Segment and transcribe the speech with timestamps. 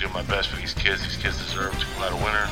[0.00, 1.02] to do my best for these kids.
[1.02, 2.48] These kids deserve to come out a winner.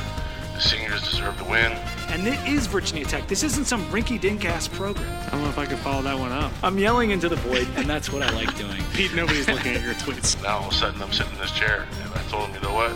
[0.53, 1.71] The seniors deserve to win.
[2.09, 3.27] And it is Virginia Tech.
[3.27, 5.09] This isn't some rinky dink ass program.
[5.27, 6.51] I don't know if I could follow that one up.
[6.63, 8.81] I'm yelling into the void, and that's what I like doing.
[8.93, 10.41] Pete, nobody's looking at your tweets.
[10.43, 12.61] Now all of a sudden I'm sitting in this chair, and I told them, you
[12.61, 12.91] know what?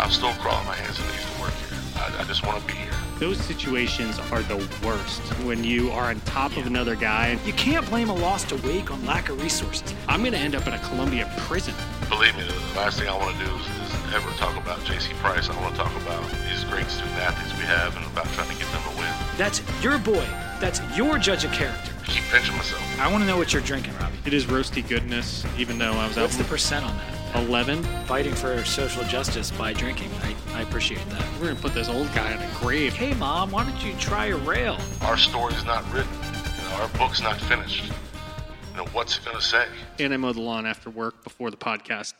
[0.00, 1.78] I'm still crawling my hands and knees to work here.
[1.96, 2.90] I, I just want to be here.
[3.18, 7.38] Those situations are the worst when you are on top of another guy.
[7.44, 9.94] You can't blame a loss to Wake on lack of resources.
[10.08, 11.74] I'm going to end up in a Columbia prison.
[12.08, 13.83] Believe me, the last thing I want to do is, is
[14.14, 15.12] ever talk about J.C.
[15.14, 15.48] Price.
[15.48, 18.54] I want to talk about these great student athletes we have and about trying to
[18.54, 19.12] get them to win.
[19.36, 20.24] That's your boy.
[20.60, 21.92] That's your judge of character.
[22.00, 22.80] I keep pinching myself.
[23.00, 24.16] I want to know what you're drinking, Robbie.
[24.24, 27.48] It is roasty goodness, even though I was What's out the percent on that?
[27.48, 27.82] 11.
[28.06, 30.10] Fighting for social justice by drinking.
[30.22, 31.24] I, I appreciate that.
[31.40, 32.92] We're going to put this old guy in a grave.
[32.92, 34.78] Hey, Mom, why don't you try a rail?
[35.00, 36.12] Our story's not written.
[36.14, 37.86] You know, our book's not finished.
[37.86, 39.66] You know, what's it going to say?
[39.98, 42.14] And I mow the lawn after work before the podcast.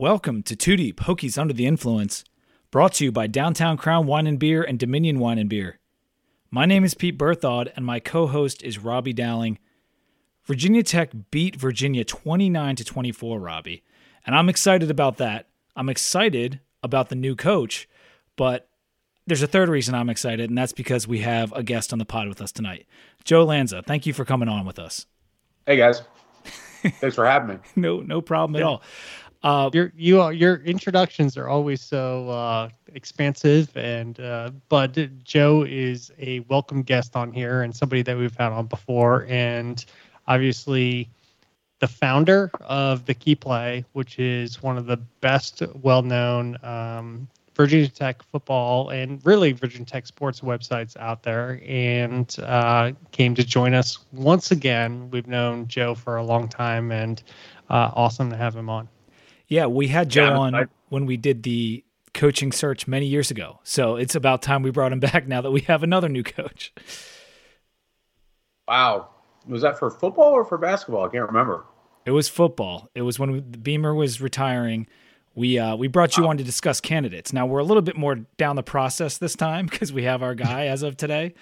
[0.00, 2.22] Welcome to Two Deep Hokies Under the Influence,
[2.70, 5.80] brought to you by Downtown Crown Wine and Beer and Dominion Wine and Beer.
[6.52, 9.58] My name is Pete Berthaud, and my co-host is Robbie Dowling.
[10.44, 13.82] Virginia Tech beat Virginia 29 to 24, Robbie,
[14.24, 15.48] and I'm excited about that.
[15.74, 17.88] I'm excited about the new coach,
[18.36, 18.68] but
[19.26, 22.04] there's a third reason I'm excited, and that's because we have a guest on the
[22.04, 22.86] pod with us tonight.
[23.24, 25.06] Joe Lanza, thank you for coming on with us.
[25.66, 26.02] Hey guys,
[26.44, 27.56] thanks for having me.
[27.74, 28.80] No, no problem at all.
[29.42, 35.64] Uh, your you are, your introductions are always so uh, expansive and uh, but Joe
[35.68, 39.84] is a welcome guest on here and somebody that we've had on before and
[40.26, 41.08] obviously
[41.78, 47.88] the founder of the Key Play, which is one of the best well-known um, Virginia
[47.88, 53.74] Tech football and really Virginia Tech sports websites out there, and uh, came to join
[53.74, 55.10] us once again.
[55.10, 57.22] We've known Joe for a long time, and
[57.68, 58.88] uh, awesome to have him on.
[59.48, 63.30] Yeah, we had Joe Yeah, on I- when we did the coaching search many years
[63.30, 63.60] ago.
[63.64, 66.72] So it's about time we brought him back now that we have another new coach.
[68.66, 69.08] Wow,
[69.46, 71.04] was that for football or for basketball?
[71.06, 71.64] I can't remember.
[72.04, 72.90] It was football.
[72.94, 74.86] It was when we, Beamer was retiring.
[75.34, 77.32] We uh, we brought you on to discuss candidates.
[77.32, 80.34] Now we're a little bit more down the process this time because we have our
[80.34, 81.34] guy as of today.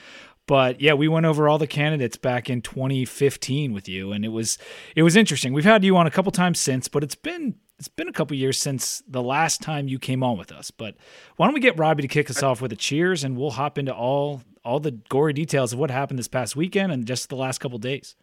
[0.47, 4.29] But yeah, we went over all the candidates back in 2015 with you, and it
[4.29, 4.59] was
[4.95, 5.53] it was interesting.
[5.53, 8.37] We've had you on a couple times since, but it's been it's been a couple
[8.37, 10.71] years since the last time you came on with us.
[10.71, 10.97] But
[11.37, 13.79] why don't we get Robbie to kick us off with a cheers, and we'll hop
[13.79, 17.37] into all all the gory details of what happened this past weekend and just the
[17.37, 18.17] last couple days.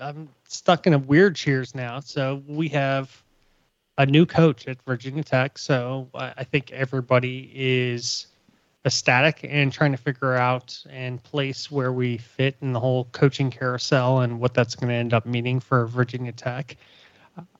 [0.00, 2.00] I'm stuck in a weird cheers now.
[2.00, 3.22] So we have
[3.98, 5.58] a new coach at Virginia Tech.
[5.58, 8.28] So I think everybody is
[8.86, 13.50] ecstatic and trying to figure out and place where we fit in the whole coaching
[13.50, 16.76] carousel and what that's going to end up meaning for Virginia Tech.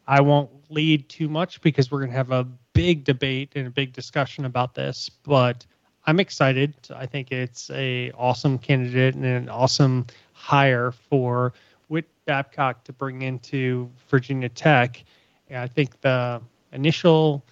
[0.06, 3.70] I won't lead too much because we're going to have a big debate and a
[3.70, 5.64] big discussion about this, but
[6.06, 6.74] I'm excited.
[6.94, 11.54] I think it's a awesome candidate and an awesome hire for
[11.88, 15.02] Whit Babcock to bring into Virginia Tech.
[15.48, 16.42] And I think the
[16.72, 17.44] initial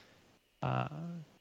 [0.60, 0.88] uh,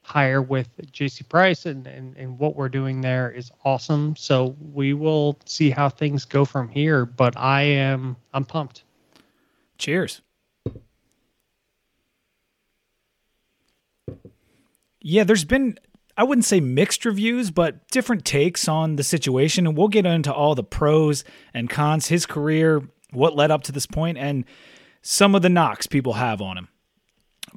[0.04, 4.16] hire with JC Price and, and, and what we're doing there is awesome.
[4.16, 7.06] So we will see how things go from here.
[7.06, 8.84] But I am I'm pumped.
[9.78, 10.22] Cheers.
[15.02, 15.78] Yeah, there's been
[16.18, 20.34] I wouldn't say mixed reviews, but different takes on the situation and we'll get into
[20.34, 21.24] all the pros
[21.54, 24.46] and cons his career, what led up to this point and
[25.02, 26.68] some of the knocks people have on him.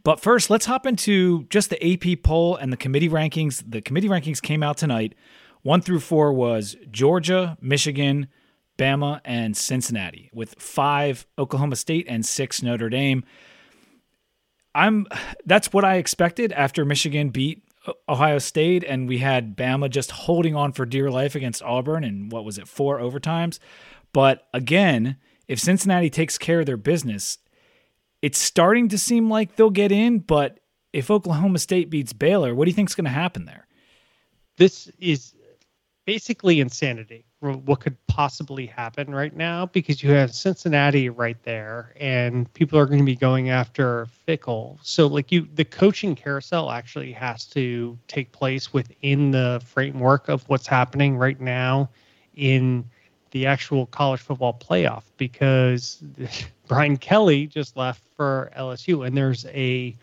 [0.03, 3.63] But first, let's hop into just the AP poll and the committee rankings.
[3.67, 5.15] The committee rankings came out tonight.
[5.63, 8.29] 1 through 4 was Georgia, Michigan,
[8.77, 13.25] Bama, and Cincinnati, with 5 Oklahoma State and 6 Notre Dame.
[14.75, 15.07] I'm
[15.47, 17.63] that's what I expected after Michigan beat
[18.09, 22.33] Ohio State and we had Bama just holding on for dear life against Auburn and
[22.33, 23.59] what was it four overtimes.
[24.13, 25.17] But again,
[25.49, 27.39] if Cincinnati takes care of their business,
[28.23, 30.61] it's starting to seem like they'll get in, but
[30.93, 33.67] if Oklahoma State beats Baylor, what do you think's going to happen there?
[34.57, 35.35] This is
[36.07, 37.27] basically insanity.
[37.53, 42.87] What could possibly happen right now because you have Cincinnati right there, and people are
[42.87, 44.79] going to be going after Fickell.
[44.83, 50.49] So, like you, the coaching carousel actually has to take place within the framework of
[50.49, 51.91] what's happening right now
[52.37, 52.85] in
[53.33, 56.03] the actual college football playoff because
[56.69, 59.95] Brian Kelly just left for LSU, and there's a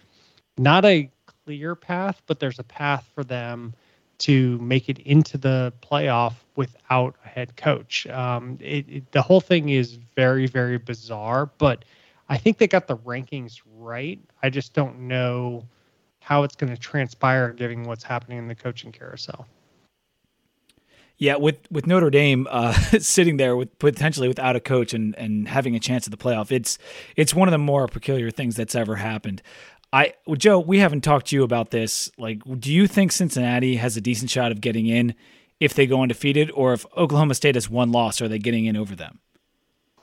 [0.58, 1.10] not a
[1.46, 3.74] clear path, but there's a path for them
[4.22, 8.06] to make it into the playoff without a head coach.
[8.08, 11.86] Um, it, it, the whole thing is very, very bizarre, but
[12.30, 14.20] I think they got the rankings right.
[14.44, 15.66] I just don't know
[16.20, 19.48] how it's going to transpire, given what's happening in the coaching carousel.
[21.18, 25.48] Yeah, with with Notre Dame uh, sitting there with potentially without a coach and and
[25.48, 26.80] having a chance at the playoff, it's
[27.16, 29.44] it's one of the more peculiar things that's ever happened.
[29.94, 32.10] I Joe, we haven't talked to you about this.
[32.18, 35.16] Like, do you think Cincinnati has a decent shot of getting in
[35.60, 38.76] if they go undefeated, or if Oklahoma State has one loss, are they getting in
[38.76, 39.20] over them?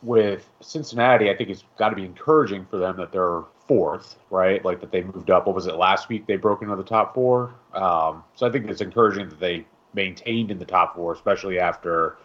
[0.02, 4.64] With Cincinnati, I think it's got to be encouraging for them that they're fourth, right?
[4.64, 5.46] Like that they moved up.
[5.46, 6.26] What was it last week?
[6.26, 7.54] They broke into the top four.
[7.74, 12.16] Um, so I think it's encouraging that they maintained in the top four, especially after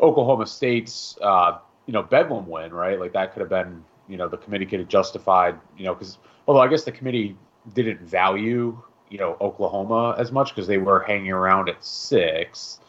[0.00, 3.00] Oklahoma State's uh, you know Bedlam win, right?
[3.00, 6.18] Like that could have been you know the committee could have justified you know because
[6.48, 7.36] although I guess the committee
[7.74, 12.80] didn't value you know Oklahoma as much because they were hanging around at six.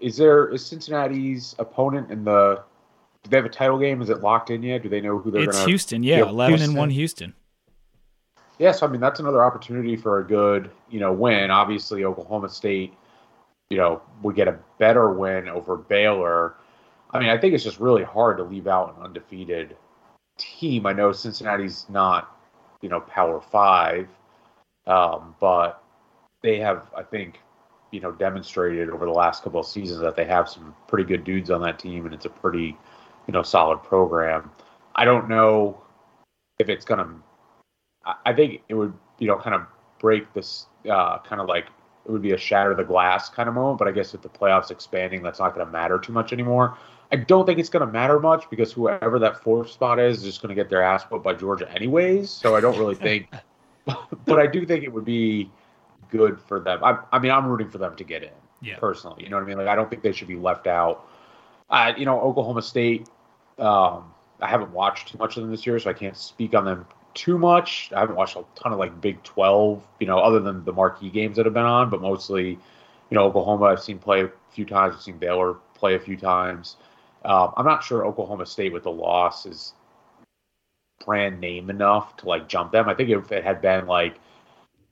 [0.00, 2.62] Is there is Cincinnati's opponent in the?
[3.22, 4.00] Do they have a title game?
[4.00, 4.82] Is it locked in yet?
[4.82, 5.42] Do they know who they're?
[5.42, 6.70] It's gonna, It's Houston, yeah, eleven Houston.
[6.70, 7.34] and one Houston.
[8.58, 11.50] Yeah, so I mean that's another opportunity for a good, you know, win.
[11.50, 12.94] Obviously, Oklahoma State,
[13.68, 16.54] you know, would get a better win over Baylor.
[17.10, 19.76] I mean, I think it's just really hard to leave out an undefeated
[20.38, 20.86] team.
[20.86, 22.39] I know Cincinnati's not,
[22.80, 24.08] you know, Power Five,
[24.86, 25.82] um, but
[26.42, 27.40] they have, I think,
[27.90, 31.24] you know, demonstrated over the last couple of seasons that they have some pretty good
[31.24, 32.76] dudes on that team, and it's a pretty,
[33.26, 34.50] you know, solid program.
[34.94, 35.80] I don't know
[36.58, 37.08] if it's gonna
[38.04, 39.66] I- think it would, you know, kind of
[39.98, 41.66] break this, uh, kind of like
[42.06, 43.78] it would be a shatter the glass kind of moment.
[43.78, 46.76] But I guess with the playoffs expanding, that's not going to matter too much anymore.
[47.12, 50.24] I don't think it's going to matter much because whoever that fourth spot is is
[50.24, 52.30] just going to get their ass whooped by Georgia anyways.
[52.30, 53.28] So I don't really think,
[54.26, 55.50] but I do think it would be
[56.10, 56.84] good for them.
[56.84, 58.30] I, I mean, I'm rooting for them to get in
[58.60, 58.78] Yeah.
[58.78, 59.24] personally.
[59.24, 59.58] You know what I mean?
[59.58, 61.06] Like, I don't think they should be left out.
[61.68, 63.08] Uh, you know, Oklahoma State.
[63.58, 66.64] Um, I haven't watched too much of them this year, so I can't speak on
[66.64, 67.90] them too much.
[67.94, 71.10] I haven't watched a ton of like Big 12, you know, other than the marquee
[71.10, 72.58] games that have been on, but mostly, you
[73.10, 74.94] know, Oklahoma I've seen play a few times.
[74.94, 76.76] I've seen Baylor play a few times.
[77.24, 79.74] Um, I'm not sure Oklahoma State with the loss is
[81.04, 82.88] brand name enough to like jump them.
[82.88, 84.16] I think if it had been like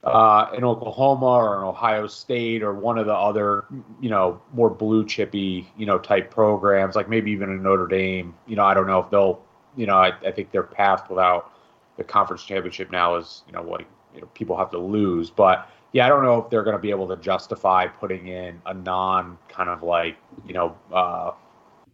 [0.05, 3.65] uh, in Oklahoma or in Ohio State or one of the other,
[4.01, 8.35] you know, more blue chippy, you know, type programs, like maybe even in Notre Dame,
[8.47, 9.43] you know, I don't know if they'll,
[9.77, 11.53] you know, I, I think their path without
[11.97, 13.83] the conference championship now is, you know, what
[14.15, 15.31] you know, people have to lose.
[15.31, 18.61] But yeah, I don't know if they're going to be able to justify putting in
[18.67, 20.17] a non kind of like,
[20.47, 21.33] you know, uh,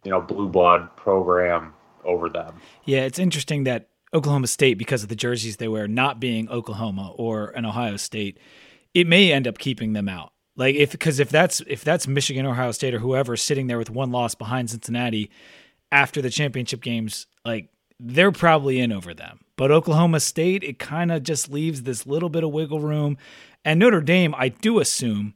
[0.04, 1.74] you know, blue blood program
[2.04, 2.60] over them.
[2.84, 7.12] Yeah, it's interesting that Oklahoma State, because of the jerseys they wear, not being Oklahoma
[7.16, 8.38] or an Ohio State,
[8.92, 10.32] it may end up keeping them out.
[10.56, 13.90] Like if because if that's if that's Michigan, Ohio State, or whoever sitting there with
[13.90, 15.30] one loss behind Cincinnati
[15.90, 19.40] after the championship games, like they're probably in over them.
[19.56, 23.16] But Oklahoma State, it kind of just leaves this little bit of wiggle room.
[23.64, 25.34] And Notre Dame, I do assume,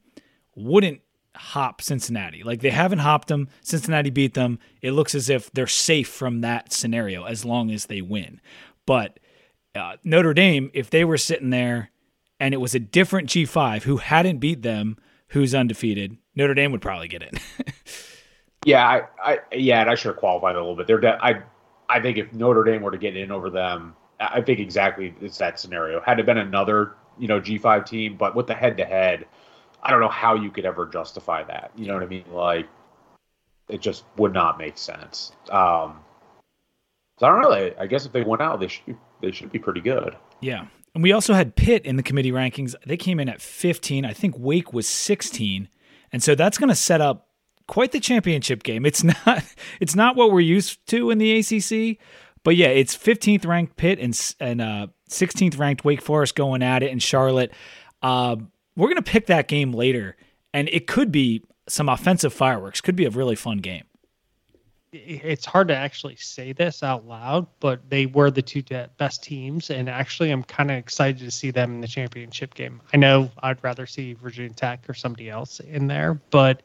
[0.54, 1.00] wouldn't
[1.38, 2.42] hop Cincinnati.
[2.42, 3.48] Like they haven't hopped them.
[3.62, 4.58] Cincinnati beat them.
[4.82, 8.40] It looks as if they're safe from that scenario as long as they win.
[8.86, 9.18] But
[9.74, 11.90] uh, Notre Dame, if they were sitting there
[12.40, 14.96] and it was a different G5 who hadn't beat them,
[15.28, 17.30] who's undefeated, Notre Dame would probably get in.
[18.64, 20.86] Yeah, I, I yeah, and I should have qualified a little bit.
[20.86, 21.42] They're de- I
[21.88, 25.38] I think if Notre Dame were to get in over them, I think exactly it's
[25.38, 26.00] that scenario.
[26.00, 29.26] Had it been another, you know, G five team, but with the head to head,
[29.82, 31.70] I don't know how you could ever justify that.
[31.76, 32.24] You know what I mean?
[32.30, 32.68] Like
[33.68, 35.32] it just would not make sense.
[35.50, 36.00] Um
[37.18, 37.72] so I don't know.
[37.78, 40.16] I guess if they went out, they should they should be pretty good.
[40.40, 40.66] Yeah.
[40.94, 42.74] And we also had Pitt in the committee rankings.
[42.86, 44.04] They came in at 15.
[44.04, 45.68] I think Wake was 16.
[46.12, 47.28] And so that's going to set up
[47.66, 48.86] quite the championship game.
[48.86, 49.44] It's not
[49.80, 51.98] it's not what we're used to in the ACC,
[52.42, 56.82] but yeah, it's 15th ranked Pitt and and uh 16th ranked Wake Forest going at
[56.82, 57.52] it in Charlotte.
[58.02, 58.36] Uh,
[58.78, 60.16] we're going to pick that game later
[60.54, 62.80] and it could be some offensive fireworks.
[62.80, 63.84] Could be a really fun game.
[64.90, 68.62] it's hard to actually say this out loud, but they were the two
[68.96, 72.80] best teams, and actually, I'm kind of excited to see them in the championship game.
[72.94, 76.62] I know I'd rather see Virginia Tech or somebody else in there, but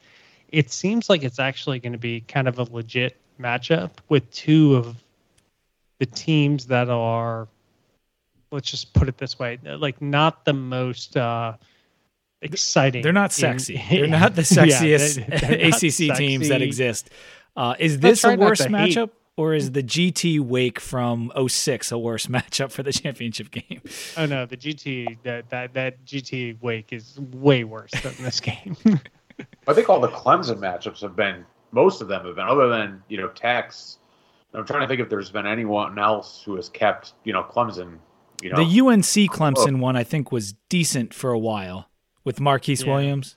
[0.49, 4.75] it seems like it's actually going to be kind of a legit matchup with two
[4.77, 4.95] of
[5.99, 7.49] the teams that are,
[8.51, 11.53] let's just put it this way, like not the most uh,
[12.43, 13.01] exciting.
[13.03, 13.81] They're not in- sexy.
[13.89, 17.09] They're not the Yeah, sexiest they- they're not ACC teams that exist.
[17.55, 18.71] Uh, is this a worse to hate.
[18.95, 23.81] matchup, or is the GT Wake from 06 a worse matchup for the championship game?
[24.17, 28.75] Oh no, the GT that that that GT Wake is way worse than this game.
[29.67, 33.01] I think all the Clemson matchups have been most of them have been other than
[33.07, 33.97] you know Tex.
[34.55, 37.97] I'm trying to think if there's been anyone else who has kept you know Clemson
[38.43, 41.87] You know, The UNC Clemson one I think was decent for a while
[42.23, 42.93] with Marquise Yeah.
[42.93, 43.35] Williams.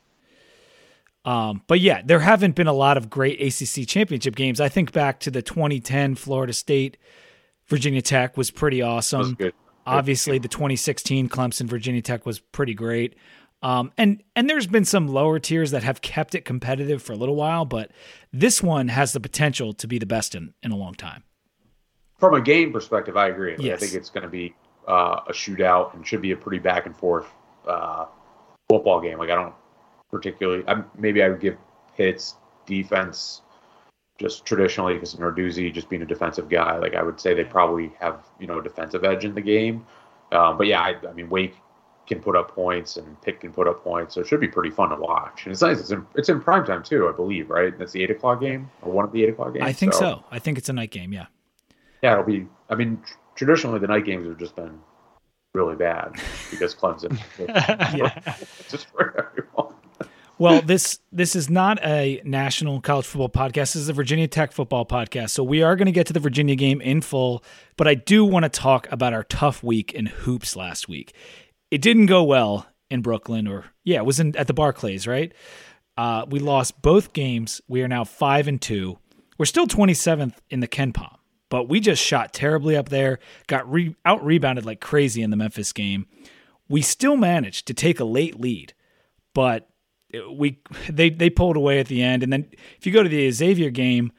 [1.25, 4.61] Um, but yeah, there haven't been a lot of great ACC championship games.
[4.61, 6.97] I think back to the 2010 Florida State
[7.67, 9.35] Virginia Tech was pretty that was awesome.
[9.35, 9.53] good.
[9.87, 13.15] Obviously, the 2016 Clemson Virginia Tech was pretty great.
[13.63, 17.17] Um, and and there's been some lower tiers that have kept it competitive for a
[17.17, 17.91] little while, but
[18.33, 21.25] this one has the potential to be the best in, in a long time.
[22.19, 23.57] From a game perspective, I agree.
[23.59, 23.77] Yes.
[23.83, 24.55] I think it's going to be
[24.87, 27.27] uh, a shootout and should be a pretty back and forth
[27.67, 28.07] uh,
[28.69, 29.19] football game.
[29.19, 29.55] Like I don't
[30.11, 30.65] particularly.
[30.69, 31.57] i maybe I would give
[31.97, 33.43] Pitt's defense
[34.19, 36.79] just traditionally because Narduzzi just being a defensive guy.
[36.79, 39.87] Like I would say they probably have you know a defensive edge in the game.
[40.33, 41.57] Um, but yeah, I, I mean Wake
[42.07, 44.71] can put up points and Pitt can put up points, so it should be pretty
[44.71, 45.45] fun to watch.
[45.45, 45.81] And it's nice.
[45.81, 47.51] It's in, it's in prime time too, I believe.
[47.51, 47.77] Right?
[47.77, 49.67] That's the eight o'clock game or one of the eight o'clock games.
[49.67, 50.25] I think so.
[50.31, 51.13] I think it's a night game.
[51.13, 51.27] Yeah.
[52.03, 52.47] Yeah, it'll be.
[52.69, 54.79] I mean, tr- traditionally the night games have just been
[55.57, 56.13] really bad
[56.51, 57.19] because Clemson
[57.97, 58.37] yeah.
[58.69, 59.75] just for everyone.
[60.39, 63.73] Well, this this is not a national college football podcast.
[63.73, 65.31] This is a Virginia Tech football podcast.
[65.31, 67.43] So we are going to get to the Virginia game in full,
[67.79, 71.15] but I do want to talk about our tough week in hoops last week.
[71.71, 75.33] It didn't go well in Brooklyn, or yeah, it was in at the Barclays, right?
[75.97, 77.63] Uh, we lost both games.
[77.67, 78.99] We are now five and two.
[79.39, 81.17] We're still twenty seventh in the KenPom,
[81.49, 83.19] but we just shot terribly up there.
[83.47, 86.07] Got re- out rebounded like crazy in the Memphis game.
[86.69, 88.75] We still managed to take a late lead,
[89.35, 89.69] but
[90.31, 92.49] we they they pulled away at the end and then
[92.79, 94.13] if you go to the Xavier game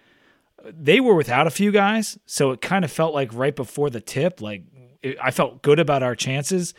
[0.65, 4.01] they were without a few guys so it kind of felt like right before the
[4.01, 4.63] tip like
[5.01, 6.73] it, I felt good about our chances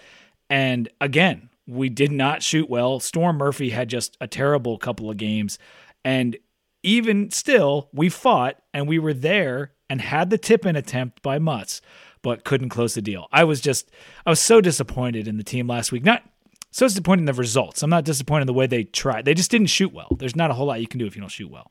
[0.50, 5.16] and again we did not shoot well Storm Murphy had just a terrible couple of
[5.16, 5.58] games
[6.04, 6.36] and
[6.82, 11.38] even still we fought and we were there and had the tip in attempt by
[11.38, 11.80] Mutz
[12.22, 13.90] but couldn't close the deal I was just
[14.26, 16.22] I was so disappointed in the team last week not
[16.70, 17.82] so disappointed in the results.
[17.82, 19.24] I'm not disappointed in the way they tried.
[19.24, 20.08] They just didn't shoot well.
[20.18, 21.70] There's not a whole lot you can do if you don't shoot well.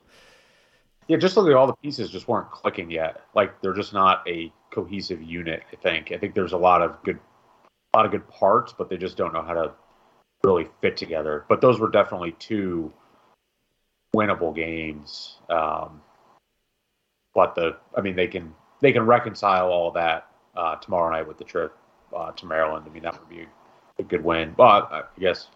[1.07, 3.21] Yeah, just look at all the pieces just weren't clicking yet.
[3.33, 5.63] Like they're just not a cohesive unit.
[5.71, 6.11] I think.
[6.11, 7.19] I think there's a lot of good,
[7.93, 9.71] a lot of good parts, but they just don't know how to
[10.43, 11.45] really fit together.
[11.47, 12.91] But those were definitely two
[14.15, 15.37] winnable games.
[15.49, 16.01] Um,
[17.37, 18.51] but the, I mean, they can
[18.81, 21.77] they can reconcile all that uh, tomorrow night with the trip
[22.15, 22.85] uh, to Maryland.
[22.89, 23.45] I mean, that would be
[23.99, 24.55] a good win.
[24.57, 25.49] But I guess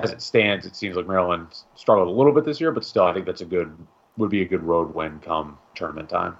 [0.00, 1.46] as it stands, it seems like Maryland
[1.76, 3.72] struggled a little bit this year, but still, I think that's a good
[4.16, 6.36] would be a good road win come tournament time.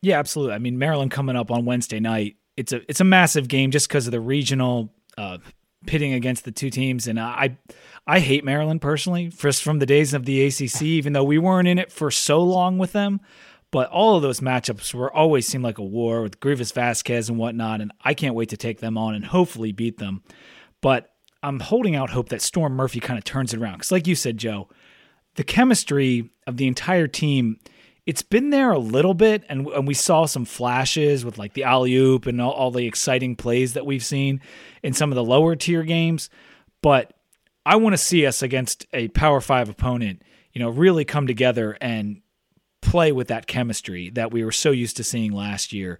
[0.00, 0.54] Yeah, absolutely.
[0.54, 2.36] I mean, Maryland coming up on Wednesday night.
[2.56, 5.36] It's a it's a massive game just because of the regional uh,
[5.84, 7.58] pitting against the two teams, and I
[8.06, 10.82] I hate Maryland personally, just from the days of the ACC.
[10.82, 13.20] Even though we weren't in it for so long with them,
[13.70, 17.38] but all of those matchups were always seemed like a war with Greivis Vasquez and
[17.38, 20.22] whatnot, and I can't wait to take them on and hopefully beat them.
[20.80, 24.06] But I'm holding out hope that Storm Murphy kind of turns it around because, like
[24.06, 24.68] you said, Joe,
[25.34, 27.58] the chemistry of the entire team.
[28.06, 31.64] It's been there a little bit, and, and we saw some flashes with like the
[31.64, 34.40] alley oop and all, all the exciting plays that we've seen
[34.82, 36.30] in some of the lower tier games.
[36.82, 37.12] But
[37.64, 40.22] I want to see us against a Power Five opponent,
[40.52, 42.22] you know, really come together and
[42.80, 45.98] play with that chemistry that we were so used to seeing last year.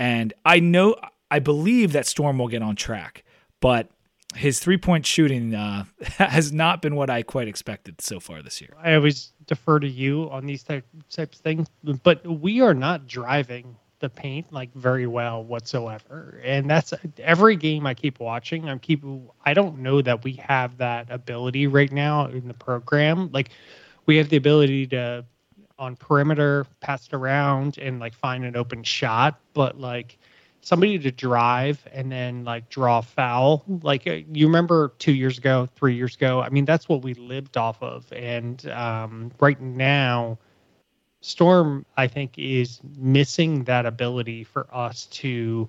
[0.00, 0.96] And I know,
[1.30, 3.22] I believe that Storm will get on track,
[3.60, 3.90] but
[4.34, 5.84] his three point shooting uh,
[6.18, 8.74] has not been what I quite expected so far this year.
[8.82, 11.68] I always defer to you on these type, types of things,
[12.02, 16.40] but we are not driving the paint like very well whatsoever.
[16.44, 18.68] And that's every game I keep watching.
[18.68, 19.02] I'm keep.
[19.44, 23.30] I don't know that we have that ability right now in the program.
[23.32, 23.50] Like
[24.06, 25.24] we have the ability to
[25.78, 30.18] on perimeter pass it around and like find an open shot, but like
[30.64, 33.62] somebody to drive and then like draw foul.
[33.82, 36.40] Like uh, you remember two years ago, three years ago.
[36.40, 38.10] I mean, that's what we lived off of.
[38.12, 40.38] And um, right now,
[41.20, 45.68] Storm, I think, is missing that ability for us to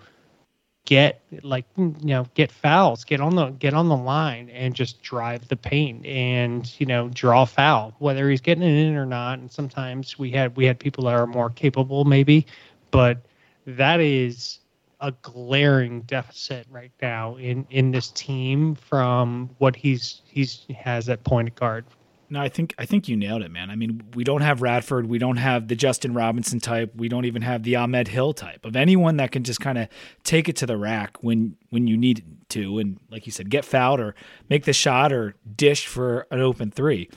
[0.85, 5.01] get like you know get fouls get on the get on the line and just
[5.01, 9.39] drive the paint and you know draw foul whether he's getting it in or not
[9.39, 12.45] and sometimes we had we had people that are more capable maybe
[12.91, 13.17] but
[13.65, 14.59] that is
[15.05, 21.23] a glaring deficit right now in in this team from what he's he's has at
[21.23, 21.85] point guard
[22.27, 23.69] No, I think I think you nailed it, man.
[23.69, 27.25] I mean, we don't have Radford, we don't have the Justin Robinson type, we don't
[27.25, 29.89] even have the Ahmed Hill type of anyone that can just kind of
[30.23, 33.63] take it to the rack when when you need to, and like you said, get
[33.63, 34.15] fouled or
[34.49, 37.09] make the shot or dish for an open three.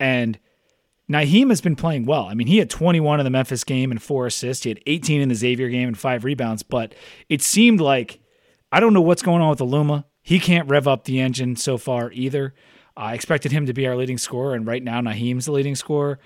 [0.00, 0.40] And
[1.10, 2.26] Nahiem has been playing well.
[2.26, 4.64] I mean, he had 21 in the Memphis game and four assists.
[4.64, 6.62] He had 18 in the Xavier game and five rebounds.
[6.62, 6.94] But
[7.28, 8.20] it seemed like
[8.70, 10.04] I don't know what's going on with Aluma.
[10.22, 12.54] He can't rev up the engine so far either.
[12.96, 16.18] I expected him to be our leading scorer, and right now Nahiem's the leading scorer.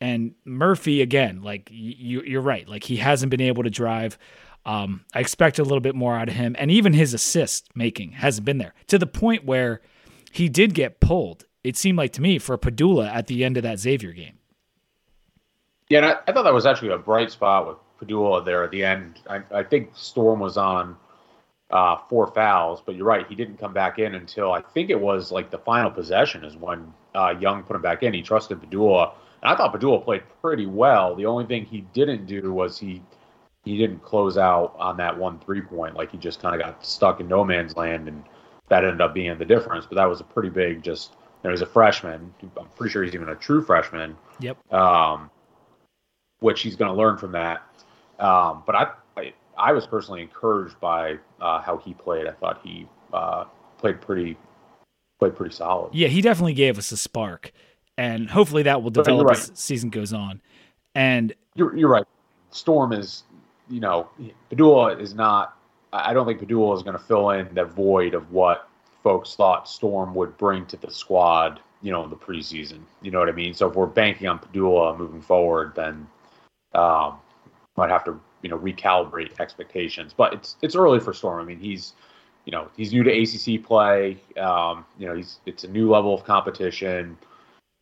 [0.00, 2.68] And Murphy, again, like you, you're right.
[2.68, 4.18] Like he hasn't been able to drive.
[4.66, 8.12] Um, I expect a little bit more out of him, and even his assist making
[8.12, 9.80] hasn't been there to the point where
[10.32, 11.44] he did get pulled.
[11.66, 14.38] It seemed like to me for Pedulla at the end of that Xavier game.
[15.88, 18.70] Yeah, and I, I thought that was actually a bright spot with Pedulla there at
[18.70, 19.20] the end.
[19.28, 20.96] I, I think Storm was on
[21.70, 23.26] uh, four fouls, but you're right.
[23.26, 26.56] He didn't come back in until I think it was like the final possession is
[26.56, 28.14] when uh, Young put him back in.
[28.14, 31.16] He trusted Pedulla, and I thought Pedulla played pretty well.
[31.16, 33.02] The only thing he didn't do was he
[33.64, 35.96] he didn't close out on that one three point.
[35.96, 38.22] Like he just kind of got stuck in no man's land, and
[38.68, 39.84] that ended up being the difference.
[39.84, 41.14] But that was a pretty big just.
[41.42, 42.34] You know, he's a freshman.
[42.58, 44.16] I'm pretty sure he's even a true freshman.
[44.40, 44.72] Yep.
[44.72, 45.30] Um,
[46.40, 47.62] which he's going to learn from that.
[48.18, 52.26] Um, but I, I, I was personally encouraged by uh, how he played.
[52.26, 53.44] I thought he uh,
[53.78, 54.36] played pretty
[55.18, 55.94] played pretty solid.
[55.94, 57.52] Yeah, he definitely gave us a spark,
[57.96, 59.38] and hopefully that will develop right.
[59.38, 60.42] as season goes on.
[60.94, 62.04] And you're, you're right.
[62.50, 63.24] Storm is,
[63.68, 64.08] you know,
[64.50, 65.56] Pedulla is not.
[65.92, 68.65] I don't think Pedulla is going to fill in the void of what
[69.06, 71.60] folks thought Storm would bring to the squad.
[71.82, 72.80] You know, in the preseason.
[73.02, 73.54] You know what I mean.
[73.54, 76.08] So if we're banking on Pedulla moving forward, then
[76.74, 77.18] um,
[77.76, 80.12] might have to you know recalibrate expectations.
[80.16, 81.40] But it's it's early for Storm.
[81.40, 81.92] I mean, he's
[82.44, 84.16] you know he's new to ACC play.
[84.40, 87.16] Um, you know, he's it's a new level of competition.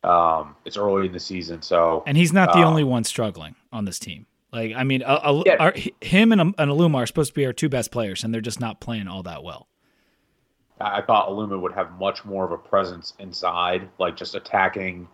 [0.03, 3.55] Um, it's early in the season, so and he's not the uh, only one struggling
[3.71, 4.27] on this team.
[4.51, 5.55] Like, I mean, yeah.
[5.59, 8.39] our, him and, and Aluma are supposed to be our two best players, and they're
[8.39, 9.67] just not playing all that well.
[10.79, 15.07] I thought Aluma would have much more of a presence inside, like just attacking,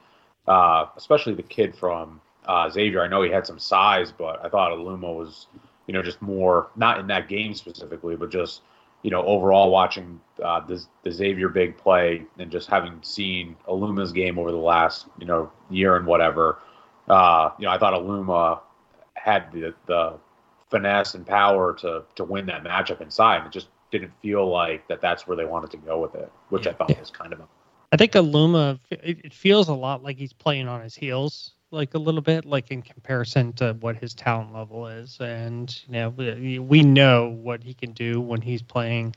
[0.47, 3.01] uh, especially the kid from uh, Xavier.
[3.03, 5.47] I know he had some size, but I thought Aluma was,
[5.87, 8.61] you know, just more not in that game specifically, but just
[9.03, 14.11] you know overall watching uh, the, the Xavier big play and just having seen Aluma's
[14.11, 16.59] game over the last you know year and whatever.
[17.07, 18.61] Uh, you know, I thought Aluma
[19.13, 20.17] had the the
[20.71, 23.45] finesse and power to to win that matchup inside.
[23.45, 25.01] It just didn't feel like that.
[25.01, 26.71] That's where they wanted to go with it, which yeah.
[26.71, 27.41] I thought was kind of.
[27.41, 27.47] A,
[27.91, 28.79] I think Aluma.
[28.89, 32.69] It feels a lot like he's playing on his heels like a little bit, like
[32.69, 35.17] in comparison to what his talent level is.
[35.19, 39.15] And you know, we, we know what he can do when he's playing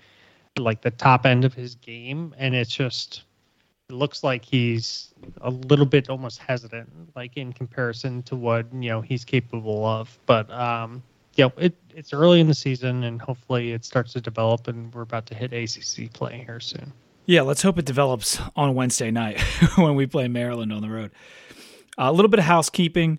[0.59, 3.25] like the top end of his game, and it's just
[3.91, 8.89] it looks like he's a little bit almost hesitant, like in comparison to what you
[8.89, 10.17] know he's capable of.
[10.27, 11.03] But um,
[11.37, 15.03] yeah, it it's early in the season, and hopefully it starts to develop, and we're
[15.03, 16.92] about to hit ACC play here soon.
[17.27, 19.40] Yeah, let's hope it develops on Wednesday night
[19.77, 21.11] when we play Maryland on the road.
[21.97, 23.18] A little bit of housekeeping.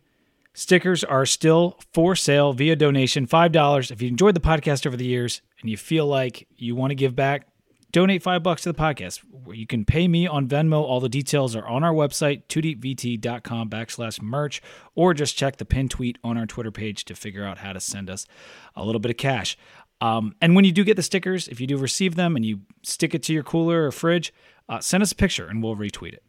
[0.53, 3.91] Stickers are still for sale via donation, $5.
[3.91, 6.95] If you enjoyed the podcast over the years and you feel like you want to
[6.95, 7.47] give back,
[7.95, 9.21] donate five bucks to the podcast.
[9.53, 10.81] You can pay me on Venmo.
[10.81, 14.61] All the details are on our website, 2deepvt.com backslash merch,
[14.95, 17.79] or just check the pin tweet on our Twitter page to figure out how to
[17.79, 18.27] send us
[18.75, 19.57] a little bit of cash.
[20.01, 22.59] Um, and when you do get the stickers, if you do receive them and you
[22.83, 24.33] stick it to your cooler or fridge,
[24.67, 26.23] uh, send us a picture and we'll retweet it.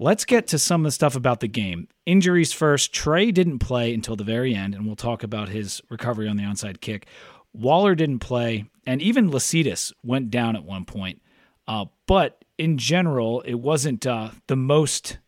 [0.00, 1.86] Let's get to some of the stuff about the game.
[2.06, 2.92] Injuries first.
[2.92, 6.42] Trey didn't play until the very end, and we'll talk about his recovery on the
[6.42, 7.06] onside kick.
[7.52, 11.20] Waller didn't play, and even Lecitus went down at one point.
[11.66, 15.18] Uh, but in general, it wasn't uh, the most.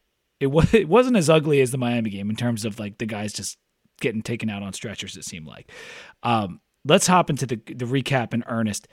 [0.40, 0.72] It was.
[0.74, 3.58] It wasn't as ugly as the Miami game in terms of like the guys just
[4.00, 5.16] getting taken out on stretchers.
[5.16, 5.70] It seemed like.
[6.22, 8.88] Um, let's hop into the the recap in earnest.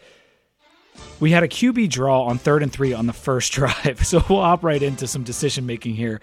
[1.19, 4.41] We had a QB draw on third and three on the first drive, so we'll
[4.41, 6.21] hop right into some decision making here.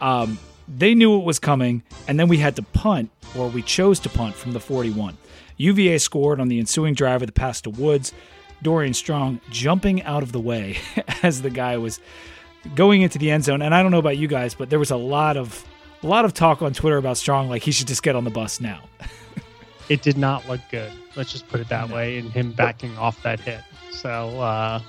[0.00, 3.98] Um, they knew it was coming, and then we had to punt, or we chose
[4.00, 5.16] to punt from the 41.
[5.60, 8.12] UVA scored on the ensuing drive with a pass to Woods.
[8.62, 10.78] Dorian Strong jumping out of the way
[11.22, 12.00] as the guy was
[12.74, 13.62] going into the end zone.
[13.62, 15.64] And I don't know about you guys, but there was a lot of
[16.02, 18.30] a lot of talk on Twitter about Strong, like he should just get on the
[18.30, 18.82] bus now.
[19.90, 20.90] it did not look good.
[21.14, 21.96] Let's just put it that no.
[21.96, 23.60] way, and him backing off that hit.
[23.90, 24.80] So uh,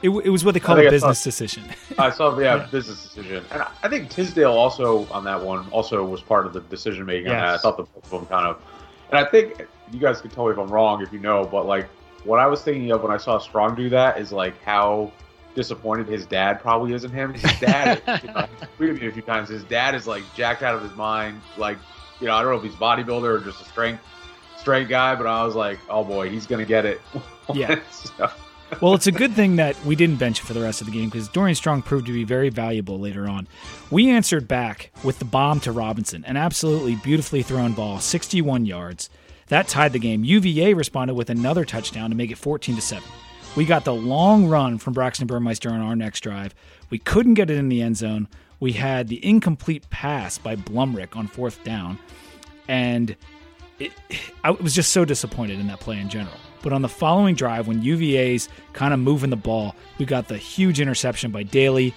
[0.00, 1.64] it, it was what they call a business saw, decision.
[1.98, 6.04] I saw, yeah, yeah, business decision, and I think Tisdale also on that one also
[6.04, 7.58] was part of the decision making yes.
[7.58, 8.62] I thought the both of them kind of,
[9.10, 11.66] and I think you guys can tell me if I'm wrong if you know, but
[11.66, 11.88] like
[12.24, 15.12] what I was thinking of when I saw Strong do that is like how
[15.54, 17.34] disappointed his dad probably is in him.
[17.34, 18.02] His dad,
[18.78, 19.48] tweeted me a few times.
[19.48, 21.40] His dad is like jacked out of his mind.
[21.56, 21.78] Like,
[22.20, 24.02] you know, I don't know if he's bodybuilder or just a strength
[24.58, 27.00] strength guy, but I was like, oh boy, he's gonna get it.
[27.52, 27.80] Yeah.
[27.90, 28.30] so,
[28.80, 31.08] well, it's a good thing that we didn't bench for the rest of the game
[31.08, 33.48] because Dorian Strong proved to be very valuable later on.
[33.90, 39.10] We answered back with the bomb to Robinson, an absolutely beautifully thrown ball, 61 yards.
[39.50, 40.24] That tied the game.
[40.24, 43.02] UVA responded with another touchdown to make it 14 to 7.
[43.56, 46.54] We got the long run from Braxton Burmeister on our next drive.
[46.88, 48.28] We couldn't get it in the end zone.
[48.60, 51.98] We had the incomplete pass by Blumrick on fourth down.
[52.68, 53.16] And
[53.80, 53.92] it,
[54.44, 56.36] I was just so disappointed in that play in general.
[56.62, 60.38] But on the following drive, when UVA's kind of moving the ball, we got the
[60.38, 61.92] huge interception by Daly.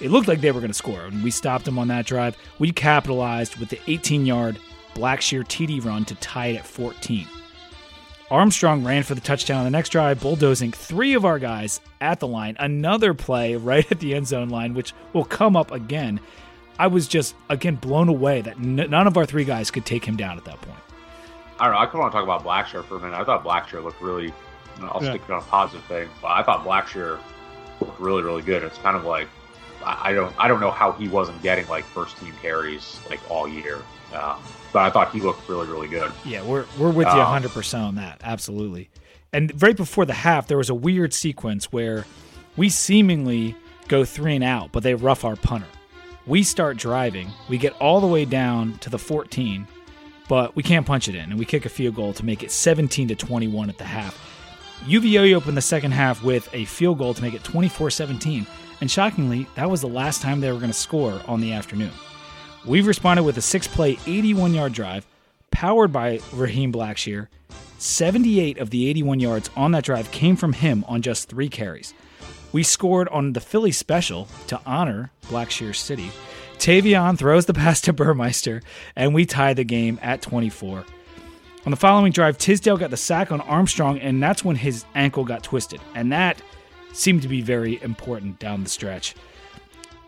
[0.00, 2.36] It looked like they were going to score, and we stopped them on that drive.
[2.58, 4.58] We capitalized with the 18 yard
[4.96, 7.26] Blackshear TD run to tie it at 14.
[8.30, 12.18] Armstrong ran for the touchdown on the next drive, bulldozing three of our guys at
[12.18, 12.56] the line.
[12.58, 16.18] Another play right at the end zone line, which will come up again.
[16.78, 20.04] I was just, again, blown away that n- none of our three guys could take
[20.04, 20.78] him down at that point.
[21.60, 21.78] I don't know.
[21.80, 23.14] I kind of want to talk about Blackshear for a minute.
[23.16, 24.32] I thought Blackshear looked really.
[24.82, 25.10] I'll Yeah.
[25.10, 27.18] stick on a positive thing, but I thought Blackshear
[27.80, 28.62] looked really, really good.
[28.64, 29.28] It's kind of like
[29.84, 33.20] I I don't, I don't know how he wasn't getting like first team carries like
[33.30, 33.78] all year,
[34.14, 34.36] um,
[34.72, 36.12] but I thought he looked really, really good.
[36.24, 37.40] Yeah, we're we're with you uh, Oh.
[37.40, 38.20] 100% on that.
[38.22, 38.88] Absolutely.
[39.32, 42.06] And right before the half, there was a weird sequence where
[42.56, 43.54] we seemingly
[43.88, 45.66] go three and out, but they rough our punter.
[46.26, 47.28] We start driving.
[47.48, 49.66] We get all the way down to the 14,
[50.28, 52.50] but we can't punch it in, and we kick a field goal to make it
[52.50, 54.18] 17 to 21 at the half.
[54.86, 58.46] UVA opened the second half with a field goal to make it 24 17.
[58.80, 61.92] And shockingly, that was the last time they were going to score on the afternoon.
[62.66, 65.06] We've responded with a six play, 81 yard drive
[65.52, 67.28] powered by Raheem Blackshear.
[67.78, 71.94] 78 of the 81 yards on that drive came from him on just three carries.
[72.52, 76.10] We scored on the Philly special to honor Blackshear City.
[76.58, 78.62] Tayvion throws the pass to Burmeister,
[78.96, 80.84] and we tie the game at 24.
[81.66, 85.24] On the following drive, Tisdale got the sack on Armstrong, and that's when his ankle
[85.24, 85.80] got twisted.
[85.94, 86.42] And that
[86.92, 89.14] seemed to be very important down the stretch.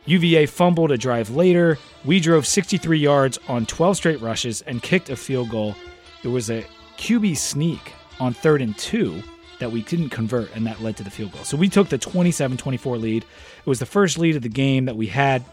[0.09, 1.77] UVA fumbled a drive later.
[2.03, 5.75] We drove 63 yards on 12 straight rushes and kicked a field goal.
[6.23, 6.65] There was a
[6.97, 9.23] QB sneak on third and two
[9.59, 11.45] that we didn't convert, and that led to the field goal.
[11.45, 13.23] So we took the 27 24 lead.
[13.23, 15.45] It was the first lead of the game that we had.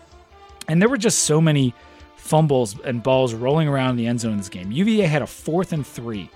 [0.70, 1.74] And there were just so many
[2.16, 4.72] fumbles and balls rolling around in the end zone in this game.
[4.72, 6.30] UVA had a fourth and three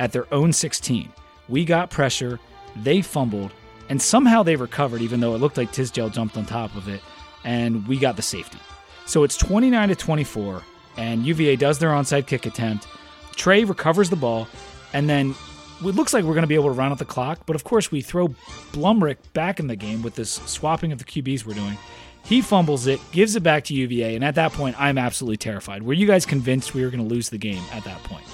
[0.00, 1.12] at their own 16.
[1.48, 2.40] We got pressure,
[2.82, 3.52] they fumbled,
[3.88, 7.00] and somehow they recovered, even though it looked like Tisdale jumped on top of it,
[7.44, 8.58] and we got the safety.
[9.06, 10.62] So it's 29 to 24,
[10.96, 12.86] and UVA does their onside kick attempt.
[13.34, 14.48] Trey recovers the ball,
[14.92, 15.34] and then
[15.80, 17.64] it looks like we're going to be able to run out the clock, but of
[17.64, 18.28] course we throw
[18.72, 21.76] Blumrick back in the game with this swapping of the QBs we're doing.
[22.24, 25.82] He fumbles it, gives it back to UVA, and at that point, I'm absolutely terrified.
[25.82, 28.24] Were you guys convinced we were going to lose the game at that point?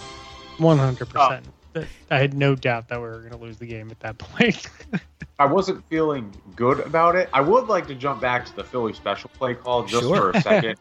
[0.59, 1.45] One hundred percent.
[1.47, 1.53] Oh.
[2.11, 4.69] I had no doubt that we were going to lose the game at that point.
[5.39, 7.29] I wasn't feeling good about it.
[7.33, 10.17] I would like to jump back to the Philly special play call just Sure.
[10.17, 10.79] for a second.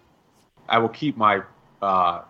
[0.69, 1.41] I will keep my
[1.81, 2.21] uh,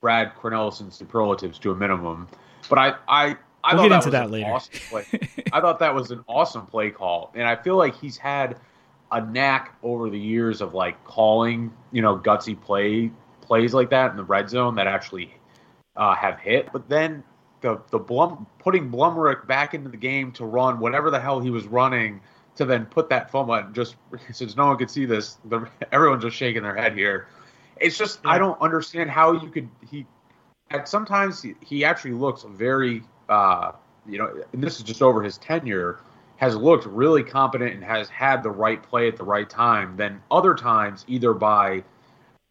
[0.00, 2.28] Brad Cornelsen superlatives to a minimum,
[2.68, 4.50] but I I I We'll thought get into was that later.
[4.50, 5.04] Awesome play.
[5.52, 8.56] I thought that was an awesome play call, and I feel like he's had
[9.12, 14.10] a knack over the years of like calling you know gutsy play plays like that
[14.10, 15.32] in the red zone that actually
[15.96, 16.68] uh, have hit.
[16.72, 17.22] But then
[17.64, 21.50] the the Blum putting Blumrick back into the game to run whatever the hell he
[21.50, 22.20] was running
[22.56, 23.96] to then put that and just
[24.32, 27.26] since no one could see this, the, everyone's just shaking their head here.
[27.80, 30.06] It's just I don't understand how you could he.
[30.70, 33.72] At sometimes he, he actually looks very uh,
[34.06, 35.98] you know, and this is just over his tenure.
[36.36, 39.96] Has looked really competent and has had the right play at the right time.
[39.96, 41.84] Then other times, either by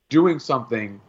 [0.09, 0.99] doing something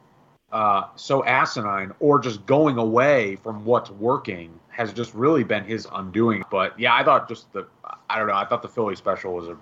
[0.53, 5.87] uh, so asinine or just going away from what's working has just really been his
[5.93, 6.45] undoing.
[6.51, 7.67] But yeah, I thought just the
[8.11, 8.35] I don't know.
[8.35, 9.57] I thought the Philly special was a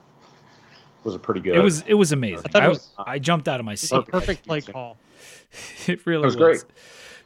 [1.04, 1.54] was a pretty good.
[1.56, 2.44] It was it was amazing.
[2.46, 3.96] I thought I, was- I jumped out of my It's seat.
[3.96, 4.96] a perfect play call.
[5.86, 6.64] It really It was great.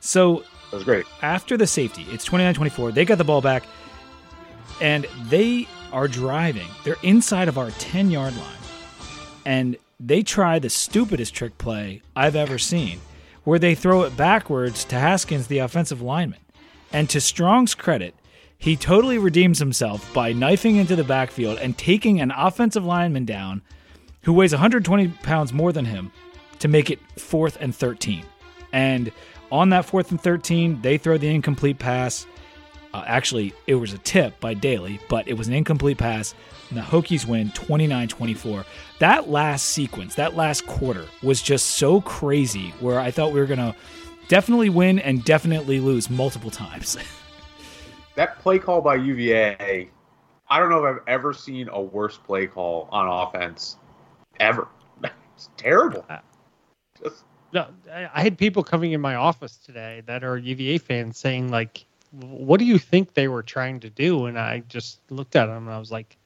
[0.00, 1.06] So it was great.
[1.22, 2.92] after the safety, it's 29 24.
[2.92, 3.64] They got the ball back
[4.80, 6.66] and they are driving.
[6.84, 8.52] They're inside of our 10 yard line.
[9.44, 12.98] And they try the stupidest trick play I've ever seen,
[13.46, 16.40] where they throw it backwards to Haskins, the offensive lineman.
[16.92, 18.12] And to Strong's credit,
[18.58, 23.62] he totally redeems himself by knifing into the backfield and taking an offensive lineman down
[24.22, 26.10] who weighs 120 pounds more than him
[26.58, 28.24] to make it fourth and 13.
[28.72, 29.12] And
[29.52, 32.26] on that fourth and 13, they throw the incomplete pass.
[32.92, 36.34] Uh, actually, it was a tip by Daly, but it was an incomplete pass.
[36.68, 38.64] And the Hokies win 29 24.
[38.98, 43.46] That last sequence, that last quarter was just so crazy where I thought we were
[43.46, 43.74] going to
[44.28, 46.96] definitely win and definitely lose multiple times.
[48.16, 49.90] That play call by UVA,
[50.48, 53.76] I don't know if I've ever seen a worse play call on offense
[54.40, 54.68] ever.
[55.34, 56.02] It's terrible.
[56.08, 56.20] Uh,
[57.04, 61.18] just No, I I had people coming in my office today that are UVA fans
[61.18, 61.84] saying like
[62.20, 64.26] what do you think they were trying to do?
[64.26, 66.16] And I just looked at them and I was like,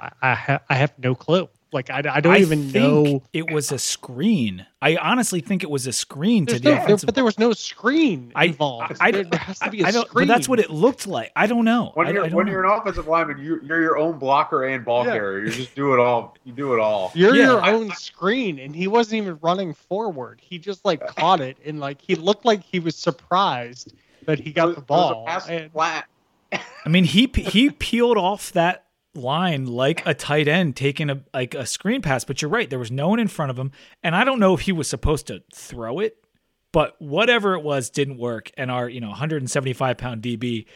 [0.00, 1.48] I, I, ha- I have no clue.
[1.70, 3.22] Like I, I don't I even think know.
[3.34, 4.64] it was a screen.
[4.80, 7.38] I honestly think it was a screen to There's the no- there- but there was
[7.38, 8.96] no screen I- involved.
[9.00, 10.26] I, there, there has to be a I don't, screen.
[10.28, 11.30] but that's what it looked like.
[11.36, 11.90] I don't know.
[11.92, 12.52] When you're I don't when know.
[12.52, 15.12] you're an offensive lineman, you, you're your own blocker and ball Yeah.
[15.12, 15.44] carrier.
[15.44, 16.36] You just do it all.
[16.44, 17.12] You do it all.
[17.14, 17.44] You're Yeah.
[17.44, 20.40] your own screen, and he wasn't even running forward.
[20.42, 23.92] He just like caught it, and like he looked like he was surprised
[24.24, 25.26] that he got It the was- was a ball.
[25.26, 26.06] pass and- flat.
[26.50, 28.84] I mean, he he peeled off that
[29.18, 32.24] line like a tight end taking a like a screen pass.
[32.24, 34.54] But you're right, there was no one in front of him, and I don't know
[34.54, 36.16] if he was supposed to throw it,
[36.72, 40.66] but whatever it was didn't work, and our you know 175 pound DB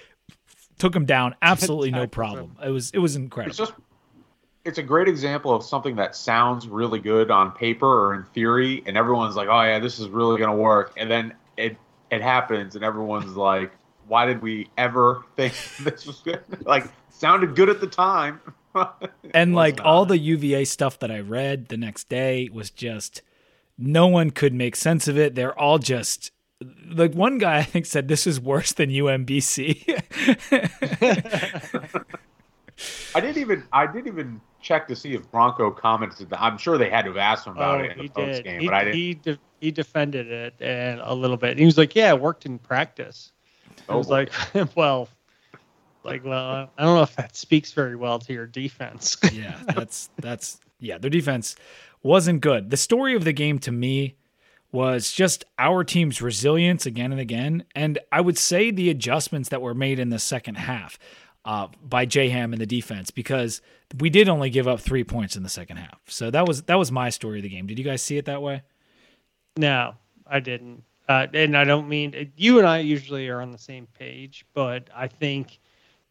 [0.78, 2.56] took him down absolutely no problem.
[2.64, 3.50] It was it was incredible.
[3.50, 3.72] It's just
[4.64, 8.82] it's a great example of something that sounds really good on paper or in theory,
[8.86, 11.76] and everyone's like, "Oh yeah, this is really gonna work," and then it
[12.10, 13.72] it happens, and everyone's like,
[14.12, 18.40] "Why did we ever think this was good?" like sounded good at the time.
[19.34, 23.22] and like wasn't all the UVA stuff that I read the next day was just
[23.78, 25.34] no one could make sense of it.
[25.34, 26.30] They're all just
[26.90, 30.02] like one guy I think said this is worse than UMBC.
[33.14, 36.30] I didn't even I didn't even check to see if Bronco commented.
[36.30, 36.42] That.
[36.42, 38.36] I'm sure they had to have asked him about Oh, it in he the post
[38.36, 38.44] did.
[38.44, 38.96] game, he, but I didn't.
[38.96, 41.58] he, de- he defended it and a little bit.
[41.58, 43.32] He was like, "Yeah, it worked in practice."
[43.88, 44.26] I Oh, was boy.
[44.54, 45.08] like, "Well,
[46.04, 50.10] like, well, I don't know if that speaks very well to your defense." yeah, that's
[50.18, 51.56] that's yeah, their defense
[52.02, 52.70] wasn't good.
[52.70, 54.16] The story of the game to me
[54.72, 59.60] was just our team's resilience again and again, and I would say the adjustments that
[59.62, 60.98] were made in the second half
[61.44, 63.60] uh, by J Ham and the defense because
[63.98, 66.00] we did only give up three points in the second half.
[66.06, 67.66] So that was that was my story of the game.
[67.66, 68.62] Did you guys see it that way?
[69.56, 69.94] No,
[70.26, 70.82] I didn't.
[71.08, 74.88] Uh, and I don't mean you and I usually are on the same page, but
[74.94, 75.58] I think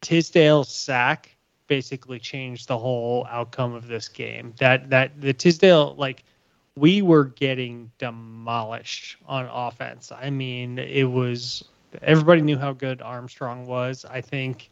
[0.02, 1.36] Tisdale's sack
[1.68, 4.54] basically changed the whole outcome of this game.
[4.58, 6.24] That that the Tisdale like
[6.76, 10.12] we were getting demolished on offense.
[10.12, 11.64] I mean, it was
[12.02, 14.06] everybody knew how good Armstrong was.
[14.06, 14.70] I think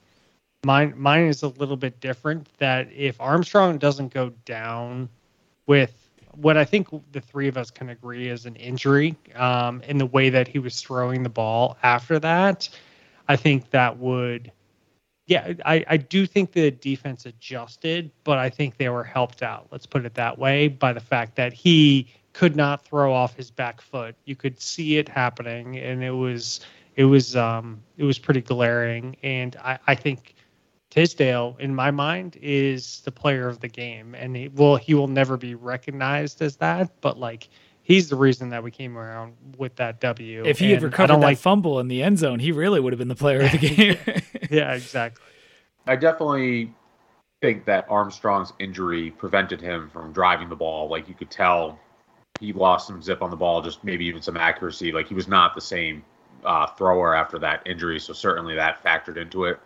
[0.66, 5.10] mine mine is a little bit different that if Armstrong doesn't go down
[5.68, 6.09] with
[6.42, 10.06] what I think the three of us can agree is an injury um, in the
[10.06, 12.70] way that he was throwing the ball after that.
[13.28, 14.52] I think that would,
[15.28, 19.68] yeah, I, I do think the defense adjusted, but I think they were helped out.
[19.72, 23.52] Let's put it that way by the fact that he could not throw off his
[23.52, 24.16] back foot.
[24.26, 26.62] You could see it happening, and it was
[26.96, 29.18] it was um it was pretty glaring.
[29.24, 30.36] And I, I think
[30.90, 35.08] Tisdale, in my mind, is the player of the game, and he will he will
[35.08, 36.92] never be recognized as that.
[37.02, 37.48] But like,
[37.84, 40.44] he's the reason that we came around with that W.
[40.46, 42.92] If he had recovered don't that like, fumble in the end zone, he really would
[42.92, 43.98] have been the player of the game.
[44.50, 45.24] yeah, exactly.
[45.86, 46.74] I definitely
[47.42, 50.90] think that Armstrong's injury prevented him from driving the ball.
[50.90, 51.80] Like you could tell,
[52.40, 54.92] he lost some zip on the ball, just maybe even some accuracy.
[54.92, 56.04] Like he was not the same
[56.44, 58.00] uh, thrower after that injury.
[58.00, 59.60] So certainly that factored into it.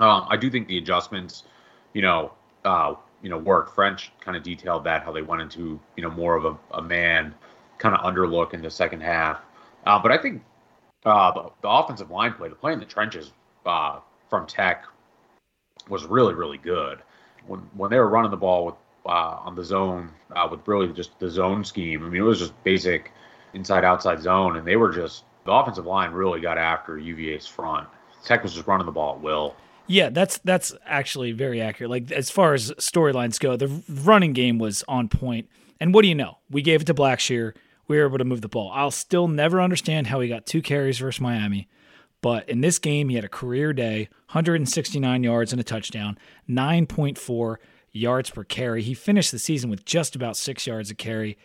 [0.00, 1.44] Um, I do think the adjustments,
[1.92, 2.32] you know,
[2.64, 3.74] uh, you know, worked.
[3.74, 6.82] French kind of detailed that how they went into you know more of a, a
[6.82, 7.34] man
[7.78, 9.40] kind of underlook in the second half.
[9.86, 10.42] Uh, but I think
[11.04, 13.32] uh, the, the offensive line play, the play in the trenches
[13.66, 14.84] uh, from Tech
[15.88, 16.98] was really really good.
[17.46, 18.74] When when they were running the ball with
[19.06, 22.04] uh, on the zone uh, with really just the zone scheme.
[22.04, 23.12] I mean, it was just basic
[23.52, 27.86] inside outside zone, and they were just the offensive line really got after UVA's front.
[28.24, 29.54] Tech was just running the ball at will.
[29.86, 31.90] Yeah, that's that's actually very accurate.
[31.90, 35.48] Like as far as storylines go, the running game was on point.
[35.80, 36.38] And what do you know?
[36.50, 37.54] We gave it to Blackshear.
[37.86, 38.70] We were able to move the ball.
[38.72, 41.68] I'll still never understand how he got two carries versus Miami.
[42.22, 46.16] But in this game, he had a career day, 169 yards and a touchdown,
[46.48, 47.56] 9.4
[47.92, 48.82] yards per carry.
[48.82, 51.36] He finished the season with just about six yards a carry.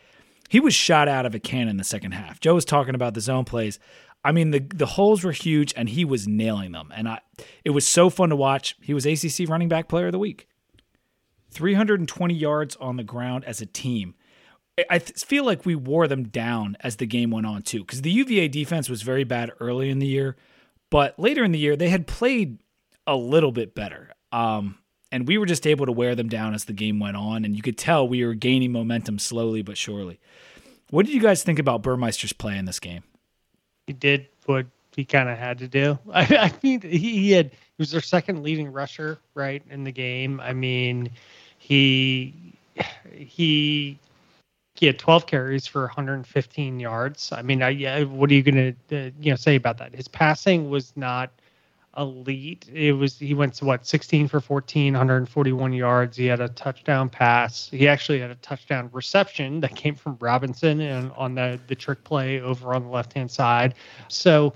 [0.48, 2.40] He was shot out of a cannon in the second half.
[2.40, 3.78] Joe was talking about the zone plays.
[4.24, 6.92] I mean, the the holes were huge, and he was nailing them.
[6.96, 7.20] And I,
[7.64, 8.76] it was so fun to watch.
[8.82, 10.48] He was ACC Running Back Player of the Week.
[11.52, 14.16] 320 yards on the ground as a team.
[14.90, 18.02] I- th- feel like we wore them down as the game went on too, because
[18.02, 20.38] the UVA defense was very bad early in the year,
[20.90, 22.60] but later in the year they had played
[23.08, 24.12] a little bit better.
[24.32, 24.78] Um,
[25.12, 27.56] and we were just able to wear them down as the game went on, and
[27.56, 30.20] you could tell we were gaining momentum slowly but surely.
[30.92, 33.04] What did you guys think about Burmeister's play in this game?
[33.90, 35.98] He did what he kind of had to do.
[36.14, 39.92] I, I mean, he, he had he was their second leading rusher right in the
[39.92, 40.40] game.
[40.40, 41.10] I mean,
[41.58, 42.54] he
[43.16, 43.98] he
[44.76, 47.32] he had 12 carries for 115 yards.
[47.32, 49.96] I mean, I, yeah, what are you going to uh, you know say about that?
[49.96, 51.32] His passing was not
[52.00, 52.68] elite.
[52.74, 56.18] It was he went to what 16 for 14, 141 yards.
[56.18, 57.70] He had a touchdown pass.
[57.70, 62.04] He actually had a touchdown reception that came from Robinson and on the the trick
[62.04, 63.76] play over on the left hand side.
[64.08, 64.54] So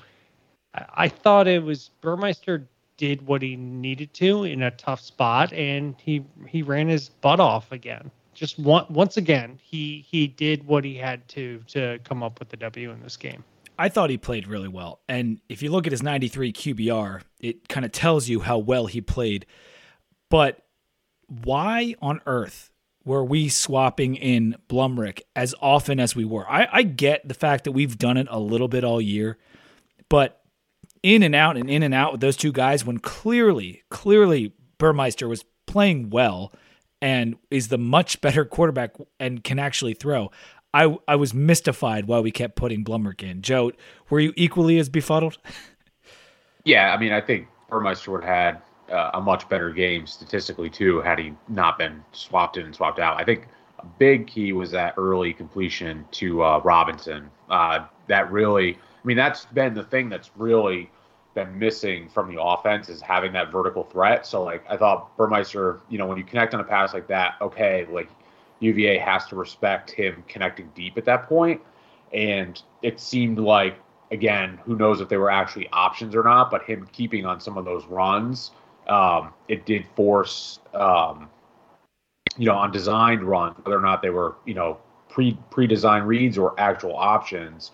[0.95, 5.95] I, thought it was Burmeister did what he needed to in a tough spot, and
[5.99, 8.10] he he ran his butt off again.
[8.34, 12.49] Just one, once again, he he did what he had to to come up with
[12.49, 13.43] the W in this game.
[13.78, 15.02] I thought he played really well.
[15.08, 18.86] And if you look at his 93 QBR, it kind of tells you how well
[18.86, 19.46] he played.
[20.30, 20.64] But
[21.28, 22.72] why on earth
[23.06, 26.50] were we swapping in Blumrick as often as we were?
[26.50, 29.38] I, I get the fact that we've done it a little bit all year,
[30.10, 30.42] but
[31.02, 35.28] in and out and in and out with those two guys when clearly, clearly Burmeister
[35.28, 36.54] was playing well
[37.02, 40.32] and is the much better quarterback and can actually throw.
[40.74, 43.42] I I was mystified why we kept putting Blumrick in.
[43.42, 43.72] Joe,
[44.10, 45.38] were you equally as befuddled?
[46.66, 48.62] Yeah, I mean, I think Burmeister would have had
[48.94, 53.00] uh, a much better game statistically too had he not been swapped in and swapped
[53.00, 53.20] out.
[53.20, 53.48] I think
[53.80, 57.30] a big key was that early completion to uh, Robinson.
[57.50, 60.90] Uh, that really, I mean, that's been the thing that's really
[61.34, 64.26] been missing from the offense is having that vertical threat.
[64.26, 67.36] So like I thought Burmeister, you know, when you connect on a pass like that,
[67.42, 68.10] okay, like
[68.63, 71.62] UVA has to respect him connecting deep at that point.
[72.13, 73.78] And it seemed like,
[74.12, 77.58] again, who knows if they were actually options or not, but him keeping on some
[77.58, 78.52] of those runs,
[78.88, 81.30] um, it did force, um,
[82.38, 84.78] you know, on designed runs, whether or not they were, you know,
[85.10, 87.71] pre pre designed reads or actual options.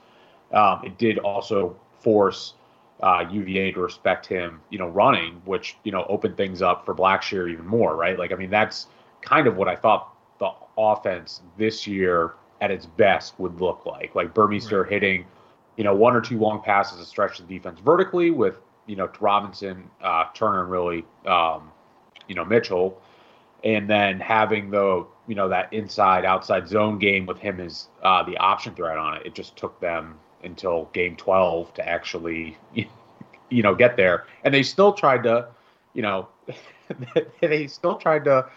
[0.52, 2.54] Um, it did also force
[3.02, 6.94] uh, UVA to respect him, you know, running, which you know opened things up for
[6.94, 8.18] Blackshear even more, right?
[8.18, 8.88] Like, I mean, that's
[9.22, 10.09] kind of what I thought
[10.80, 14.16] offense this year at its best would look like.
[14.16, 14.92] Like Burmeister right.
[14.92, 15.26] hitting,
[15.76, 19.10] you know, one or two long passes to stretch the defense vertically with, you know,
[19.20, 21.72] Robinson, uh, Turner, and really, um,
[22.28, 23.02] you know, Mitchell,
[23.64, 28.24] and then having the, you know, that inside outside zone game with him as uh,
[28.24, 29.26] the option threat on it.
[29.26, 32.58] It just took them until game 12 to actually,
[33.50, 34.26] you know, get there.
[34.44, 35.48] And they still tried to,
[35.94, 36.28] you know,
[37.42, 38.50] they still tried to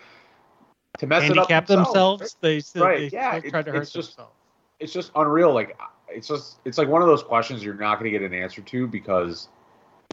[0.99, 1.69] to mess it up themselves.
[1.69, 2.37] themselves.
[2.41, 3.11] They still, right.
[3.11, 4.37] They yeah, try to hurt it's just, themselves.
[4.81, 5.53] It's just unreal.
[5.53, 5.79] Like
[6.09, 8.63] it's just it's like one of those questions you're not going to get an answer
[8.63, 9.49] to because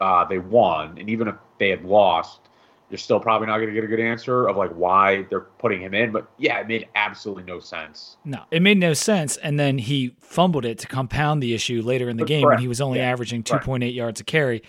[0.02, 2.42] uh, they won, and even if they had lost,
[2.90, 5.82] you're still probably not going to get a good answer of like why they're putting
[5.82, 6.12] him in.
[6.12, 8.18] But yeah, it made absolutely no sense.
[8.26, 9.38] No, it made no sense.
[9.38, 12.68] And then he fumbled it to compound the issue later in the game when he
[12.68, 13.12] was only yeah.
[13.12, 13.94] averaging 2.8 right.
[13.94, 14.64] yards a carry.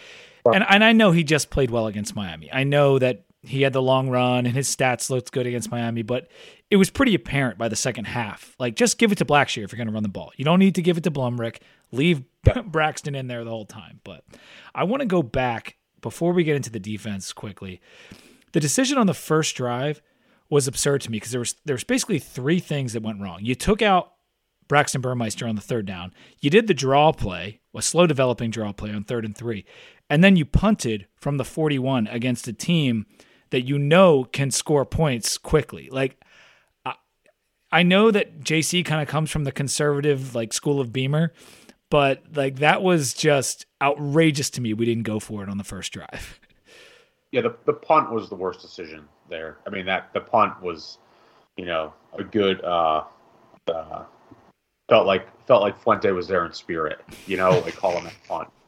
[0.45, 0.57] Right.
[0.57, 2.51] And and I know he just played well against Miami.
[2.53, 6.03] I know that he had the long run and his stats looked good against Miami,
[6.03, 6.29] but
[6.71, 8.55] it was pretty apparent by the second half.
[8.59, 10.33] Like, just give it to Blackshear if you're going to run the ball.
[10.37, 11.59] You don't need to give it to Blumrick.
[11.91, 12.23] Leave
[12.67, 14.01] Braxton in there the whole time.
[14.05, 14.25] But
[14.75, 17.81] I want to go back before we get into the defense quickly.
[18.53, 20.03] The decision on the first drive
[20.51, 23.39] was absurd to me because there was there was basically three things that went wrong.
[23.43, 24.13] You took out
[24.69, 26.13] Braxton Burmeister on the third down.
[26.41, 29.65] You did the draw play, a slow developing draw play on third and three,
[30.09, 33.07] and then you punted from the 41 against a team
[33.51, 35.89] that you know can score points quickly.
[35.91, 36.23] Like
[36.85, 36.95] I,
[37.71, 41.33] I know that JC kind of comes from the conservative like school of Beamer,
[41.91, 44.73] but like that was just outrageous to me.
[44.73, 46.41] We didn't go for it on the first drive.
[47.33, 49.59] Yeah, the the punt was the worst decision there.
[49.65, 50.99] I mean that the punt was,
[51.57, 53.05] you know, a good uh,
[53.73, 54.03] uh
[54.89, 58.29] felt like felt like Fuente was there in spirit, you know, like call him a
[58.29, 58.49] punt.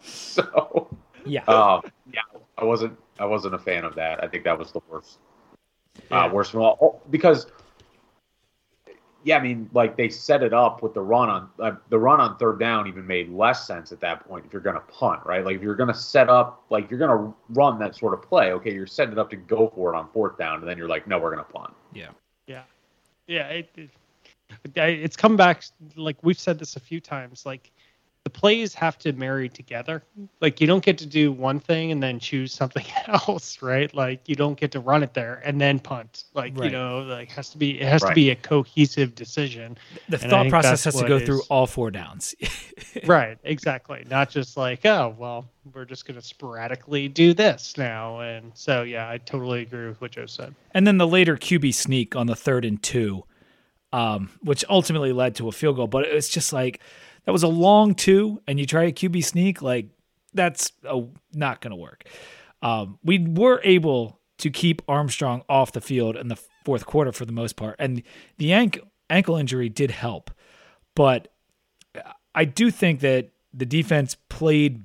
[0.00, 0.88] So
[1.24, 2.20] yeah, um, yeah,
[2.56, 4.22] I wasn't I wasn't a fan of that.
[4.22, 5.18] I think that was the worst,
[5.56, 6.24] uh, yeah.
[6.24, 7.46] uh, worst of all oh, because.
[9.24, 12.20] Yeah, I mean, like they set it up with the run on uh, the run
[12.20, 15.20] on third down even made less sense at that point if you're going to punt,
[15.24, 15.44] right?
[15.44, 18.22] Like if you're going to set up, like you're going to run that sort of
[18.22, 20.78] play, okay, you're setting it up to go for it on fourth down, and then
[20.78, 21.74] you're like, no, we're going to punt.
[21.92, 22.10] Yeah,
[22.46, 22.62] yeah,
[23.26, 23.48] yeah.
[23.48, 23.90] It, it,
[24.76, 25.64] it's come back
[25.96, 27.44] like we've said this a few times.
[27.44, 27.72] Like
[28.26, 30.02] the plays have to marry together.
[30.40, 33.94] Like you don't get to do one thing and then choose something else, right?
[33.94, 36.24] Like you don't get to run it there and then punt.
[36.34, 36.64] Like right.
[36.64, 38.08] you know, like has to be it has right.
[38.08, 39.78] to be a cohesive decision.
[40.08, 42.34] The and thought process has to go is, through all four downs.
[43.06, 44.04] right, exactly.
[44.10, 48.18] Not just like, oh well, we're just gonna sporadically do this now.
[48.18, 50.52] And so yeah, I totally agree with what Joe said.
[50.72, 53.22] And then the later QB sneak on the third and two,
[53.92, 55.86] um, which ultimately led to a field goal.
[55.86, 56.80] But it's just like
[57.26, 59.88] that was a long two, and you try a QB sneak, like
[60.32, 60.72] that's
[61.34, 62.04] not going to work.
[62.62, 67.24] Um, we were able to keep Armstrong off the field in the fourth quarter for
[67.24, 68.02] the most part, and
[68.38, 68.52] the
[69.10, 70.30] ankle injury did help,
[70.94, 71.28] but
[72.34, 74.84] I do think that the defense played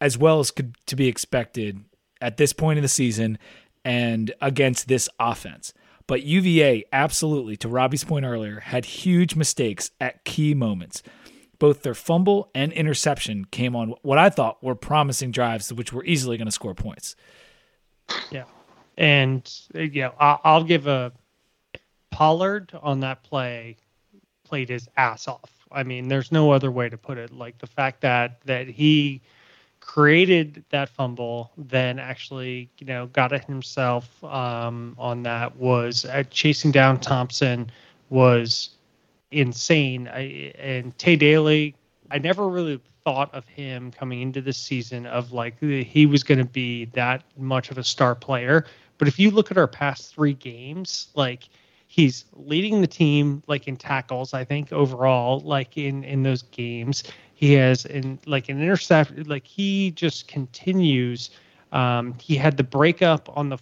[0.00, 1.84] as well as could to be expected
[2.20, 3.38] at this point in the season
[3.84, 5.74] and against this offense.
[6.06, 11.02] But UVA absolutely, to Robbie's point earlier, had huge mistakes at key moments.
[11.60, 16.04] Both their fumble and interception came on what I thought were promising drives, which were
[16.04, 17.14] easily going to score points.
[18.32, 18.44] Yeah,
[18.98, 21.12] and yeah, I'll give a
[22.10, 23.76] Pollard on that play
[24.44, 25.50] played his ass off.
[25.70, 27.32] I mean, there's no other way to put it.
[27.32, 29.20] Like the fact that that he
[29.80, 36.24] created that fumble, then actually, you know, got it himself um, on that was uh,
[36.30, 37.70] chasing down Thompson
[38.10, 38.70] was
[39.30, 40.08] insane.
[40.08, 41.74] I, and Tae Daley,
[42.10, 46.38] I never really thought of him coming into this season of like he was going
[46.38, 48.66] to be that much of a star player.
[48.98, 51.48] But if you look at our past three games, like
[51.86, 57.04] he's leading the team like in tackles, I think overall, like in in those games.
[57.34, 61.30] He has in like an intercept, like he just continues.
[61.72, 63.58] Um, he had the breakup on the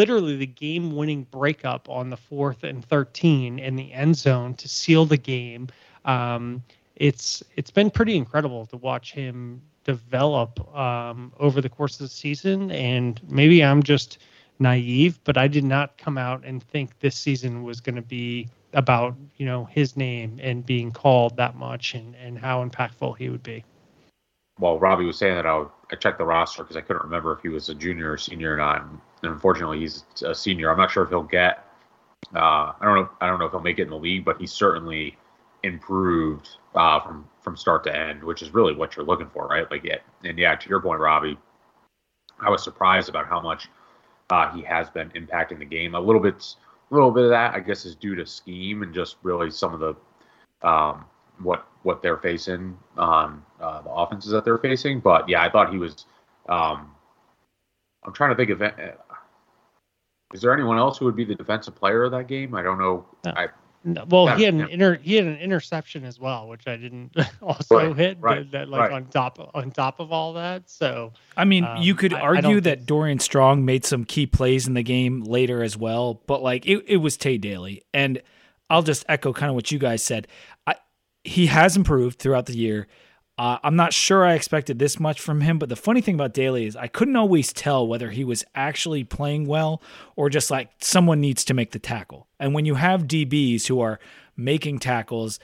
[0.00, 4.66] literally the game winning breakup on the fourth and 13 in the end zone to
[4.66, 5.68] seal the game.
[6.06, 6.62] Um,
[6.96, 12.14] it's it's been pretty incredible to watch him develop um, over the course of the
[12.14, 12.70] season.
[12.70, 14.16] And maybe I'm just
[14.58, 18.48] naive, but I did not come out and think this season was going to be
[18.72, 23.28] about you know his name and being called that much and and how impactful he
[23.28, 23.62] would be.
[24.58, 27.34] Well, Robbie was saying that I, would, I checked the roster because I couldn't remember
[27.34, 28.88] if he was a junior or senior or not.
[29.22, 30.70] And unfortunately, he's a senior.
[30.70, 31.64] I'm not sure if he'll get.
[32.34, 33.10] Uh, I don't know.
[33.20, 35.16] I don't know if he'll make it in the league, but he's certainly
[35.62, 39.70] improved uh, from from start to end, which is really what you're looking for, right?
[39.70, 41.38] Like, yeah, and yeah, to your point, Robbie,
[42.40, 43.68] I was surprised about how much
[44.30, 45.94] uh, he has been impacting the game.
[45.94, 46.54] A little bit
[46.90, 49.74] a little bit of that, I guess, is due to scheme and just really some
[49.74, 51.04] of the um,
[51.42, 55.00] what what they're facing on uh, the offenses that they're facing.
[55.00, 56.06] But yeah, I thought he was.
[56.48, 56.94] Um,
[58.04, 58.62] I'm trying to think of.
[60.32, 62.54] Is there anyone else who would be the defensive player of that game?
[62.54, 63.06] I don't know.
[63.24, 63.32] No.
[63.36, 63.48] I
[63.84, 67.76] well, he had an inter he had an interception as well, which I didn't also
[67.76, 68.18] right, hit.
[68.20, 68.92] Right, that, like right.
[68.92, 70.68] on top on top of all that.
[70.68, 74.26] So I mean, um, you could I, argue I that Dorian Strong made some key
[74.26, 78.20] plays in the game later as well, but like it, it was Tae Daley, and
[78.68, 80.28] I'll just echo kind of what you guys said.
[80.66, 80.74] I,
[81.24, 82.86] he has improved throughout the year.
[83.40, 86.34] Uh, I'm not sure I expected this much from him, but the funny thing about
[86.34, 89.80] Daley is I couldn't always tell whether he was actually playing well
[90.14, 92.28] or just like someone needs to make the tackle.
[92.38, 93.98] And when you have DBs who are
[94.40, 95.38] making tackles.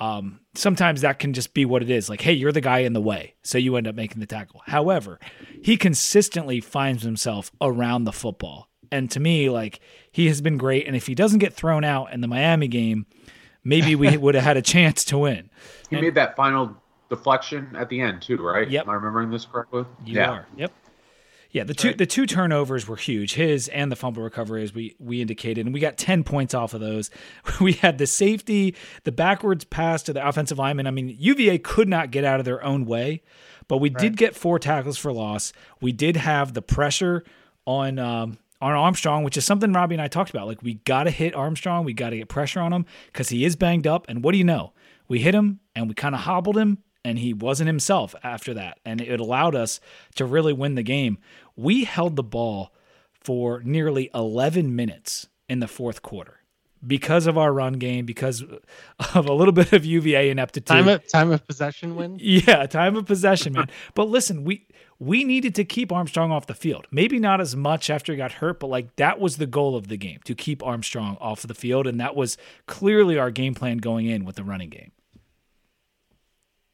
[0.00, 2.08] Um, sometimes that can just be what it is.
[2.08, 4.62] Like, hey, you're the guy in the way, so you end up making the tackle.
[4.66, 5.18] However,
[5.62, 9.80] he consistently finds himself around the football, and to me, like
[10.12, 10.86] he has been great.
[10.86, 13.06] And if he doesn't get thrown out in the Miami game,
[13.64, 15.50] maybe we would have had a chance to win.
[15.90, 16.76] He and, made that final
[17.08, 18.68] deflection at the end too, right?
[18.68, 18.84] Yep.
[18.84, 19.84] Am I remembering this correctly?
[20.04, 20.30] You yeah.
[20.30, 20.46] are.
[20.56, 20.72] Yep.
[21.50, 21.98] Yeah, the two right.
[21.98, 23.34] the two turnovers were huge.
[23.34, 26.74] His and the fumble recovery, as we we indicated, and we got ten points off
[26.74, 27.10] of those.
[27.60, 30.86] We had the safety, the backwards pass to the offensive lineman.
[30.86, 33.22] I mean, UVA could not get out of their own way,
[33.66, 33.98] but we right.
[33.98, 35.52] did get four tackles for loss.
[35.80, 37.24] We did have the pressure
[37.66, 40.46] on um, on Armstrong, which is something Robbie and I talked about.
[40.46, 43.44] Like we got to hit Armstrong, we got to get pressure on him because he
[43.44, 44.06] is banged up.
[44.08, 44.72] And what do you know?
[45.08, 46.78] We hit him and we kind of hobbled him
[47.08, 48.78] and he wasn't himself after that.
[48.84, 49.80] And it allowed us
[50.16, 51.16] to really win the game.
[51.56, 52.70] We held the ball
[53.18, 56.40] for nearly 11 minutes in the fourth quarter
[56.86, 58.44] because of our run game, because
[59.14, 60.66] of a little bit of UVA ineptitude.
[60.66, 62.18] Time of time of possession win.
[62.20, 63.70] Yeah, time of possession, man.
[63.94, 64.66] but listen, we
[64.98, 66.86] we needed to keep Armstrong off the field.
[66.90, 69.88] Maybe not as much after he got hurt, but like that was the goal of
[69.88, 72.36] the game to keep Armstrong off of the field, and that was
[72.66, 74.92] clearly our game plan going in with the running game.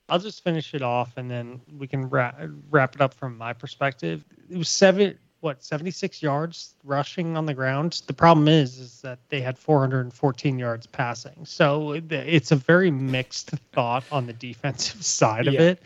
[0.08, 2.38] I'll just finish it off and then we can wrap,
[2.70, 4.24] wrap it up from my perspective.
[4.50, 8.02] It was seven, what, 76 yards rushing on the ground.
[8.06, 11.44] The problem is, is that they had 414 yards passing.
[11.44, 15.62] So it's a very mixed thought on the defensive side of Yeah.
[15.62, 15.82] it.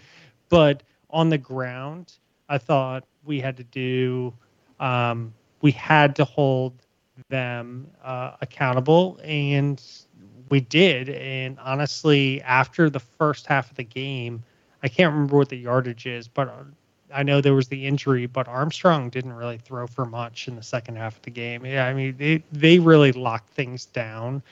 [0.49, 2.15] But on the ground,
[2.49, 4.33] I thought we had to do,
[4.81, 6.73] um, we had to hold
[7.31, 9.83] them uh, accountable and
[10.51, 11.09] we did.
[11.11, 14.43] And honestly, after the first half of the game,
[14.83, 16.65] I can't remember what the yardage is, but uh,
[17.13, 18.27] I know there was the injury.
[18.27, 21.65] But Armstrong didn't really throw for much in the second half of the game.
[21.65, 24.43] Yeah, I mean, they they really locked things down.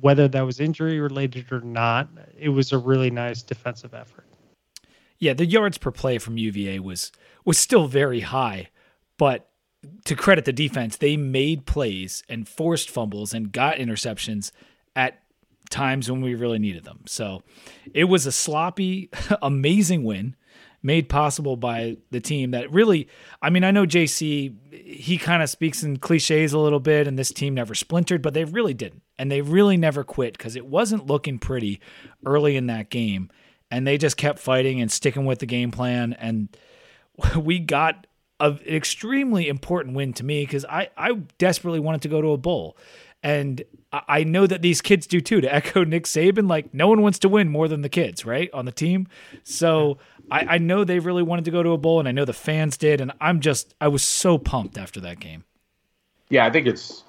[0.00, 4.26] Whether that was injury related or not, it was a really nice defensive effort.
[5.18, 7.10] Yeah, the yards per play from UVA was
[7.44, 8.68] was still very high,
[9.18, 9.48] but
[10.04, 14.50] to credit the defense, they made plays and forced fumbles and got interceptions
[14.96, 15.20] at
[15.74, 17.00] times when we really needed them.
[17.04, 17.42] So
[17.92, 19.10] it was a sloppy,
[19.42, 20.36] amazing win
[20.84, 23.08] made possible by the team that really
[23.40, 27.18] I mean I know JC he kind of speaks in cliches a little bit and
[27.18, 29.02] this team never splintered but they really didn't.
[29.18, 31.80] And they really never quit cuz it wasn't looking pretty
[32.24, 33.30] early in that game.
[33.70, 36.12] And they just kept fighting and sticking with the game plan.
[36.12, 36.54] And
[37.36, 38.06] we got
[38.38, 42.38] an extremely important win to me cuz I I desperately wanted to go to a
[42.38, 42.76] bowl
[43.24, 45.40] and I know that these kids do too.
[45.40, 48.50] To echo Nick Saban, like no one wants to win more than the kids, right,
[48.52, 49.08] on the team.
[49.42, 49.96] So
[50.30, 52.34] I, I know they really wanted to go to a bowl, and I know the
[52.34, 53.00] fans did.
[53.00, 55.44] And I'm just, I was so pumped after that game.
[56.28, 57.02] Yeah, I think it's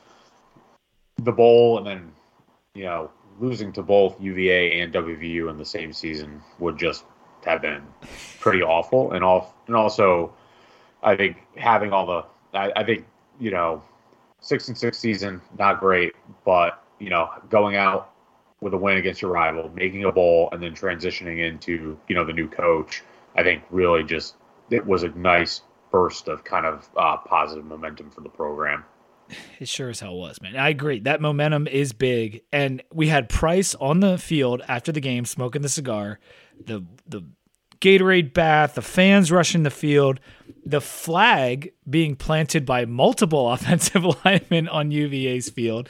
[1.18, 2.12] the bowl, and then
[2.74, 7.04] you know losing to both UVA and WVU in the same season would just
[7.46, 7.84] have been
[8.40, 9.12] pretty awful.
[9.12, 10.34] And all, and also,
[11.04, 13.06] I think having all the, I, I think
[13.38, 13.84] you know
[14.46, 16.14] six and six season, not great,
[16.46, 18.12] but you know, going out
[18.62, 22.24] with a win against your rival, making a bowl, and then transitioning into you know
[22.24, 23.04] the new coach,
[23.36, 24.36] I think really just
[24.70, 28.86] it was a nice burst of kind of uh, positive momentum for the program.
[29.60, 30.56] It sure as hell was, man.
[30.56, 31.00] I agree.
[31.00, 35.64] That momentum is big, and we had Price on the field after the game, smoking
[35.64, 36.20] the cigar.
[36.64, 37.24] The the
[37.80, 40.20] Gatorade bath, the fans rushing the field,
[40.66, 45.90] the flag being planted by multiple offensive linemen on UVA's field.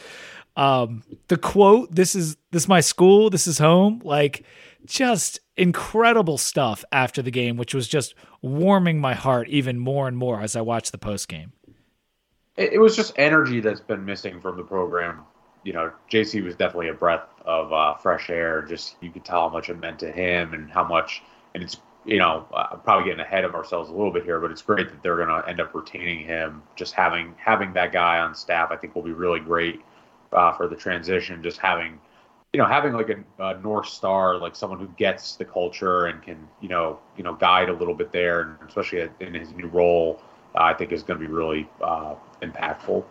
[0.58, 3.30] Um, the quote, "This is this is my school.
[3.30, 4.46] This is home." Like,
[4.86, 10.18] just incredible stuff after the game, which was just warming my heart even more and
[10.18, 11.54] more as I watched the post game.
[12.58, 15.24] It, was just energy that's been missing from the program.
[15.64, 18.62] You know, JC was definitely a breath of uh, fresh air.
[18.62, 21.22] Just you could tell how much it meant to him and how much
[21.56, 24.52] and it's you know I'm probably getting ahead of ourselves a little bit here, but
[24.52, 26.62] it's great that they're going to end up retaining him.
[26.76, 29.82] Just having having that guy on staff, I think, will be really great
[30.32, 31.42] uh, for the transition.
[31.42, 32.00] Just having
[32.54, 36.22] you know having like a, a, north star, like someone who gets the culture and
[36.22, 39.68] can you know you know guide a little bit there, and especially in his new
[39.68, 40.22] role,
[40.54, 43.04] uh, I think is going to be really uh, impactful.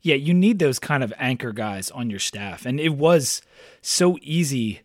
[0.00, 3.42] Yeah, you need those kind of anchor guys on your staff, and it was
[3.82, 4.80] so easy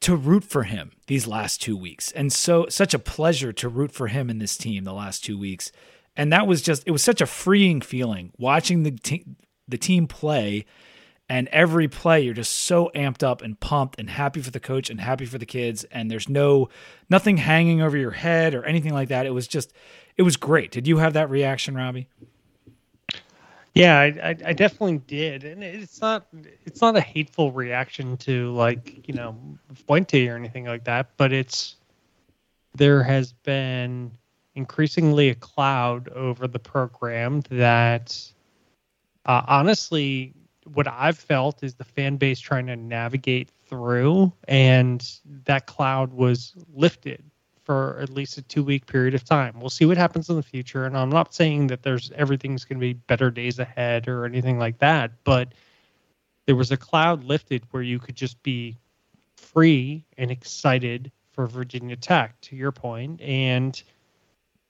[0.00, 2.12] to root for him these last two weeks.
[2.12, 5.38] And so such a pleasure to root for him in this team the last two
[5.38, 5.72] weeks.
[6.16, 9.24] And that was just it was such a freeing feeling watching the te-
[9.66, 10.64] the team play
[11.28, 14.90] and every play you're just so amped up and pumped and happy for the coach
[14.90, 16.68] and happy for the kids and there's no
[17.08, 19.26] nothing hanging over your head or anything like that.
[19.26, 19.72] It was just
[20.16, 20.70] it was great.
[20.70, 22.08] Did you have that reaction, Robbie?
[23.74, 26.28] Yeah, I, I, definitely did, and it's not
[26.64, 29.36] it's not a hateful reaction to like you know
[29.86, 31.74] Fuente or anything like that, but it's
[32.76, 34.12] there has been
[34.54, 38.16] increasingly a cloud over the program that
[39.26, 40.32] uh, honestly
[40.72, 45.04] what I've felt is the fan base trying to navigate through, and
[45.46, 47.24] that cloud was lifted
[47.64, 49.58] for at least a two week period of time.
[49.58, 50.84] We'll see what happens in the future.
[50.84, 54.58] And I'm not saying that there's everything's going to be better days ahead or anything
[54.58, 55.52] like that, but
[56.46, 58.76] there was a cloud lifted where you could just be
[59.36, 63.82] free and excited for Virginia Tech, to your point, and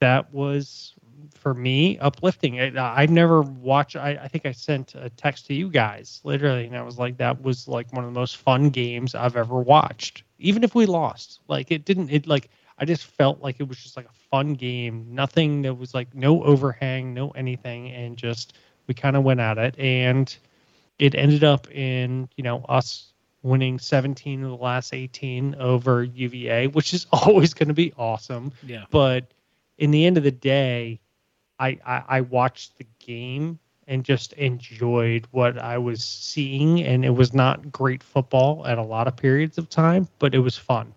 [0.00, 0.94] that was
[1.34, 2.60] for me uplifting.
[2.60, 3.96] I, have never watched.
[3.96, 7.18] I, I think I sent a text to you guys literally, and I was like,
[7.18, 10.22] that was like one of the most fun games I've ever watched.
[10.38, 12.10] Even if we lost, like it didn't.
[12.10, 15.06] It like I just felt like it was just like a fun game.
[15.10, 18.54] Nothing that was like no overhang, no anything, and just
[18.86, 20.34] we kind of went at it, and
[20.98, 23.12] it ended up in you know us
[23.42, 28.50] winning 17 of the last 18 over UVA, which is always going to be awesome.
[28.66, 28.84] Yeah.
[28.90, 29.26] But
[29.78, 31.00] in the end of the day,
[31.58, 37.10] I, I, I watched the game and just enjoyed what I was seeing, and it
[37.10, 40.94] was not great football at a lot of periods of time, but it was fun.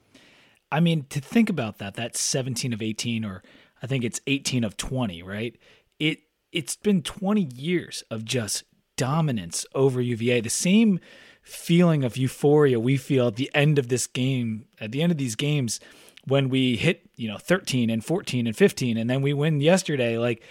[0.71, 3.43] I mean, to think about that, that's 17 of 18, or
[3.81, 5.55] I think it's 18 of 20, right?
[5.99, 6.19] It
[6.51, 8.63] it's been 20 years of just
[8.95, 10.41] dominance over UVA.
[10.41, 10.99] The same
[11.43, 15.17] feeling of euphoria we feel at the end of this game, at the end of
[15.17, 15.79] these games,
[16.25, 20.17] when we hit, you know, 13 and 14 and 15, and then we win yesterday.
[20.17, 20.43] Like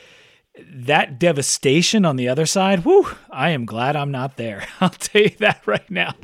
[0.64, 4.66] that devastation on the other side, whoo, I am glad I'm not there.
[4.80, 6.14] I'll tell you that right now.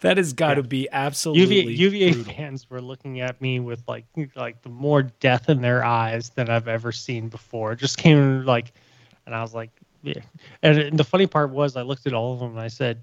[0.00, 0.66] That has got to yeah.
[0.66, 5.48] be absolutely UVA, UVA fans were looking at me with like like the more death
[5.48, 7.72] in their eyes than I've ever seen before.
[7.72, 8.72] It just came like
[9.26, 9.70] and I was like,
[10.02, 10.20] yeah.
[10.62, 13.02] And, and the funny part was I looked at all of them and I said,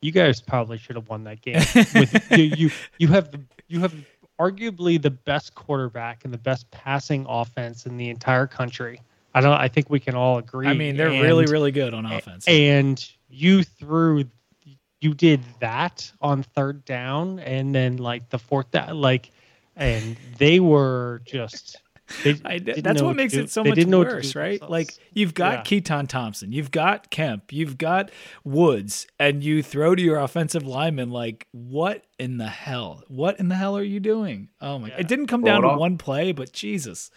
[0.00, 1.62] you guys probably should have won that game.
[1.94, 3.94] With, you, you you have the you have
[4.38, 9.00] arguably the best quarterback and the best passing offense in the entire country
[9.36, 9.52] I don't.
[9.52, 10.66] I think we can all agree.
[10.66, 12.46] I mean, they're and, really, really good on offense.
[12.48, 14.24] And you threw,
[14.64, 19.30] you you did that on third down, and then like the fourth down, like,
[19.76, 21.76] and they were just.
[22.22, 24.04] They I, didn't that's know what makes to- it so they much didn't know what
[24.04, 24.50] to do worse, with right?
[24.60, 24.70] themselves.
[24.70, 25.80] Like you've got Yeah.
[25.80, 28.10] Keytaon Thompson, you've got Kemp, you've got
[28.44, 33.02] Woods, and you throw to your offensive lineman like, what in the hell?
[33.08, 34.48] What in the hell are you doing?
[34.60, 34.88] Oh my!
[34.88, 34.98] Yeah.
[35.00, 37.10] It didn't come Well, down it to all- one play, but Jesus,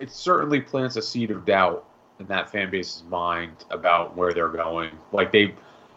[0.00, 1.84] it certainly plants a seed of doubt
[2.20, 4.90] in that fan base's mind about where they're going.
[5.12, 5.54] Like they,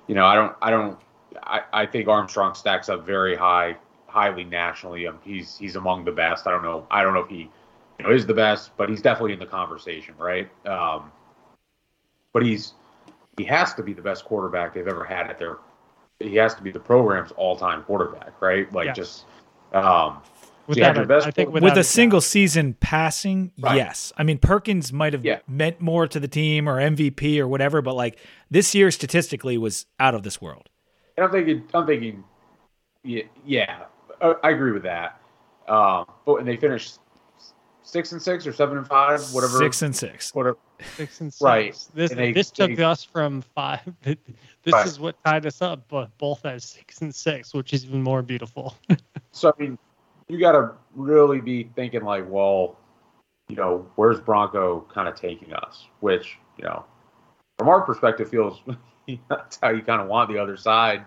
[0.08, 1.00] you know, I don't, I don't,
[1.44, 3.76] I, I think Armstrong stacks up very high,
[4.08, 5.08] highly nationally.
[5.08, 6.48] Um, he's he's among the best.
[6.48, 7.50] I don't know, I don't know if he,
[8.00, 10.50] you know, is the best, but he's definitely in the conversation, right?
[10.66, 11.12] Um,
[12.34, 12.74] but he's
[13.38, 15.58] he has to be the best quarterback they've ever had at their.
[16.20, 18.72] He has to be the program's all-time quarterback, right?
[18.74, 18.96] Like Yes.
[18.96, 19.26] just.
[19.74, 20.22] Um,
[20.68, 21.86] Without your a- best I think with a doubt.
[21.86, 23.76] single season passing, Right.
[23.78, 24.14] yes.
[24.18, 25.40] I mean, Perkins might have Yeah.
[25.48, 28.18] meant more to the team or MVP or whatever, but like
[28.50, 30.70] this year statistically was out of this world.
[31.18, 32.24] And I'm thinking, I'm thinking,
[33.04, 33.84] yeah, yeah,
[34.22, 35.20] I I agree with that.
[35.68, 37.00] Um, but and they finished
[37.84, 39.58] six and six or seven and five, whatever.
[39.58, 40.34] Six and six.
[40.34, 40.58] whatever.
[40.96, 41.42] six and six.
[41.42, 41.88] Right.
[41.94, 43.82] This And they- this took they- us from five.
[44.64, 44.86] This Right.
[44.86, 48.22] is what tied us up, but both at six and six, which is even more
[48.22, 48.76] beautiful.
[49.32, 49.78] So I mean,
[50.32, 52.78] you got to really be thinking like, well,
[53.50, 55.88] you know, where's Bronco kind of taking us?
[56.00, 56.86] Which you know,
[57.58, 58.62] from our perspective, feels
[59.30, 61.04] that's how you kind of want the other side.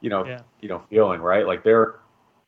[0.00, 0.40] You know, Yeah.
[0.60, 1.46] you know, feeling right.
[1.46, 1.96] Like they're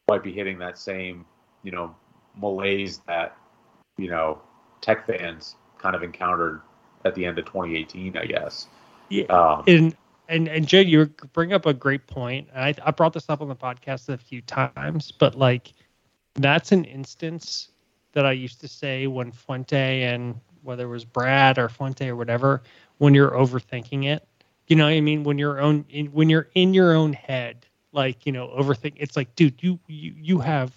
[0.08, 1.26] might be hitting that same,
[1.62, 1.94] you know,
[2.36, 3.36] malaise that
[3.98, 4.40] you know
[4.80, 6.62] tech fans kind of encountered
[7.04, 8.66] at the end of 2018, I guess.
[9.10, 9.24] Yeah.
[9.24, 9.96] Um, and
[10.28, 12.48] and and Jay, you bring up a great point.
[12.56, 15.74] I I brought this up on the podcast a few times, but like
[16.34, 17.68] that's an instance
[18.12, 22.16] that I used to say when Fuente and whether it was Brad or Fuente or
[22.16, 22.62] whatever,
[22.98, 24.26] when you're overthinking it.
[24.68, 25.24] You know what I mean?
[25.24, 29.16] When you're own in, when you're in your own head, like, you know, overthink it's
[29.16, 30.72] like, dude, you you you have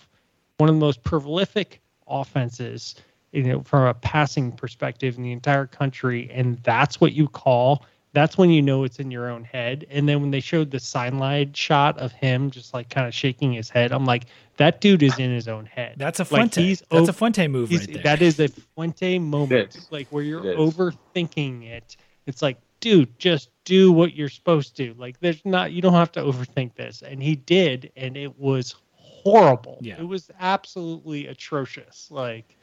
[0.57, 2.95] one of the most prolific offenses,
[3.31, 7.85] you know, from a passing perspective in the entire country, and that's what you call
[8.15, 9.85] that's when you know it's in your own head.
[9.91, 13.53] And then when they showed the sideline shot of him just like kind of shaking
[13.53, 14.25] his head, I'm like,
[14.57, 15.95] that dude is in his own head.
[15.97, 16.61] That's a Like, Fuente.
[16.63, 18.01] he's That's ov- a Fuente move right there.
[18.03, 19.91] That is a Fuente moment, It is.
[19.91, 20.73] like where you're It is.
[20.75, 21.97] overthinking it.
[22.25, 24.95] It's like, dude, just do what you're supposed to.
[24.97, 27.01] Like, there's not, you don't have to overthink this.
[27.01, 29.77] And he did, and it was horrible.
[29.81, 29.99] Yeah.
[29.99, 32.07] It was absolutely atrocious.
[32.09, 32.57] Like,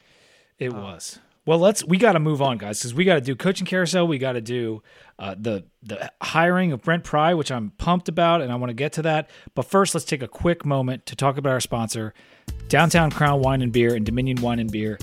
[0.58, 1.18] It Uh, was.
[1.44, 4.06] Well, let's we got to move on, guys, because we got to do coaching carousel.
[4.06, 4.82] We got to do
[5.18, 8.74] uh, the the hiring of Brent Pry, which I'm pumped about, and I want to
[8.74, 9.28] get to that.
[9.54, 12.14] But first, let's take a quick moment to talk about our sponsor,
[12.68, 14.98] Downtown Crown Wine and Beer and Dominion Wine and Beer.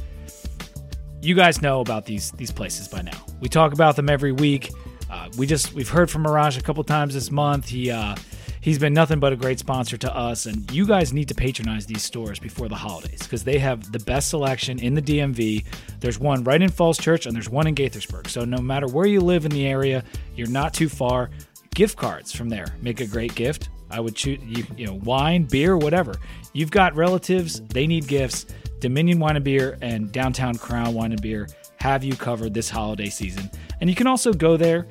[1.22, 3.26] You guys know about these these places by now.
[3.42, 4.72] We talk about them every week.
[5.10, 7.68] Uh, we just we've heard from Mirage a couple times this month.
[7.68, 8.16] He uh,
[8.62, 11.86] he's been nothing but a great sponsor to us, and you guys need to patronize
[11.86, 15.66] these stores before the holidays because they have the best selection in the DMV.
[15.99, 18.28] There's one right in Falls Church, and there's one in Gaithersburg.
[18.28, 20.03] So no matter where you live in the area,
[20.36, 21.30] you're not too far.
[21.76, 23.70] Gift cards from there make a great gift.
[23.91, 26.16] I would choose you, you know wine, beer, whatever.
[26.53, 28.45] You've got relatives; they need gifts.
[28.80, 31.47] Dominion Wine and Beer and Downtown Crown Wine and Beer
[31.78, 33.49] have you covered this holiday season.
[33.82, 34.88] And you can also go there,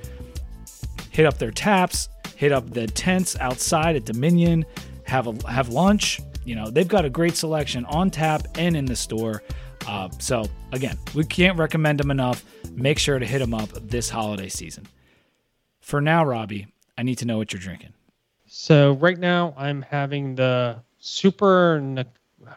[1.10, 2.08] hit up their taps,
[2.38, 4.64] hit up the tents outside at Dominion,
[5.02, 6.20] have a have lunch.
[6.44, 9.42] You know they've got a great selection on tap and in the store.
[9.88, 12.44] Uh, so again, we can't recommend them enough.
[12.74, 14.86] Make sure to hit them up this holiday season.
[15.80, 17.92] For now, Robbie, I need to know what you're drinking.
[18.46, 22.04] So right now I'm having the super.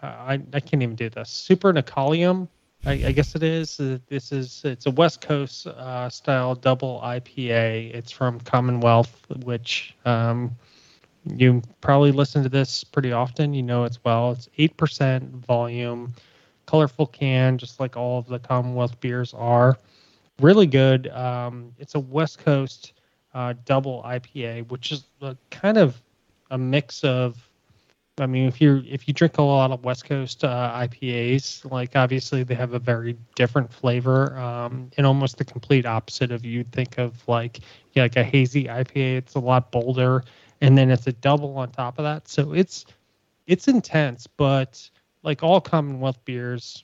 [0.03, 1.31] I I can't even do this.
[1.31, 2.47] Super Nicolium.
[2.85, 3.79] I, I guess it is.
[3.79, 7.93] Uh, This is it's a West Coast uh, style double IPA.
[7.93, 10.51] It's from Commonwealth, which um,
[11.37, 13.53] you probably listen to this pretty often.
[13.53, 14.31] You know it's well.
[14.31, 16.13] It's eight percent volume,
[16.65, 19.77] colorful can, just like all of the Commonwealth beers are.
[20.39, 21.07] Really good.
[21.09, 22.93] Um, it's a West Coast
[23.35, 26.01] uh, double IPA, which is a, kind of
[26.49, 27.47] a mix of.
[28.17, 31.95] I mean, if you if you drink a lot of West Coast uh, IPAs, like
[31.95, 36.71] obviously they have a very different flavor, um, and almost the complete opposite of you'd
[36.71, 37.61] think of like
[37.93, 39.17] yeah, like a hazy IPA.
[39.17, 40.23] It's a lot bolder,
[40.59, 42.27] and then it's a double on top of that.
[42.27, 42.85] So it's
[43.47, 44.89] it's intense, but
[45.23, 46.83] like all Commonwealth beers,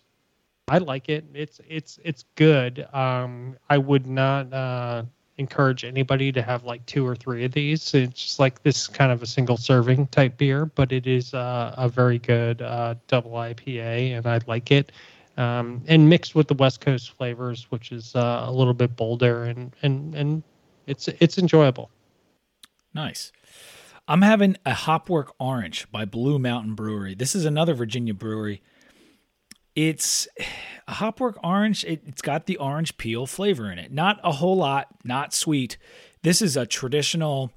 [0.70, 1.26] I like it.
[1.34, 2.88] It's it's it's good.
[2.94, 5.04] Um, I would not uh,
[5.38, 7.94] encourage anybody to have like two or three of these.
[7.94, 11.76] It's just like this kind of a single serving type beer, but it is uh,
[11.78, 14.92] a very good uh, double IPA, and I like it.
[15.38, 19.44] Um, and mixed with the West Coast flavors, which is uh, a little bit bolder
[19.44, 20.44] and and and
[20.88, 21.92] it's it's enjoyable.
[22.94, 23.32] Nice.
[24.08, 27.14] I'm having a Hopwork Orange by Blue Mountain Brewery.
[27.14, 28.62] This is another Virginia brewery.
[29.78, 30.28] It's
[30.88, 31.86] a Hopwork Orange.
[31.86, 33.92] It, it's got the orange peel flavor in it.
[33.92, 35.78] Not a whole lot, not sweet.
[36.24, 37.54] This is a traditional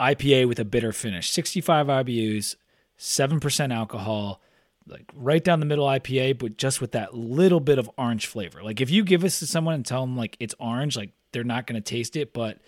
[0.00, 1.30] IPA with a bitter finish.
[1.30, 2.56] 65 IBUs,
[2.98, 4.40] 7% alcohol,
[4.86, 8.62] like right down the middle IPA, but just with that little bit of orange flavor.
[8.62, 11.44] Like if you give this to someone and tell them like it's orange, like they're
[11.44, 12.60] not going to taste it, but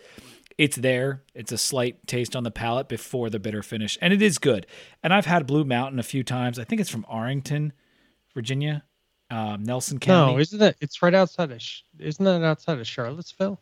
[0.59, 1.23] it's there.
[1.35, 4.67] It's a slight taste on the palate before the bitter finish, and it is good.
[5.03, 6.59] And I've had Blue Mountain a few times.
[6.59, 7.73] I think it's from Arlington,
[8.39, 8.85] Virginia,
[9.31, 10.35] um, Nelson County.
[10.35, 10.77] No, isn't it?
[10.81, 11.61] It's right outside of.
[11.99, 13.61] Isn't that outside of Charlottesville?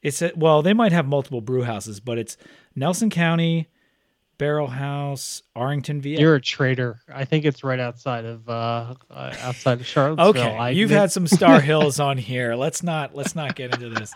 [0.00, 2.38] It's a, well, they might have multiple brew houses, but it's
[2.74, 3.68] Nelson County,
[4.38, 6.08] Barrel House, Arlington, VA.
[6.18, 7.02] You're a traitor.
[7.12, 10.42] I think it's right outside of uh, uh outside of Charlottesville.
[10.42, 12.54] Okay, I you've admit- had some Starr Hills on here.
[12.54, 14.14] Let's not let's not get into this.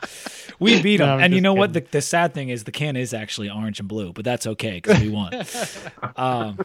[0.58, 1.74] We beat them, No, and you know what?
[1.74, 4.80] The, the sad thing is the can is actually orange and blue, but that's okay
[4.80, 5.34] because we won.
[6.16, 6.58] um,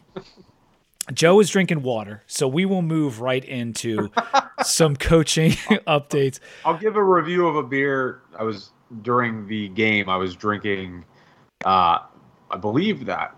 [1.14, 4.10] Joe is drinking water, so we will move right into
[4.64, 5.52] some coaching
[5.88, 6.40] updates.
[6.64, 8.22] I'll give a review of a beer.
[8.38, 10.10] I was during the game.
[10.10, 11.06] I was drinking.
[11.64, 12.00] Uh,
[12.52, 13.36] I believe that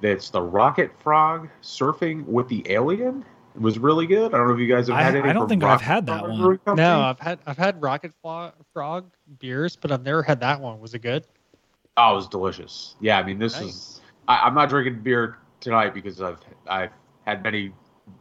[0.00, 3.24] that's the Rocket Frog surfing with the alien.
[3.54, 4.34] It was really good.
[4.34, 5.24] I don't know if you guys have I- had it.
[5.24, 6.58] I don't think I've had that one.
[6.76, 10.80] No, I've had I've had Rocket Flo- Frog beers, but I've never had that one.
[10.80, 11.26] Was it good?
[11.96, 12.96] Oh, it was delicious.
[13.00, 14.00] Yeah, I mean, this is.
[14.28, 16.92] I, I'm not drinking beer tonight because I've I've
[17.26, 17.72] had many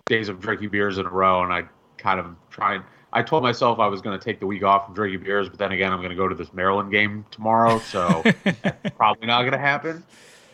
[0.05, 1.63] days of drinking beers in a row, and I
[1.97, 2.83] kind of trying.
[3.13, 5.57] I told myself I was going to take the week off from drinking beers, but
[5.57, 8.23] then again, I'm going to go to this Maryland game tomorrow, so
[8.97, 10.03] probably not going to happen.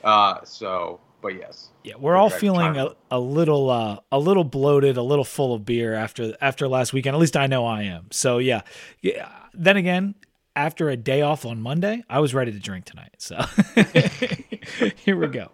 [0.04, 4.98] Uh, so, but yes, Yeah, we're all feeling a, a little uh, a little bloated,
[4.98, 7.16] a little full of beer after after last weekend.
[7.16, 8.08] At least I know I am.
[8.12, 8.62] So yeah.
[9.02, 9.30] yeah.
[9.54, 10.16] Then again,
[10.56, 13.16] after a day off on Monday, I was ready to drink tonight.
[13.18, 13.38] So
[14.96, 15.50] here we go.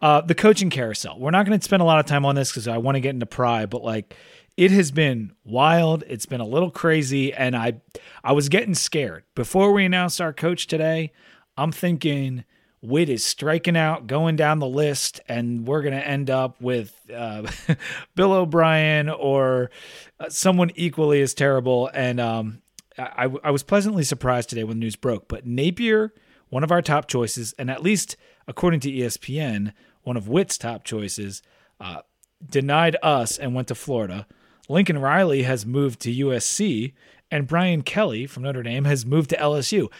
[0.00, 1.18] Uh, the coaching carousel.
[1.18, 3.00] We're not going to spend a lot of time on this because I want to
[3.00, 4.16] get into Pry, but like
[4.56, 6.04] it has been wild.
[6.06, 7.80] It's been a little crazy, and I
[8.22, 11.12] I was getting scared before we announced our coach today.
[11.56, 12.44] I'm thinking
[12.82, 16.94] Whit is striking out, going down the list, and we're going to end up with
[17.14, 17.46] uh,
[18.16, 19.70] Bill O'Brien or
[20.18, 21.90] uh, someone equally as terrible.
[21.94, 22.61] And um,
[22.98, 25.28] I, I was pleasantly surprised today when the news broke.
[25.28, 26.12] But Napier,
[26.48, 28.16] one of our top choices, and at least
[28.46, 29.72] according to ESPN,
[30.02, 31.42] one of Whit's top choices,
[31.80, 32.02] uh,
[32.48, 34.26] denied us and went to Florida.
[34.68, 36.92] Lincoln Riley has moved to USC,
[37.30, 39.90] and Brian Kelly from Notre Dame has moved to LSU.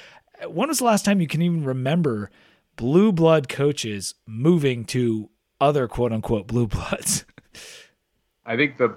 [0.48, 2.30] When was the last time you can even remember
[2.76, 5.30] blue blood coaches moving to
[5.60, 7.24] other quote unquote blue bloods?
[8.46, 8.96] I think the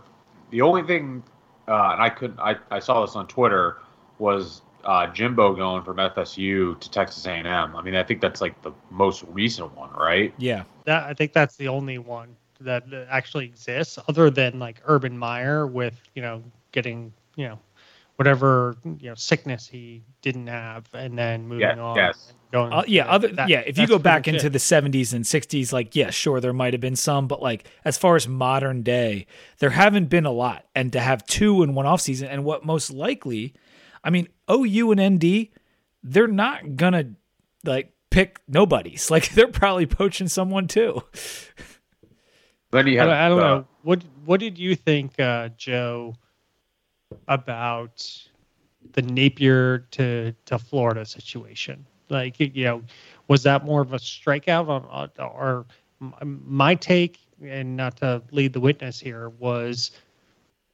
[0.50, 1.24] the only thing,
[1.68, 3.78] uh, and I couldn't, I, I saw this on Twitter,
[4.20, 7.48] was uh, Jimbo going from FSU to Texas A&M.
[7.76, 10.34] I mean, I think that's like the most recent one, right?
[10.38, 10.64] yeah.
[10.86, 15.18] That I think that's the only one that that actually exists, other than like Urban
[15.18, 17.60] Meyer with you know getting you know
[18.18, 21.96] whatever you know sickness he didn't have, and then moving Yeah, on.
[21.98, 22.34] yes.
[22.52, 23.62] Going, Uh, yeah, other that- yeah.
[23.66, 24.54] If you go back into it.
[24.54, 27.98] the '70s and '60s, like yeah, sure, there might have been some, but like as
[27.98, 29.26] far as modern day,
[29.58, 30.66] there haven't been a lot.
[30.76, 33.54] And to have two in one off season, and what most likely,
[34.06, 35.50] I mean, OU and ND,
[36.04, 37.16] they're not gonna
[37.66, 39.10] like pick nobodies.
[39.16, 41.02] Like they're probably poaching someone too.
[42.72, 43.68] Then you I don't, I don't uh, know.
[43.82, 46.16] What What did you think, uh, Joe,
[47.28, 48.08] about
[48.94, 51.86] the Napier to to Florida situation?
[52.10, 52.84] Like, you know,
[53.28, 55.66] was that more of a strikeout on, on or
[56.22, 59.92] my take, and not to lead the witness here, was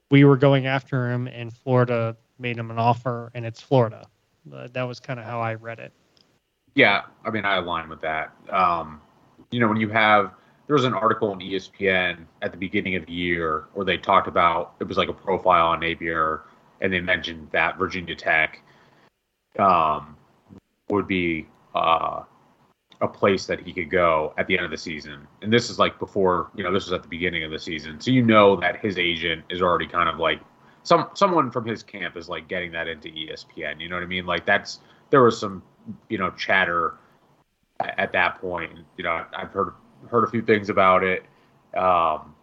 [0.09, 4.07] we were going after him, and Florida made him an offer, and it's Florida.
[4.51, 5.93] Uh, that was kind of how I read it.
[6.73, 8.33] Yeah, I mean, I align with that.
[8.49, 9.01] Um,
[9.51, 10.31] you know, when you have
[10.67, 14.27] there was an article on ESPN at the beginning of the year where they talked
[14.27, 16.43] about it was like a profile on Napier,
[16.79, 18.63] and they mentioned that Virginia Tech
[19.59, 20.15] um,
[20.89, 22.23] would be uh,
[23.01, 25.27] a place that he could go at the end of the season.
[25.41, 27.99] And this is like before, you know, this was at the beginning of the season,
[27.99, 30.39] so you know that his agent is already kind of like
[30.83, 33.79] some someone from his camp is like getting that into ESPN.
[33.79, 34.25] You know what I mean?
[34.25, 34.79] Like that's
[35.09, 35.63] there was some
[36.09, 36.95] you know chatter
[37.79, 38.71] at that point.
[38.97, 39.73] You know, I've heard
[40.09, 41.23] heard a few things about it.
[41.75, 42.35] Um,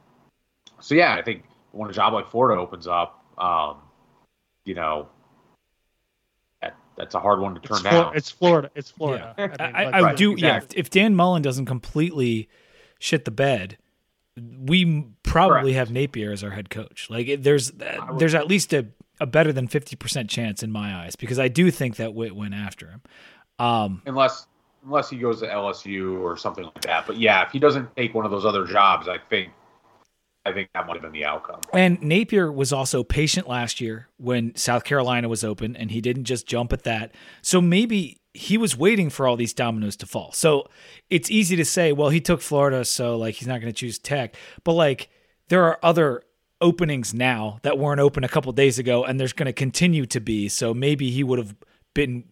[0.80, 3.78] so yeah, I think when a job like Florida opens up, um,
[4.64, 5.08] you know,
[6.62, 8.16] that, that's a hard one to turn It's, Flor- down.
[8.16, 8.70] it's Florida.
[8.74, 9.34] It's Florida.
[9.36, 10.30] I, mean, I, I Right, do.
[10.30, 10.78] Yeah, exactly.
[10.78, 12.48] if, if Dan Mullen doesn't completely
[12.98, 13.76] shit the bed,
[14.40, 15.76] we probably Correct.
[15.76, 17.08] have Napier as our head coach.
[17.10, 17.72] Like there's
[18.16, 18.86] there's at least a,
[19.20, 22.34] a better than fifty percent chance in my eyes because I do think that Whit
[22.34, 23.02] went after him.
[23.58, 24.46] Um, unless
[24.84, 27.06] unless he goes to LSU or something like that.
[27.06, 29.50] But yeah, if he doesn't take one of those other jobs, I think
[30.46, 31.60] I think that might have been the outcome.
[31.72, 36.24] And Napier was also patient last year when South Carolina was open, and he didn't
[36.24, 37.14] just jump at that.
[37.42, 40.30] So maybe he was waiting for all these dominoes to fall.
[40.32, 40.68] So
[41.10, 43.98] it's easy to say, well, he took Florida, so like he's not going to choose
[43.98, 44.36] Tech.
[44.64, 45.10] But like
[45.48, 46.22] there are other
[46.60, 50.20] openings now that weren't open a couple days ago, and there's going to continue to
[50.20, 50.48] be.
[50.48, 51.56] So maybe he would have
[51.94, 52.24] been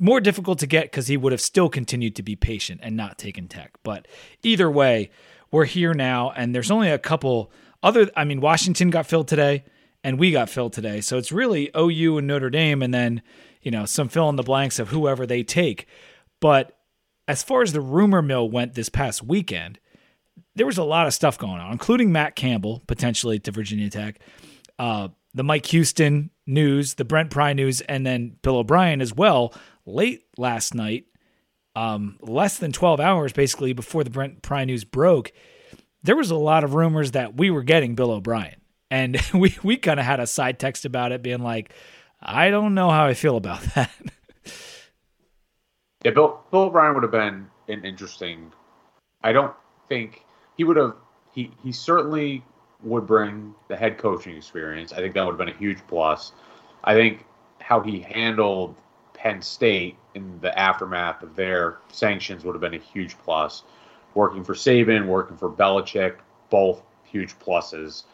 [0.00, 3.18] more difficult to get because he would have still continued to be patient and not
[3.18, 3.72] taken Tech.
[3.82, 4.08] But
[4.42, 5.10] either way,
[5.50, 8.10] we're here now, and there's only a couple other.
[8.16, 9.64] I mean, Washington got filled today,
[10.02, 11.00] and we got filled today.
[11.00, 13.22] So it's really OU and Notre Dame, and then
[13.62, 15.86] you know some fill in the blanks of whoever they take.
[16.40, 16.76] But
[17.26, 19.78] as far as the rumor mill went this past weekend,
[20.54, 24.18] there was a lot of stuff going on, including Matt Campbell potentially to Virginia Tech,
[24.78, 29.54] uh, the Mike Houston news, the Brent Pry news, and then Bill O'Brien as well.
[29.86, 31.06] Late last night,
[31.76, 35.32] um, less than 12 hours basically before the Brent Pry news broke,
[36.02, 38.56] there was a lot of rumors that we were getting Bill O'Brien.
[38.90, 41.72] And we, we kind of had a side text about it being like,
[42.20, 43.90] I don't know how I feel about that.
[46.04, 48.52] yeah, Bill, Bill O'Brien would have been an interesting.
[49.22, 49.54] I don't
[49.88, 50.24] think
[50.56, 50.94] he would have.
[51.32, 52.44] He, he certainly
[52.82, 54.92] would bring the head coaching experience.
[54.92, 56.32] I think that would have been a huge plus.
[56.84, 57.24] I think
[57.60, 58.76] how he handled
[59.14, 63.64] Penn State in the aftermath of their sanctions would have been a huge plus.
[64.14, 66.16] Working for Saban, working for Belichick,
[66.50, 68.04] both huge pluses.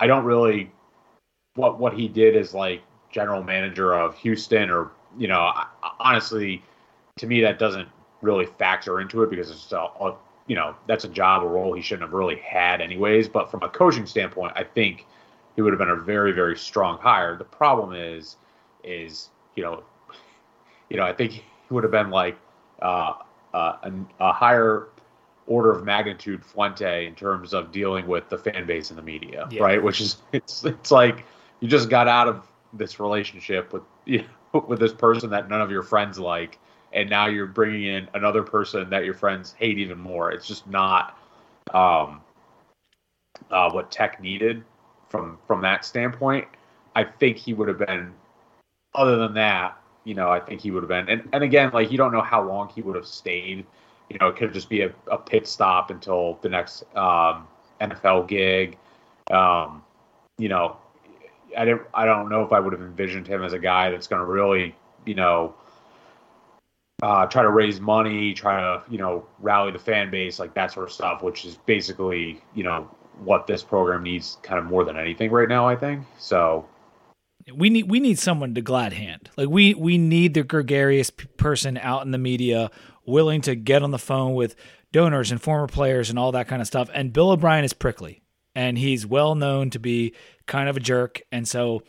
[0.00, 0.70] I don't really
[1.54, 2.82] what what he did is like
[3.14, 5.52] general manager of Houston or you know
[6.00, 6.62] honestly
[7.16, 7.88] to me that doesn't
[8.20, 10.16] really factor into it because it's a, a
[10.48, 13.62] you know that's a job a role he shouldn't have really had anyways but from
[13.62, 15.06] a coaching standpoint I think
[15.54, 18.36] he would have been a very very strong hire the problem is
[18.82, 19.84] is you know
[20.94, 22.36] you know, I think he would have been like
[22.80, 23.14] uh,
[23.52, 24.88] uh, a, a, higher
[25.46, 29.48] order of magnitude Fuente in terms of dealing with the fan base and the media,
[29.50, 29.62] yeah.
[29.62, 29.82] right?
[29.82, 31.24] Which is it's it's like
[31.60, 32.46] you just got out of
[32.76, 36.58] this relationship with you know, with this person that none of your friends like,
[36.92, 40.30] and now you're bringing in another person that your friends hate even more.
[40.30, 41.18] It's just not
[41.72, 42.20] um,
[43.50, 44.64] uh, what Tech needed
[45.08, 46.46] from from that standpoint.
[46.94, 48.12] I think he would have been.
[48.94, 51.08] Other than that, you know, I think he would have been.
[51.08, 53.66] And, and again, like you don't know how long he would have stayed.
[54.08, 57.48] You know, it could just be a, a pit stop until the next um,
[57.80, 58.78] NFL gig.
[59.30, 59.82] Um,
[60.38, 60.76] you know,
[61.56, 61.82] I didn't.
[61.94, 64.26] I don't know if I would have envisioned him as a guy that's going to
[64.26, 64.74] really,
[65.04, 65.54] you know,
[67.02, 70.72] uh, try to raise money, try to, you know, rally the fan base, like that
[70.72, 72.88] sort of stuff, which is basically, you know,
[73.18, 75.68] what this program needs kind of more than anything right now.
[75.68, 76.66] I think so.
[77.54, 79.30] We need we need someone to glad hand.
[79.36, 82.70] Like we we need the gregarious person out in the media
[83.06, 84.56] willing to get on the phone with
[84.92, 86.88] donors and former players and all that kind of stuff.
[86.94, 88.22] And Bill O'Brien is prickly
[88.54, 90.14] and he's well known to be
[90.46, 91.22] kind of a jerk.
[91.32, 91.82] And so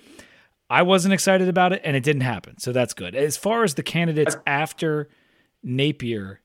[0.69, 2.57] I wasn't excited about it and it didn't happen.
[2.59, 3.15] So that's good.
[3.15, 5.09] As far as the candidates after
[5.63, 6.41] Napier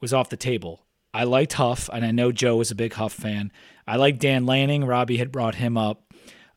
[0.00, 3.12] was off the table, I liked Huff, and I know Joe was a big Huff
[3.12, 3.52] fan.
[3.86, 4.84] I like Dan Lanning.
[4.84, 6.12] Robbie had brought him up.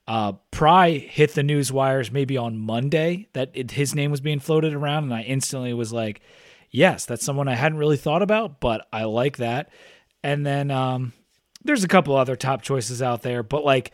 [0.07, 4.39] Uh, Pry hit the news wires maybe on Monday that it, his name was being
[4.39, 6.22] floated around, and I instantly was like,
[6.72, 9.70] "Yes, that's someone I hadn't really thought about, but I like that."
[10.24, 11.13] And then um,
[11.68, 13.91] there's a couple other top choices out there, but like,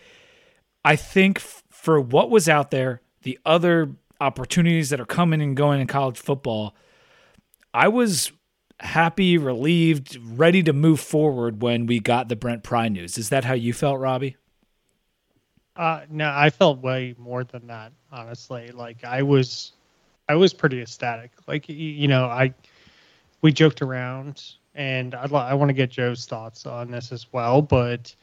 [0.86, 5.58] I think f- for what was out there, the other opportunities that are coming and
[5.58, 6.76] going in college football,
[7.74, 8.32] I was
[8.80, 13.18] happy, relieved, ready to move forward when we got the Brent Pry news.
[13.18, 14.38] Is that how you felt, Robbie?
[15.76, 17.92] Uh, no, I felt way more than that.
[18.12, 19.74] Honestly, like I was,
[20.30, 21.32] I was pretty ecstatic.
[21.48, 22.54] Like you know, I
[23.42, 24.44] we joked around,
[24.76, 28.14] and I'd I want to get Joe's thoughts on this as well, but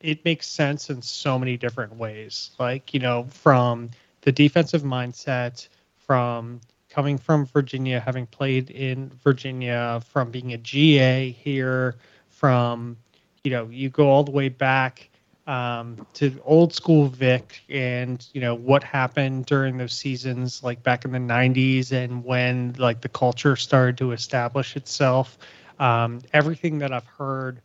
[0.00, 2.50] it makes sense in so many different ways.
[2.58, 3.90] Like you know, from
[4.22, 11.30] the defensive mindset, from coming from Virginia, having played in Virginia, from being a GA
[11.30, 11.96] here,
[12.28, 12.96] from
[13.44, 15.09] you know, you go all the way back
[15.50, 21.04] um, to old school Vic and you know what happened during those seasons, like back
[21.04, 25.38] in the '90s, and when like the culture started to establish itself.
[25.80, 27.62] Um, everything that I've heard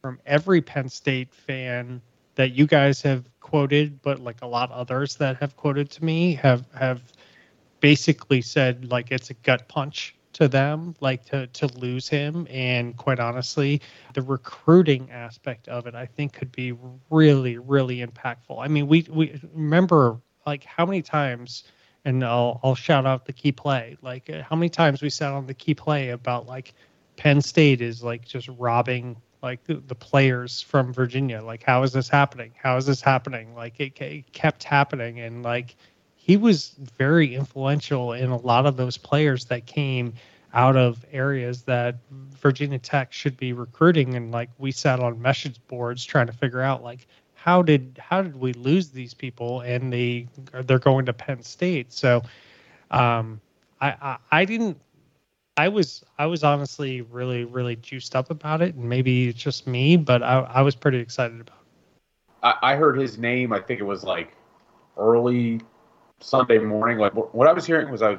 [0.00, 2.00] from every Penn State fan
[2.36, 6.34] that you guys have quoted, but like a lot others that have quoted to me
[6.36, 7.02] have have
[7.80, 12.46] basically said like it's a gut punch to them, like to to lose him.
[12.50, 13.80] And quite honestly,
[14.14, 16.74] the recruiting aspect of it, I think, could be
[17.10, 18.58] really, really impactful.
[18.58, 21.64] I mean, we we remember like how many times
[22.06, 23.96] and I'll I'll shout out the key play.
[24.00, 26.72] Like uh, how many times we sat on the key play about like
[27.16, 31.42] Penn State is like just robbing like the, the players from Virginia.
[31.42, 32.52] Like how is this happening?
[32.62, 33.54] How is this happening?
[33.54, 35.76] Like it, it kept happening, and like
[36.26, 40.12] he was very influential in a lot of those players that came
[40.54, 44.16] out of areas that Virginia Tech should be recruiting.
[44.16, 48.22] And like we sat on message boards trying to figure out like how did how
[48.22, 49.60] did we lose these people?
[49.60, 50.26] And they
[50.64, 51.92] they're going to Penn State.
[51.92, 52.24] So
[52.90, 53.40] um
[53.80, 54.80] I, I I didn't
[55.56, 58.74] I was I was honestly really really juiced up about it.
[58.74, 62.36] And maybe it's just me but I, I was pretty excited about it.
[62.42, 63.52] I, I heard his name.
[63.52, 64.34] I think it was like
[64.96, 65.60] early
[66.20, 68.18] Sunday morning like what I was hearing was I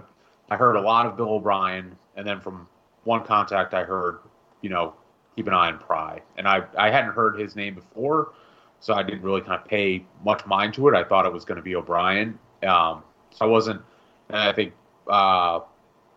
[0.50, 2.68] I heard a lot of Bill O'Brien and then from
[3.04, 4.20] one contact I heard,
[4.62, 4.94] you know,
[5.36, 6.22] keep an eye on Pry.
[6.36, 8.34] And I, I hadn't heard his name before,
[8.80, 10.96] so I didn't really kind of pay much mind to it.
[10.96, 12.38] I thought it was going to be O'Brien.
[12.64, 13.82] Um, so I wasn't,
[14.30, 14.74] and I think
[15.08, 15.62] uh,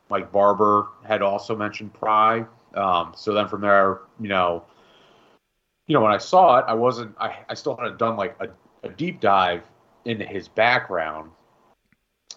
[0.09, 2.45] Barber had also mentioned Pry.
[2.75, 4.65] Um, so then from there, you know,
[5.87, 8.49] you know, when I saw it, I wasn't, I, I still hadn't done like a,
[8.85, 9.63] a deep dive
[10.05, 11.31] into his background.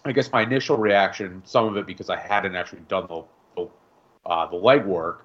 [0.04, 3.24] I guess my initial reaction, some of it because I hadn't actually done the
[3.56, 3.68] the,
[4.26, 5.18] uh, the legwork,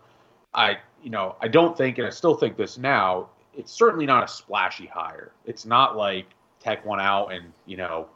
[0.54, 3.30] I you know I don't think, and I still think this now.
[3.58, 5.32] It's certainly not a splashy hire.
[5.46, 6.28] It's not like
[6.60, 8.08] Tech went out and you know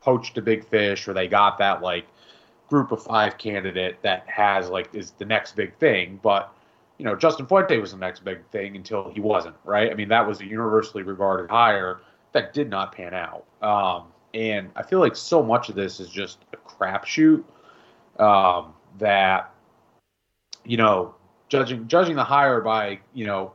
[0.00, 2.06] poached a big fish, or they got that like
[2.68, 6.20] group of five candidate that has like is the next big thing.
[6.22, 6.52] But
[6.98, 9.56] you know Justin Fuente was the next big thing until he wasn't.
[9.64, 9.90] Right?
[9.90, 12.00] I mean that was a universally regarded hire
[12.32, 13.44] that did not pan out.
[13.62, 17.42] Um, and I feel like so much of this is just a crapshoot
[18.18, 19.52] um, that
[20.64, 21.14] you know
[21.48, 23.52] judging judging the hire by you know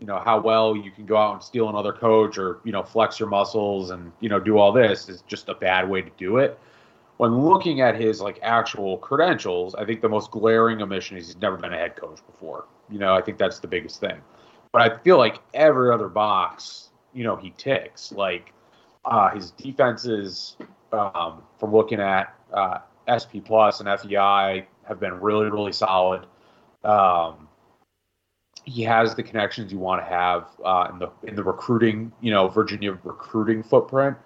[0.00, 2.82] you know how well you can go out and steal another coach or you know
[2.82, 6.10] flex your muscles and you know do all this is just a bad way to
[6.16, 6.58] do it.
[7.16, 11.36] When looking at his like actual credentials, I think the most glaring omission is he's
[11.36, 12.66] never been a head coach before.
[12.88, 14.20] You know, I think that's the biggest thing.
[14.72, 18.12] But I feel like every other box, you know, he ticks.
[18.12, 18.52] Like
[19.04, 20.56] uh, his defenses,
[20.92, 22.78] um, from looking at uh,
[23.08, 26.26] SP Plus and FEI, have been really, really solid.
[26.84, 27.48] Um,
[28.64, 32.30] he has the connections you want to have uh, in the in the recruiting, you
[32.30, 34.16] know, Virginia recruiting footprint.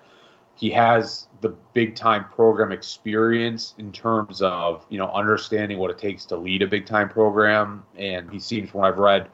[0.55, 5.99] He has the big time program experience in terms of you know understanding what it
[5.99, 9.29] takes to lead a big time program, and he seems, from what I've read,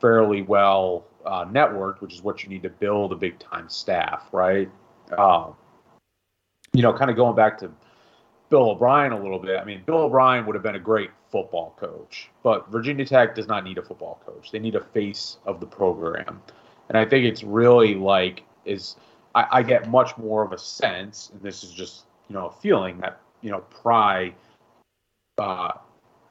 [0.00, 4.28] fairly well uh, networked, which is what you need to build a big time staff,
[4.32, 4.70] right?
[5.18, 5.54] Um,
[6.72, 7.70] you know, kind of going back to
[8.48, 9.58] Bill O'Brien a little bit.
[9.58, 13.48] I mean, Bill O'Brien would have been a great football coach, but Virginia Tech does
[13.48, 14.52] not need a football coach.
[14.52, 16.40] They need a face of the program,
[16.88, 18.96] and I think it's really like is
[19.34, 22.52] I, I get much more of a sense, and this is just you know a
[22.52, 24.32] feeling that you know Pry
[25.38, 25.72] uh,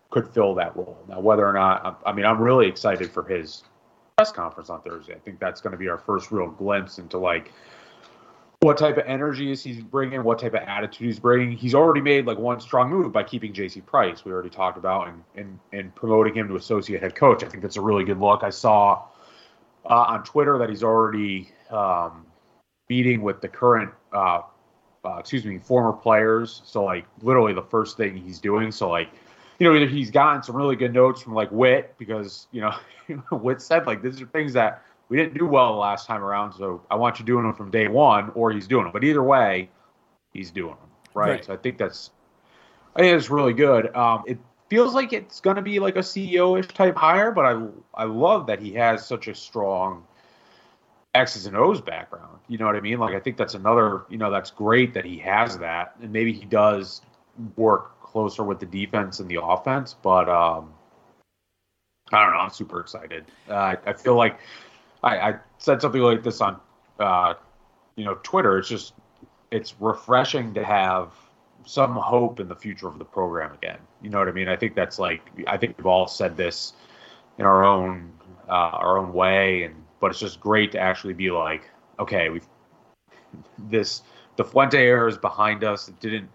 [0.10, 0.98] could fill that role.
[1.10, 3.64] Now, whether or not I, I mean, I'm really excited for his
[4.18, 5.14] press conference on Thursday.
[5.14, 7.52] I think that's going to be our first real glimpse into like
[8.62, 11.52] what type of energy is he bringing, what type of attitude he's bringing.
[11.52, 13.82] He's already made like one strong move by keeping J.C.
[13.82, 14.24] Price.
[14.24, 17.44] We already talked about and and and promoting him to associate head coach.
[17.44, 18.42] I think that's a really good look.
[18.42, 19.04] I saw
[19.84, 22.26] uh, on Twitter that he's already um,
[22.88, 24.44] meeting with the current, uh,
[25.04, 26.62] uh, excuse me, former players.
[26.64, 28.72] So like literally the first thing he's doing.
[28.72, 29.10] So like
[29.60, 32.76] you know, either he's gotten some really good notes from like Whit because you know
[33.38, 36.54] Whit said like these are things that we didn't do well the last time around,
[36.54, 38.92] so I want you doing them from day one, or he's doing them.
[38.92, 39.70] But either way,
[40.34, 41.30] he's doing them right.
[41.30, 41.46] right.
[41.46, 42.12] So I think that's
[42.96, 43.96] I think it's really good.
[43.96, 44.38] Um, it
[44.70, 48.48] feels like it's going to be like a CEO-ish type hire, but I I love
[48.48, 50.06] that he has such a strong
[51.16, 52.40] X's and O's background.
[52.48, 53.00] You know what I mean?
[53.00, 56.34] Like I think that's another, you know, that's great that he has that, and maybe
[56.34, 57.02] he does
[57.56, 59.94] work closer with the defense and the offense.
[60.02, 60.74] But um,
[62.14, 62.40] I don't know.
[62.40, 63.26] I'm super excited.
[63.50, 64.40] Uh, I feel like
[65.04, 66.58] I, I, said something like this on,
[66.98, 67.34] uh,
[67.98, 68.58] you know, Twitter.
[68.58, 68.94] It's just
[69.52, 71.12] it's refreshing to have
[71.66, 73.80] some hope in the future of the program again.
[74.02, 74.48] You know what I mean?
[74.48, 76.72] I think that's like I think we've all said this
[77.38, 78.14] in our own
[78.48, 82.48] uh, our own way, and but it's just great to actually be like, okay, we've
[83.58, 84.04] this
[84.38, 85.90] the Fuente era is behind us.
[85.90, 86.30] It didn't.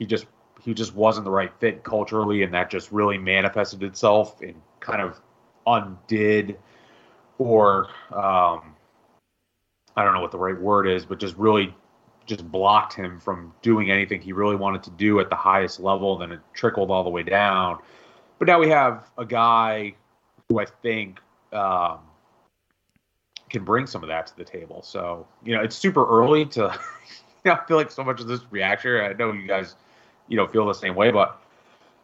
[0.00, 0.26] He just
[0.64, 5.02] he just wasn't the right fit culturally, and that just really manifested itself and kind
[5.02, 5.20] of
[5.66, 6.56] undid
[7.38, 8.74] or um,
[9.96, 11.74] I don't know what the right word is, but just really
[12.26, 16.16] just blocked him from doing anything he really wanted to do at the highest level.
[16.16, 17.78] Then it trickled all the way down.
[18.38, 19.94] But now we have a guy
[20.48, 21.18] who I think
[21.52, 21.98] um,
[23.50, 24.82] can bring some of that to the table.
[24.82, 26.78] So you know, it's super early to.
[27.44, 29.00] I feel like so much of this reaction.
[29.00, 29.74] I know you guys
[30.28, 31.10] you know, feel the same way.
[31.10, 31.40] But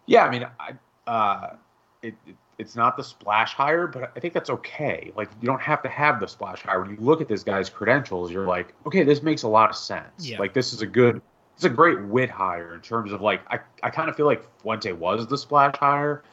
[0.07, 1.57] yeah, I mean, I, uh,
[2.03, 5.13] it, it, it's not the splash hire, but I think that's okay.
[5.17, 6.81] Like you don't have to have the splash hire.
[6.81, 9.77] When you look at this guy's credentials, you're like, okay, this makes a lot of
[9.77, 10.29] sense.
[10.29, 10.39] Yeah.
[10.39, 11.23] Like this is a good,
[11.55, 14.45] it's a great Whit hire in terms of like I, I kind of feel like
[14.61, 16.25] Fuente was the splash hire,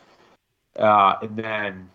[0.78, 1.90] uh, and then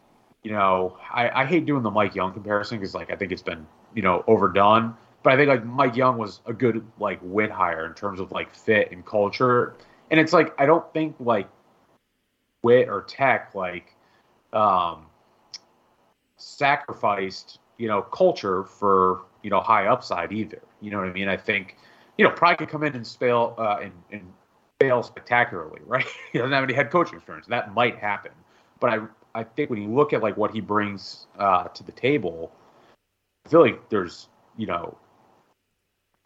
[0.45, 3.43] you know I, I hate doing the Mike Young comparison because like I think it's
[3.43, 4.97] been you know overdone.
[5.23, 8.33] But I think like Mike Young was a good like Whit hire in terms of
[8.33, 9.75] like fit and culture.
[10.11, 11.49] And it's like I don't think like
[12.63, 13.95] Whit or tech like
[14.53, 15.07] um
[16.37, 20.63] sacrificed, you know, culture for, you know, high upside either.
[20.81, 21.29] You know what I mean?
[21.29, 21.77] I think,
[22.17, 24.33] you know, Pry could come in and fail uh and, and
[24.81, 26.07] fail spectacularly, right?
[26.33, 27.47] he doesn't have any head coaching experience.
[27.47, 28.33] That might happen.
[28.81, 29.01] But I
[29.35, 32.51] I think when you look at like what he brings uh to the table,
[33.45, 34.97] I feel like there's, you know,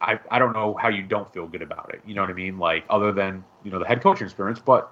[0.01, 2.01] I, I don't know how you don't feel good about it.
[2.05, 2.57] You know what I mean?
[2.59, 4.91] Like other than you know the head coaching experience, but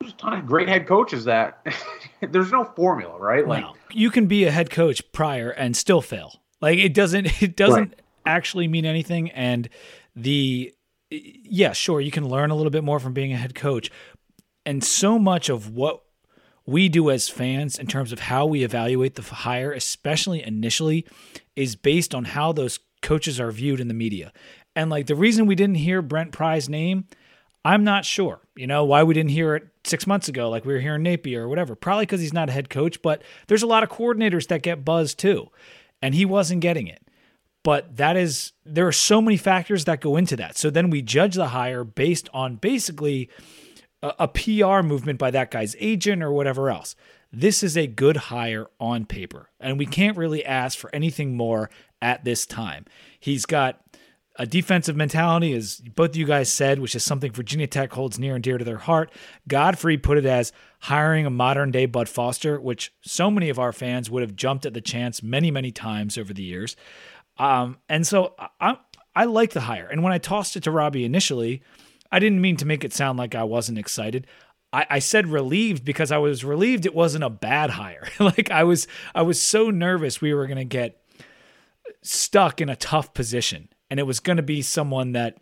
[0.00, 1.64] there's a ton of great head coaches that
[2.20, 3.46] there's no formula, right?
[3.46, 3.74] Like No.
[3.92, 6.40] you can be a head coach prior and still fail.
[6.60, 7.94] Like it doesn't it doesn't
[8.24, 9.30] actually mean anything.
[9.30, 9.68] And
[10.14, 10.72] the
[11.10, 13.90] yeah, sure, you can learn a little bit more from being a head coach.
[14.64, 16.02] And so much of what
[16.66, 21.06] we do as fans in terms of how we evaluate the hire, especially initially,
[21.54, 24.32] is based on how those coaches are viewed in the media.
[24.74, 27.06] And like the reason we didn't hear Brent Pry's name,
[27.64, 28.40] I'm not sure.
[28.56, 31.44] You know, why we didn't hear it six months ago, like we were hearing Napier
[31.44, 31.76] or whatever.
[31.76, 34.84] Probably because he's not a head coach, but there's a lot of coordinators that get
[34.84, 35.48] buzzed too.
[36.02, 37.00] And he wasn't getting it.
[37.62, 40.56] But that is, there are so many factors that go into that.
[40.56, 43.30] So then we judge the hire based on basically
[44.02, 46.96] a, a PR movement by that guy's agent or whatever else.
[47.38, 51.68] This is a good hire on paper, and we can't really ask for anything more
[52.00, 52.86] at this time.
[53.20, 53.78] He's got
[54.36, 58.18] a defensive mentality, as both of you guys said, which is something Virginia Tech holds
[58.18, 59.12] near and dear to their heart.
[59.46, 63.72] Godfrey put it as hiring a modern day Bud Foster, which so many of our
[63.74, 66.74] fans would have jumped at the chance many, many times over the years.
[67.36, 68.78] Um, and so I,
[69.14, 69.86] I like the hire.
[69.86, 71.62] And when I tossed it to Robbie initially,
[72.10, 74.26] I didn't mean to make it sound like I wasn't excited.
[74.72, 78.08] I, I said relieved because I was relieved it wasn't a bad hire.
[78.18, 81.00] like I was, I was so nervous we were going to get
[82.02, 85.38] stuck in a tough position, and it was going to be someone that,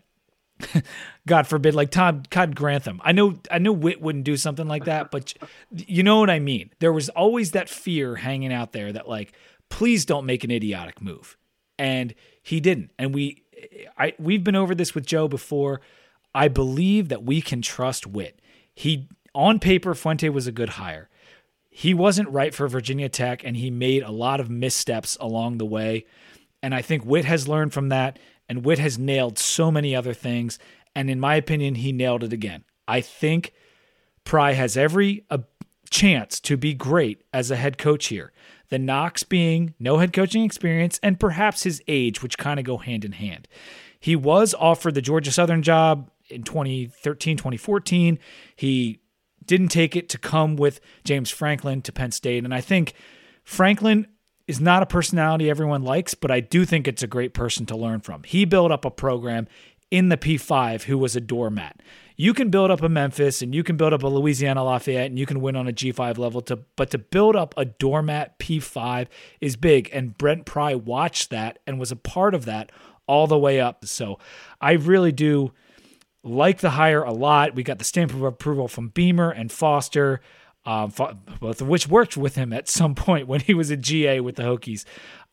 [1.27, 3.01] God forbid, like Todd Todd Grantham.
[3.03, 5.33] I know, I know, Whit wouldn't do something like that, but
[5.71, 6.69] you know what I mean.
[6.79, 9.33] There was always that fear hanging out there that, like,
[9.69, 11.37] please don't make an idiotic move,
[11.77, 12.91] and he didn't.
[12.97, 13.43] And we,
[13.97, 15.81] I, we've been over this with Joe before.
[16.33, 18.39] I believe that we can trust Whit.
[18.75, 21.09] He on paper, Fuente was a good hire.
[21.69, 25.65] He wasn't right for Virginia Tech, and he made a lot of missteps along the
[25.65, 26.05] way.
[26.63, 28.17] And I think Whit has learned from that,
[28.47, 30.57] and Whit has nailed so many other things.
[30.95, 32.63] And in my opinion, he nailed it again.
[32.87, 33.53] I think
[34.23, 35.39] Pry has every uh,
[35.89, 38.31] chance to be great as a head coach here.
[38.69, 42.77] The knocks being no head coaching experience and perhaps his age, which kind of go
[42.77, 43.47] hand in hand.
[43.99, 48.19] He was offered the Georgia Southern job in 2013, 2014.
[48.55, 48.99] He
[49.45, 52.43] didn't take it to come with James Franklin to Penn State.
[52.43, 52.93] And I think
[53.43, 54.07] Franklin
[54.47, 57.75] is not a personality everyone likes, but I do think it's a great person to
[57.75, 58.23] learn from.
[58.23, 59.47] He built up a program
[59.91, 61.81] in the P5 who was a doormat.
[62.17, 65.19] You can build up a Memphis and you can build up a Louisiana Lafayette and
[65.19, 69.07] you can win on a G5 level to but to build up a doormat P5
[69.41, 72.71] is big and Brent Pry watched that and was a part of that
[73.07, 73.85] all the way up.
[73.85, 74.17] So
[74.61, 75.51] I really do
[76.25, 77.55] like the hire a lot.
[77.55, 80.19] We got the stamp of approval from Beamer and Foster,
[80.65, 80.91] um,
[81.39, 84.35] both of which worked with him at some point when he was a GA with
[84.35, 84.83] the Hokies.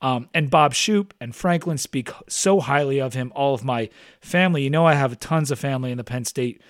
[0.03, 3.33] Um, and Bob Shoop and Franklin speak so highly of him.
[3.35, 3.89] All of my
[4.21, 6.61] family, you know, I have tons of family in the Penn State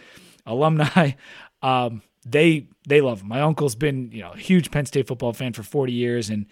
[0.47, 1.12] alumni.
[1.65, 3.28] Um, they they love him.
[3.28, 6.47] My uncle's been you know a huge Penn State football fan for 40 years, and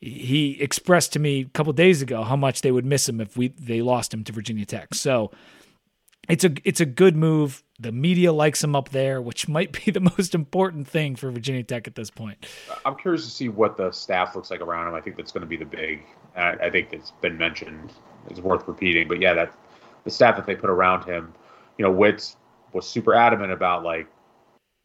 [0.00, 3.36] he expressed to me a couple days ago how much they would miss him if
[3.36, 4.94] we they lost him to Virginia Tech.
[4.94, 5.32] So
[6.28, 7.62] it's a it's a good move.
[7.80, 11.62] The media likes him up there, which might be the most important thing for Virginia
[11.62, 12.46] Tech at this point.
[12.84, 14.94] I'm curious to see what the staff looks like around him.
[14.94, 16.02] I think that's going to be the big.
[16.36, 17.92] I, I think it's been mentioned.
[18.30, 19.52] It's worth repeating, but yeah, that
[20.04, 21.32] the staff that they put around him.
[21.78, 22.36] You know, Whit's
[22.72, 24.06] was super adamant about like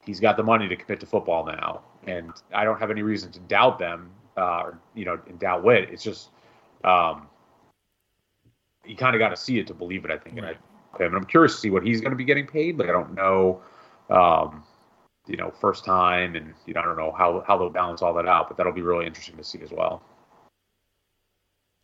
[0.04, 3.32] he's got the money to commit to football now, and I don't have any reason
[3.34, 4.12] to doubt them.
[4.38, 5.90] Uh, or, you know, and doubt Whit.
[5.92, 6.30] It's just
[6.84, 7.28] um,
[8.86, 10.12] you kind of got to see it to believe it.
[10.12, 10.46] I think, Right.
[10.46, 10.60] and I
[10.98, 11.08] him.
[11.08, 12.78] And I'm curious to see what he's going to be getting paid.
[12.78, 13.62] Like I don't know,
[14.10, 14.64] um,
[15.28, 18.14] you know, first time, and you know, I don't know how how they'll balance all
[18.16, 18.48] that out.
[18.48, 20.02] But that'll be really interesting to see as well.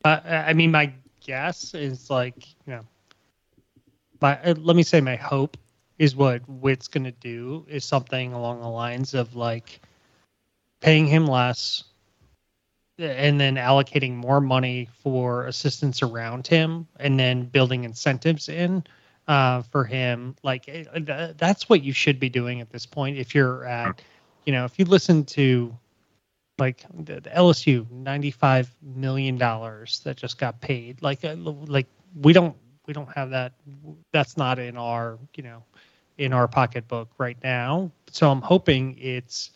[0.04, 0.94] Uh, I mean, my
[1.26, 2.82] guess is like, you know,
[4.22, 5.58] my uh, let me say my hope
[5.98, 9.82] is what Whit's going to do is something along the lines of like
[10.82, 11.84] paying him less
[12.98, 18.84] and then allocating more money for assistance around him and then building incentives in
[19.28, 20.36] uh, for him.
[20.44, 24.02] Like eh, that's what you should be doing at this point if you're at
[24.46, 25.76] you know if you listen to
[26.58, 31.02] like the, the lsu 95 million dollars that just got paid.
[31.02, 31.88] Like uh, like
[32.22, 32.56] we don't
[32.88, 33.54] we don't have that.
[34.14, 35.64] That's not in our you know
[36.18, 37.92] in our pocketbook right now.
[38.10, 39.52] So i'm hoping it's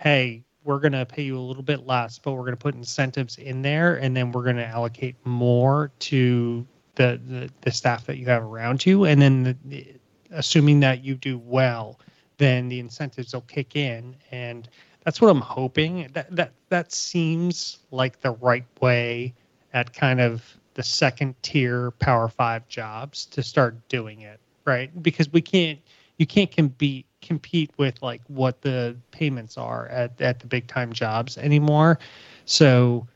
[0.00, 2.74] hey we're going to pay you a little bit less, but we're going to put
[2.74, 6.66] incentives in there, and then we're going to allocate more to
[6.96, 9.86] the, the, the staff that you have around you, and then the,
[10.30, 12.00] assuming that you do well,
[12.38, 14.68] then the incentives will kick in, and
[15.04, 16.08] that's what I'm hoping.
[16.12, 19.34] That that that seems like the right way
[19.72, 20.42] at kind of
[20.74, 24.90] the second tier Power Five jobs to start doing it, right?
[25.02, 25.78] Because we can't
[26.16, 30.92] you can't compete compete with like what the payments are at, at the big time
[30.92, 31.98] jobs anymore.
[32.44, 33.06] So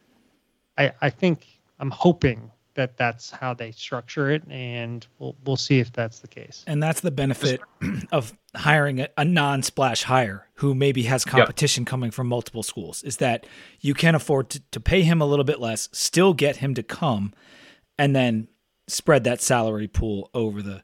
[0.77, 1.47] I, I think
[1.79, 6.29] I'm hoping that that's how they structure it, and we'll we'll see if that's the
[6.29, 6.63] case.
[6.69, 7.61] And that's the benefit
[8.13, 11.89] of hiring a, a non-splash hire who maybe has competition yep.
[11.89, 13.47] coming from multiple schools is that
[13.81, 16.85] you can afford to, to pay him a little bit less, still get him to
[16.85, 17.35] come,
[17.99, 18.47] and then
[18.87, 20.83] spread that salary pool over the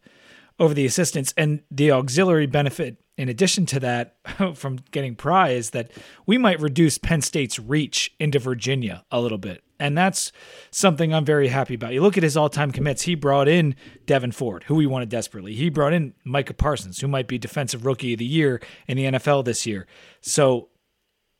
[0.59, 1.35] over the assistants.
[1.37, 4.17] And the auxiliary benefit in addition to that,
[4.55, 5.91] from getting Pry, is that
[6.27, 9.63] we might reduce Penn State's reach into Virginia a little bit.
[9.79, 10.33] And that's
[10.71, 11.93] something I'm very happy about.
[11.93, 13.75] You look at his all time commits, he brought in
[14.07, 15.55] Devyn Ford, who we wanted desperately.
[15.55, 19.05] He brought in Micah Parsons, who might be defensive rookie of the year in the
[19.05, 19.87] NFL this year.
[20.21, 20.69] So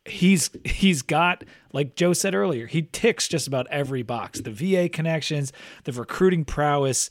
[0.03, 1.43] he's he's got
[1.73, 4.41] like Joe said earlier, he ticks just about every box.
[4.41, 5.53] The VA connections,
[5.85, 7.09] the recruiting prowess,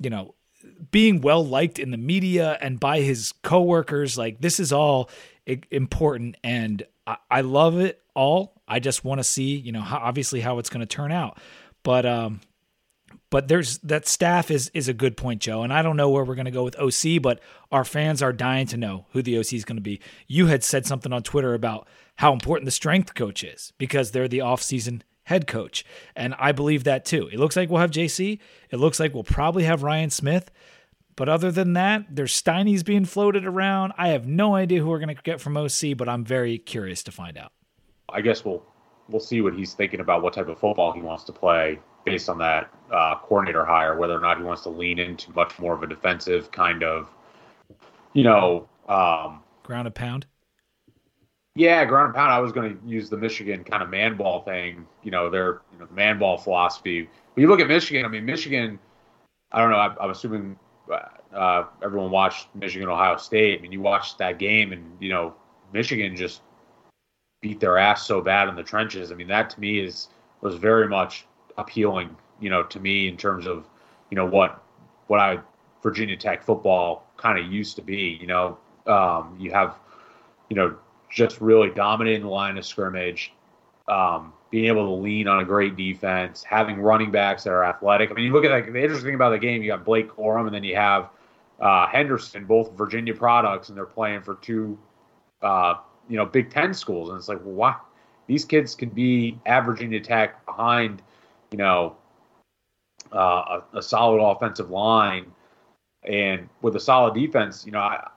[0.00, 0.34] you know,
[0.90, 4.18] being well liked in the media and by his coworkers.
[4.18, 5.10] Like this is all
[5.70, 8.62] important, and I, I love it all.
[8.68, 11.38] I just want to see, you know, how, obviously how it's going to turn out.
[11.82, 12.40] But um,
[13.30, 15.62] but there's that staff is is a good point, Joe.
[15.62, 17.40] And I don't know where we're going to go with OC, but
[17.70, 20.00] our fans are dying to know who the OC is going to be.
[20.26, 24.28] You had said something on Twitter about how important the strength coach is because they're
[24.28, 25.00] the offseason
[25.32, 25.84] head coach.
[26.14, 27.28] And I believe that too.
[27.32, 28.38] It looks like we'll have JC.
[28.70, 30.50] It looks like we'll probably have Ryan Smith.
[31.16, 33.92] But other than that, there's Steinies being floated around.
[33.98, 37.02] I have no idea who we're going to get from OC, but I'm very curious
[37.04, 37.52] to find out.
[38.08, 38.62] I guess we'll
[39.08, 42.28] we'll see what he's thinking about what type of football he wants to play based
[42.28, 45.74] on that uh, coordinator hire, whether or not he wants to lean into much more
[45.74, 47.08] of a defensive kind of,
[48.12, 50.26] you know, um, ground and pound.
[51.54, 52.32] Yeah, ground and pound.
[52.32, 54.86] I was going to use the Michigan kind of man ball thing.
[55.02, 57.08] You know, their you know, man ball philosophy.
[57.34, 58.78] When you look at Michigan, I mean, Michigan.
[59.52, 59.76] I don't know.
[59.76, 60.58] I, I'm assuming
[61.34, 63.58] uh, everyone watched Michigan Ohio State.
[63.58, 65.34] I mean, you watched that game, and you know
[65.72, 66.40] Michigan just
[67.42, 69.12] beat their ass so bad in the trenches.
[69.12, 70.08] I mean, that to me is
[70.40, 71.26] was very much
[71.58, 72.16] appealing.
[72.40, 73.68] You know, to me in terms of
[74.10, 74.62] you know what
[75.08, 75.38] what I
[75.82, 78.16] Virginia Tech football kind of used to be.
[78.20, 79.76] You know, um, you have
[80.48, 80.76] you know
[81.12, 83.32] just really dominating the line of scrimmage.
[83.88, 88.10] Um, being able to lean on a great defense, having running backs that are athletic.
[88.10, 90.10] I mean, you look at like the interesting thing about the game, you got Blake
[90.10, 91.08] Corum, and then you have
[91.58, 94.78] uh, Henderson, both Virginia products, and they're playing for two,
[95.40, 95.76] uh,
[96.08, 97.76] you know, Big Ten schools, and it's like, well, why?
[98.26, 101.02] These kids can be averaging Tech behind,
[101.50, 101.96] you know,
[103.12, 105.32] uh, a, a, solid offensive line,
[106.04, 108.08] and with a solid defense, you know, I,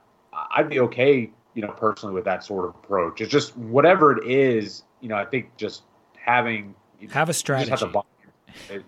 [0.54, 3.22] I'd be okay, you know, personally with that sort of approach.
[3.22, 5.84] It's just whatever it is, you know, I think just
[6.14, 6.74] having
[7.10, 7.70] have a strategy.
[7.70, 8.02] Have to,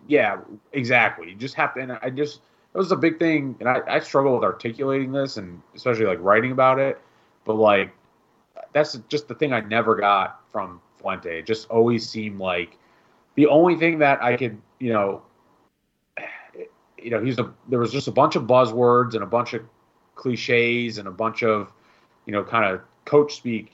[0.06, 0.40] yeah,
[0.72, 1.30] exactly.
[1.30, 1.80] You just have to.
[1.80, 2.42] And I just
[2.74, 6.18] it was a big thing, and I, I struggle with articulating this, and especially like
[6.20, 7.00] writing about it.
[7.46, 7.90] But like,
[8.74, 11.38] that's just the thing I never got from Fuente.
[11.38, 12.76] It just always seemed like
[13.34, 15.22] the only thing that I could, you know,
[17.02, 19.62] you know, he's a there was just a bunch of buzzwords and a bunch of
[20.16, 21.72] cliches and a bunch of,
[22.28, 23.72] you know, kind of coach speak.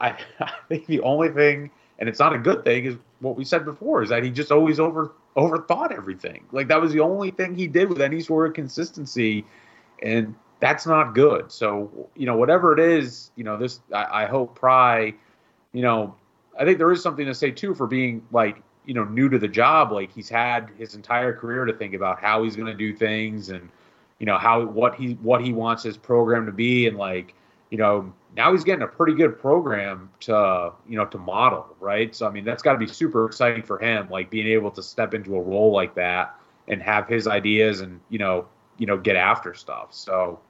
[0.00, 3.44] I, I, think the only thing and it's not a good thing is what we
[3.44, 6.44] said before is that he just always over overthought everything.
[6.52, 9.44] Like that was the only thing he did with any sort of consistency
[10.02, 11.50] and that's not good.
[11.50, 15.12] So you know whatever it is you know this i, I hope pry
[15.72, 16.14] you know
[16.58, 19.38] i think there is something to say too for being like you know new to
[19.38, 19.90] the job.
[19.90, 23.48] Like he's had his entire career to think about how he's going to do things
[23.48, 23.68] and
[24.20, 27.34] you know how what he what he wants his program to be and like
[27.70, 32.14] you know now he's getting a pretty good program to you know to model right
[32.14, 34.82] so i mean that's got to be super exciting for him like being able to
[34.82, 36.34] step into a role like that
[36.68, 38.46] and have his ideas and you know
[38.78, 40.40] you know get after stuff so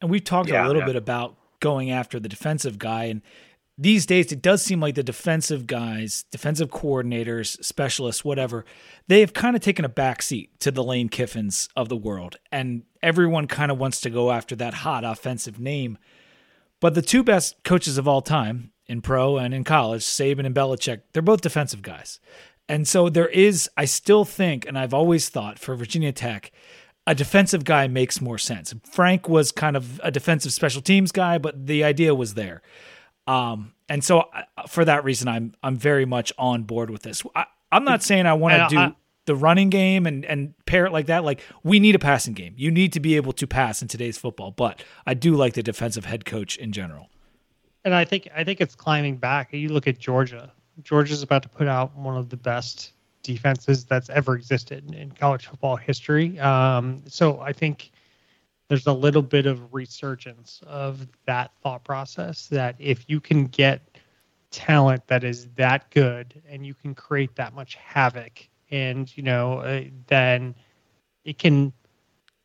[0.00, 0.84] And we've talked Yeah, a little yeah.
[0.84, 3.04] bit about going after the defensive guy.
[3.04, 3.22] And
[3.78, 8.64] these days, it does seem like the defensive guys, defensive coordinators, specialists, whatever,
[9.08, 12.36] they have kind of taken a backseat to the Lane Kiffins of the world.
[12.52, 15.96] And everyone kind of wants to go after that hot offensive name.
[16.80, 20.54] But the two best coaches of all time in pro and in college, Saban and
[20.54, 22.20] Belichick, they're both defensive guys.
[22.68, 26.50] And so there is, I still think, and I've always thought for Virginia Tech,
[27.06, 28.74] a defensive guy makes more sense.
[28.90, 32.60] Frank was kind of a defensive special teams guy, but the idea was there.
[33.28, 37.22] Um, and so uh, for that reason, I'm I'm very much on board with this.
[37.36, 38.94] I, I'm not saying I want to do I-
[39.26, 41.24] the running game and and pair it like that.
[41.24, 42.54] Like we need a passing game.
[42.56, 44.50] You need to be able to pass in today's football.
[44.50, 47.10] But I do like the defensive head coach in general.
[47.84, 49.52] and I think I think it's climbing back.
[49.52, 50.52] You look at Georgia.
[50.82, 52.92] Georgia's about to put out one of the best
[53.22, 56.38] defenses that's ever existed in college football history.
[56.38, 57.90] Um, so I think
[58.68, 63.98] there's a little bit of resurgence of that thought process that if you can get
[64.50, 69.58] talent that is that good and you can create that much havoc and you know
[69.60, 70.54] uh, then
[71.24, 71.72] it can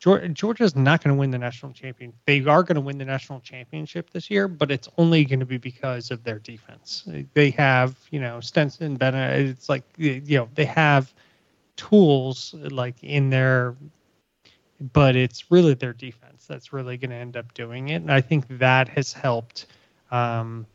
[0.01, 2.11] Geor- Georgia's not going to win the national champion.
[2.25, 5.45] They are going to win the national championship this year, but it's only going to
[5.45, 7.07] be because of their defense.
[7.35, 9.47] They have, you know, Stetson, Bennett.
[9.47, 11.13] It's like, you know, they have
[11.75, 13.75] tools like in their,
[14.91, 18.01] but it's really their defense that's really going to end up doing it.
[18.01, 19.67] And I think that has helped
[20.09, 20.65] um,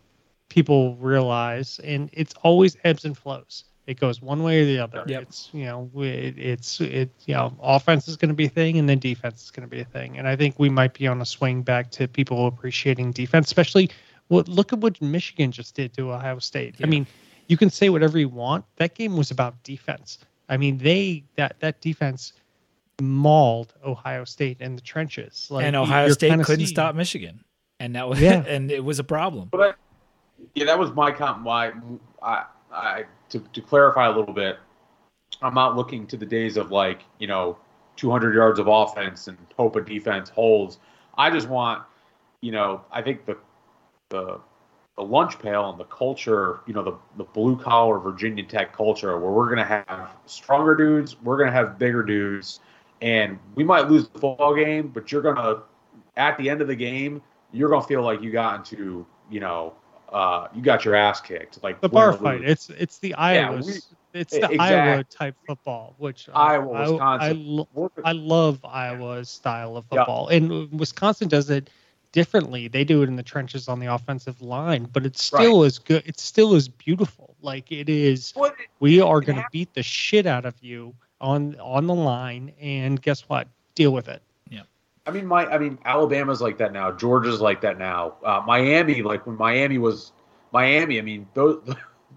[0.49, 3.65] people realize, and it's always ebbs and flows.
[3.87, 5.05] It goes one way or the other.
[5.07, 5.23] Yep.
[5.23, 8.79] It's you know it, it's it you know offense is going to be a thing
[8.79, 10.19] and then defense is going to be a thing.
[10.19, 13.91] And I think we might be on a swing back to people appreciating defense, especially
[14.29, 16.75] what look at what Michigan just did to Ohio State.
[16.83, 17.07] I mean,
[17.47, 18.65] you can say whatever you want.
[18.77, 20.19] That game was about defense.
[20.49, 22.33] I mean, they that that defense
[23.01, 25.49] mauled Ohio State in the trenches.
[25.51, 27.45] Like, and Ohio State kinda couldn't seeing- stop Michigan,
[27.79, 28.43] and that was Yeah.
[28.49, 29.49] and it was a problem.
[29.53, 29.73] But I,
[30.55, 31.43] yeah, that was my comp.
[31.43, 31.73] My,
[32.23, 32.45] I,
[32.77, 34.59] I to, to clarify a little bit,
[35.43, 37.59] I'm not looking to the days of like you know
[37.97, 40.79] 200 yards of offense and hope a defense holds.
[41.17, 41.83] I just want,
[42.41, 43.39] you know, I think the
[44.11, 44.41] the
[44.97, 49.19] the lunch pail and the culture, you know, the the blue collar Virginia Tech culture,
[49.19, 52.61] where we're gonna have stronger dudes, we're gonna have bigger dudes,
[53.01, 55.63] and we might lose the football game, but you're gonna
[56.17, 57.21] at the end of the game,
[57.53, 59.75] you're gonna feel like you got into, you know,
[60.17, 62.43] uh, you got your ass kicked, like the bar fight.
[62.43, 63.57] It's it's the Iowa.
[63.65, 63.81] we-
[64.15, 67.47] it's the exact- Iowa type football, which I- Iowa, I, I, Wisconsin.
[67.47, 69.99] lo- I love Iowa's style of Yeah.
[69.99, 71.69] football, and Wisconsin does it
[72.13, 72.67] differently.
[72.69, 76.03] They do it in the trenches on the offensive line, but it's still as good.
[76.07, 77.35] It's still as beautiful.
[77.43, 78.33] Like it is.
[78.35, 82.53] What- We are going to beat the shit out of you on on the line,
[82.59, 83.49] and guess what?
[83.75, 84.23] Deal with it.
[85.07, 86.91] I mean, my, I mean, Alabama's like that now.
[86.91, 88.15] Georgia's like that now.
[88.25, 90.13] Uh, Miami, like when Miami was
[90.53, 91.63] Miami, I mean, those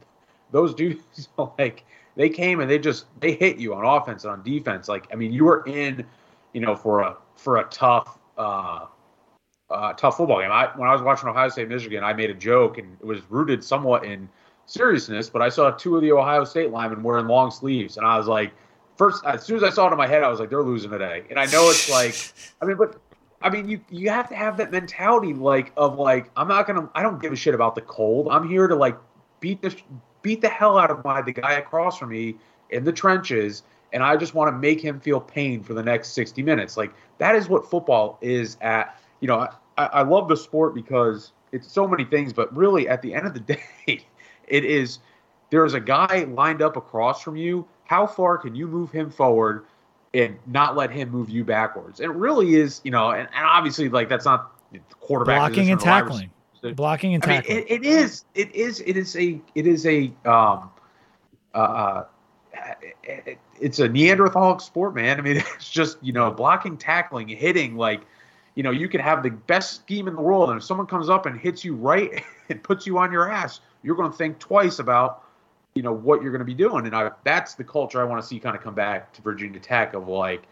[0.51, 1.29] those dudes,
[1.59, 1.85] like
[2.15, 4.87] they came and they just they hit you on offense and on defense.
[4.87, 6.03] Like, I mean, you were in,
[6.53, 8.87] you know, for a for a tough, uh,
[9.69, 10.51] uh, tough football game.
[10.51, 13.21] I when I was watching Ohio State Michigan, I made a joke and it was
[13.29, 14.27] rooted somewhat in
[14.65, 18.17] seriousness, but I saw two of the Ohio State linemen wearing long sleeves, and I
[18.17, 18.51] was like,
[18.99, 20.91] first as soon as I saw it in my head, I was like, they're losing
[20.91, 21.23] today.
[21.29, 22.15] And I know it's like,
[22.61, 23.01] I mean, but
[23.41, 26.89] I mean, you you have to have that mentality, like of like, I'm not gonna,
[26.93, 28.27] I don't give a shit about the cold.
[28.29, 28.97] I'm here to like
[29.39, 29.73] beat the
[30.21, 32.35] beat the hell out of my the guy across from me
[32.69, 33.63] in the trenches,
[33.93, 36.75] and I just want to make him feel pain for the next 60 minutes.
[36.75, 38.99] Like that is what football is at.
[39.21, 39.47] You know,
[39.77, 43.25] I, I love the sport because it's so many things, but really at the end
[43.25, 43.39] of the
[43.87, 44.05] day,
[44.49, 44.99] it is
[45.49, 47.65] there's a guy lined up across from you.
[47.89, 49.65] How far can you move him forward
[50.13, 51.99] and not let him move you backwards?
[51.99, 54.51] It really is, you know, and, and obviously like that's not
[54.99, 56.29] quarterback Blocking and tackling,
[56.75, 57.57] blocking and I mean, tackling.
[57.57, 58.25] it, it is.
[58.35, 58.81] It is.
[58.81, 59.41] It is a.
[59.55, 60.13] It is a.
[60.23, 60.69] Um,
[61.55, 62.03] uh,
[63.01, 65.17] it, it's a Neanderthal sport, man.
[65.17, 67.75] I mean, it's just you know blocking, tackling, hitting.
[67.75, 68.01] Like,
[68.53, 71.09] you know, you can have the best scheme in the world, and if someone comes
[71.09, 74.37] up and hits you right and puts you on your ass, you're going to think
[74.37, 75.23] twice about
[75.79, 76.85] you know what you're going to be doing.
[76.85, 79.61] And I, that's the culture I want to see kind of come back to Virginia
[79.61, 80.43] Tech of like.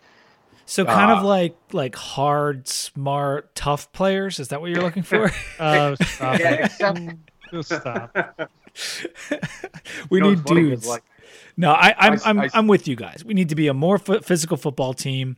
[0.65, 4.39] so kind of uh, like like hard, smart, tough players.
[4.39, 5.29] Is that what you're looking for?
[5.59, 6.59] Oh, stop Yeah, it.
[6.65, 6.99] except-
[7.51, 8.15] Just stop.
[10.09, 10.87] we You know, need it's dudes.
[10.87, 11.03] Like,
[11.57, 13.23] No, I, I'm I- I'm I- I'm with you guys.
[13.25, 15.35] We need to be a more f- physical football team,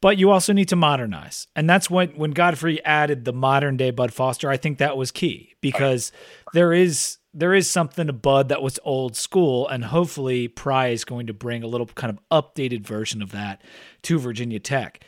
[0.00, 3.90] but you also need to modernize, and that's when when Godfrey added the modern day
[3.92, 4.50] Bud Foster.
[4.50, 6.10] I think that was key because
[6.54, 11.04] there is there is something to Bud that was old school, and hopefully Pry is
[11.04, 13.62] going to bring a little kind of updated version of that
[14.02, 15.04] to Virginia Tech.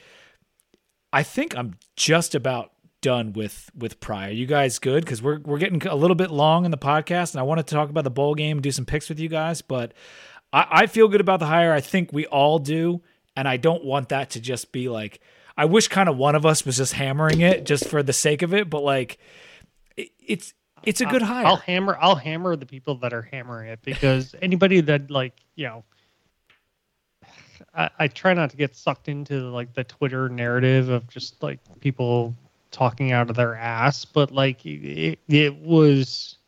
[1.13, 4.29] I think I'm just about done with with Pry.
[4.29, 5.05] Are you guys good?
[5.05, 7.75] Because we're we're getting a little bit long in the podcast, and I wanted to
[7.75, 9.61] talk about the bowl game do some picks with you guys.
[9.61, 9.93] But
[10.53, 11.73] I, I feel good about the hire.
[11.73, 13.03] I think we all do,
[13.37, 15.21] and I don't want that to just be like.
[15.57, 18.43] I wish kind of one of us was just hammering it just for the sake
[18.43, 19.19] of it, but like,
[19.97, 20.53] it, it's
[20.87, 21.47] it's a good I'll, hire.
[21.47, 21.99] I'll hammer.
[22.01, 25.85] I'll hammer the people that are hammering it because anybody that like you know.
[27.75, 31.59] I, I try not to get sucked into like the Twitter narrative of just like
[31.81, 32.35] people
[32.71, 36.39] talking out of their ass, but like it, it was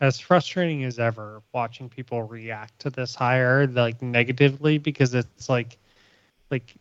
[0.00, 5.78] as frustrating as ever watching people react to this hire like negatively because it's like
[6.50, 6.74] like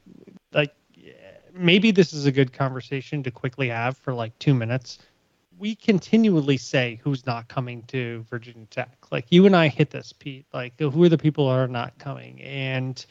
[0.53, 0.73] like
[1.53, 4.99] maybe this is a good conversation to quickly have for like two minutes
[5.59, 10.13] we continually say who's not coming to virginia tech like you and i hit this
[10.13, 13.05] pete like who are the people that are not coming and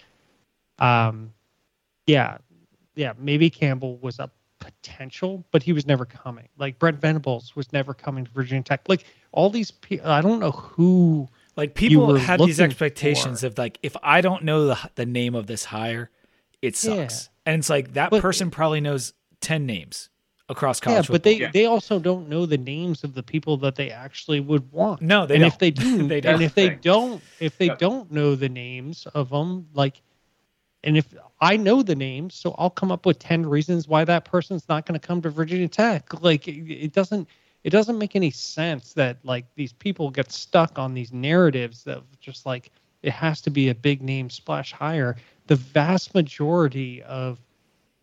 [0.79, 1.33] um
[2.07, 2.39] yeah
[2.97, 4.31] yeah maybe campbell was a
[4.61, 8.81] potential but he was never coming like Brent Venables was never coming to virginia tech
[8.89, 13.47] like all these people i don't know who Like people have these expectations for.
[13.49, 16.09] of like if I don't know the the name of this hire,
[16.63, 17.31] it sucks.
[17.47, 17.53] Yeah.
[17.53, 20.09] And it's like that But- person probably knows 10 names
[20.49, 21.33] across yeah college but football.
[21.33, 25.01] they they also don't know the names of the people that they actually would want
[25.03, 25.49] No, they and don't.
[25.53, 26.35] if they do They don't.
[26.35, 26.79] And if they Thing.
[26.83, 27.79] don't if they Yep.
[27.79, 30.03] don't know the names of them like
[30.85, 34.25] and if i know the names so i'll come up with 10 reasons why that
[34.25, 37.29] person's not going to come to virginia tech like it, it doesn't
[37.65, 42.05] it doesn't make any sense that like these people get stuck on these narratives of
[42.21, 42.71] just like
[43.03, 45.17] it has to be a big name splash hire
[45.47, 47.39] the vast majority of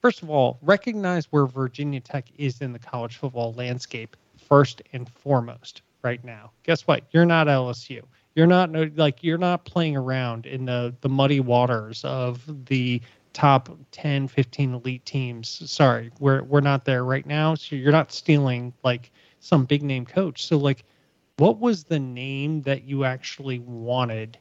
[0.05, 5.09] first of all, recognize where Virginia Tech is in the college football landscape first and
[5.09, 6.51] foremost right now.
[6.61, 7.05] Guess what?
[7.09, 8.03] You're not LSU.
[8.35, 13.01] You're not like you're not playing around in the the muddy waters of the
[13.33, 15.67] top 10, 15 elite teams.
[15.71, 17.55] Sorry, we're we're not there right now.
[17.55, 20.45] So you're not stealing like some big name coach.
[20.45, 20.83] So like
[21.37, 24.37] what was the name that you actually wanted?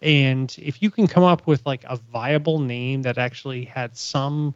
[0.00, 4.54] And if you can come up with like a viable name that actually had some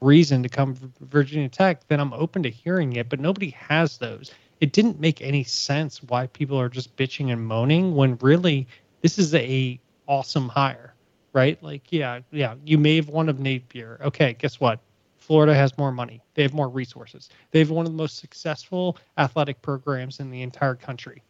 [0.00, 3.08] reason to come to Virginia Tech, then I'm open to hearing it.
[3.08, 4.32] But nobody has those.
[4.60, 8.66] It didn't make any sense why people are just bitching and moaning when really
[9.00, 10.94] this is a awesome hire,
[11.32, 11.62] right?
[11.62, 13.98] Like, yeah, yeah, you may have one of Napier.
[14.04, 14.80] Okay, guess what?
[15.18, 16.20] Florida has more money.
[16.34, 17.28] They have more resources.
[17.52, 21.22] They have one of the most successful athletic programs in the entire country.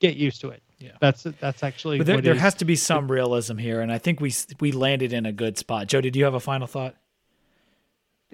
[0.00, 0.62] Get used to it.
[0.78, 0.92] Yeah.
[1.00, 4.20] that's that's actually but there, there has to be some realism here and I think
[4.20, 5.88] we we landed in a good spot.
[5.88, 6.94] Joe, did you have a final thought?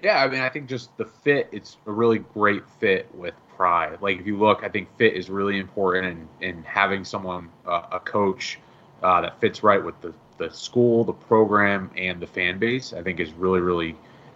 [0.01, 3.95] Yeah, I mean, I think just the fit, it's a really great fit with Pry.
[4.01, 7.83] Like, if you look, I think fit is really important in, in having someone, uh,
[7.93, 8.59] a coach
[9.01, 13.01] uh, that fits right with the, the school, the program, and the fan base, I
[13.03, 13.95] think is really, really,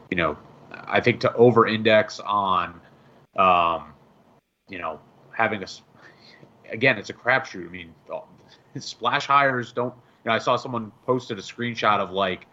[0.10, 0.38] you know,
[0.72, 2.80] I think to over index on,
[3.36, 3.94] um,
[4.70, 5.00] you know,
[5.32, 5.68] having a,
[6.72, 7.68] again, it's a crapshoot.
[7.68, 7.94] I mean,
[8.80, 12.48] splash hires don't, you know, I saw someone posted a screenshot of like,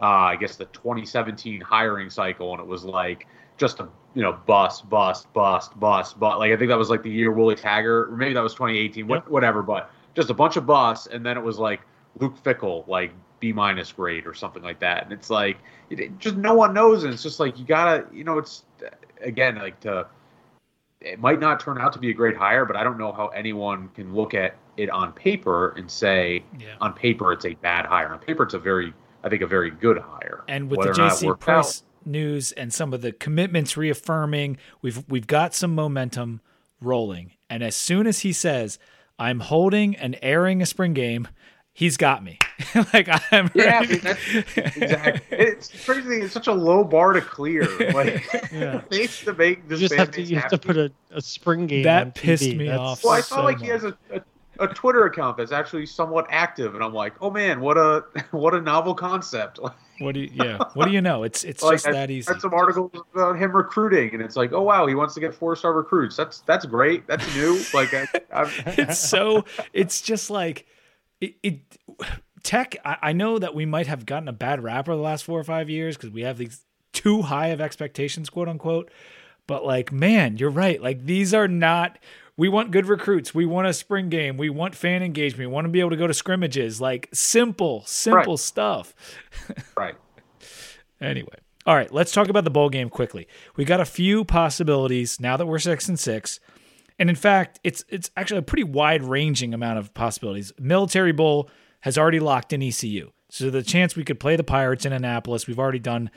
[0.00, 3.26] uh, I guess the 2017 hiring cycle, and it was like
[3.56, 7.02] just a you know bust, bust, bust, bust, but like I think that was like
[7.02, 10.56] the year Willie Taggart, or maybe that was 2018, what, whatever, but just a bunch
[10.56, 11.80] of busts, and then it was like
[12.18, 15.58] Luke Fickell, like B minus grade or something like that, and it's like
[15.90, 18.64] it, it just no one knows, and it's just like you gotta, you know, it's
[19.20, 20.06] again like to.
[21.00, 23.28] It might not turn out to be a great hire, but I don't know how
[23.28, 26.74] anyone can look at it on paper and say, Yeah.
[26.80, 28.08] on paper it's a bad hire.
[28.12, 28.92] On paper it's a very,
[29.28, 30.42] I think, a very good hire.
[30.48, 33.76] And with Whether the or not JC worked Price news and some of the commitments
[33.76, 36.40] reaffirming, we've we've got some momentum
[36.80, 37.32] rolling.
[37.50, 38.78] And as soon as he says,
[39.18, 41.28] "I'm holding and airing a spring game,"
[41.72, 42.38] he's got me.
[42.94, 43.96] like I'm Yeah, ready.
[43.98, 44.20] that's
[44.56, 45.38] exactly.
[45.38, 46.22] It's crazy.
[46.22, 47.68] It's such a low bar to clear.
[47.92, 48.80] Like, Yeah.
[48.90, 51.82] needs to make You just have to you have to put a, a spring game.
[51.84, 52.56] That on pissed TV.
[52.56, 54.20] me That's off Well, I so saw like he has a, a,
[54.58, 58.54] a Twitter account that's actually somewhat active, and I'm like, oh man, what a what
[58.54, 59.58] a novel concept.
[60.00, 60.58] What do you, yeah?
[60.74, 61.24] What do you know?
[61.24, 62.30] It's it's like, just I that easy.
[62.30, 65.34] read some articles about him recruiting, and it's like, oh wow, he wants to get
[65.34, 66.14] four star recruits.
[66.14, 67.04] That's that's great.
[67.08, 67.60] That's new.
[67.74, 68.06] like, I,
[68.78, 70.66] it's so it's just like
[71.20, 71.78] it, it
[72.42, 75.24] tech I, I know that we might have gotten a bad rap over the last
[75.24, 78.90] four or five years because we have these too high of expectations quote unquote
[79.46, 81.98] but like man you're right like these are not
[82.38, 85.66] we want good recruits we want a spring game we want fan engagement we want
[85.66, 88.94] to be able to go to scrimmages like simple simple stuff
[89.76, 89.94] right.
[91.00, 91.36] Anyway,
[91.66, 93.28] all right, let's talk about the bowl game quickly.
[93.56, 96.40] We got a few possibilities now that we're six and six,
[96.98, 100.52] and in fact, it's it's actually a pretty wide ranging amount of possibilities.
[100.58, 101.50] Military Bowl
[101.80, 105.46] has already locked in ECU, so the chance we could play the Pirates in Annapolis.
[105.46, 106.10] We've already done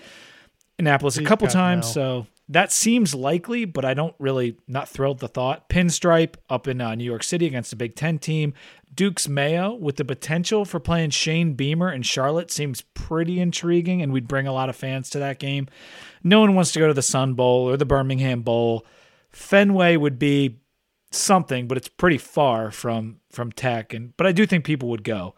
[0.80, 2.26] Annapolis a couple times, no.
[2.26, 5.70] so that seems likely, but I don't really not thrilled the thought.
[5.70, 8.54] Pinstripe up in uh, New York City against a Big Ten team.
[8.94, 14.12] Duke's Mayo with the potential for playing Shane Beamer and Charlotte seems pretty intriguing, and
[14.12, 15.70] we'd bring a lot of fans to that game.
[16.24, 18.86] No one wants to go to the Sun Bowl or the Birmingham Bowl.
[19.30, 20.60] Fenway would be
[21.12, 25.06] something, but it's pretty far from from Tech, and but I do think people would
[25.06, 25.36] go.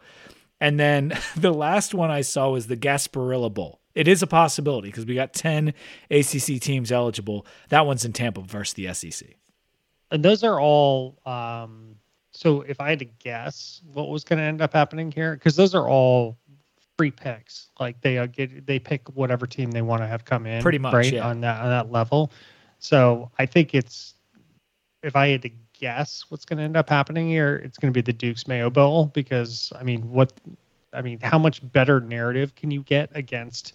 [0.60, 3.80] And then the last one I saw was the Gasparilla Bowl.
[3.94, 5.72] It is a possibility because we got 10
[6.10, 7.46] ACC teams eligible.
[7.68, 9.36] That one's in Tampa versus the SEC.
[10.10, 11.18] And those are all.
[11.26, 11.96] Um,
[12.32, 15.54] so if I had to guess what was going to end up happening here, because
[15.54, 16.36] those are all
[16.96, 17.68] free picks.
[17.78, 20.62] Like they uh, get they pick whatever team they want to have come in.
[20.62, 21.26] Pretty much, right yeah.
[21.26, 22.32] on that on that level.
[22.78, 24.14] So I think it's
[25.02, 27.96] if I had to guess what's going to end up happening here, it's going to
[27.96, 30.32] be the Duke's Mayo Bowl because I mean, what
[30.92, 33.74] I mean, how much better narrative can you get against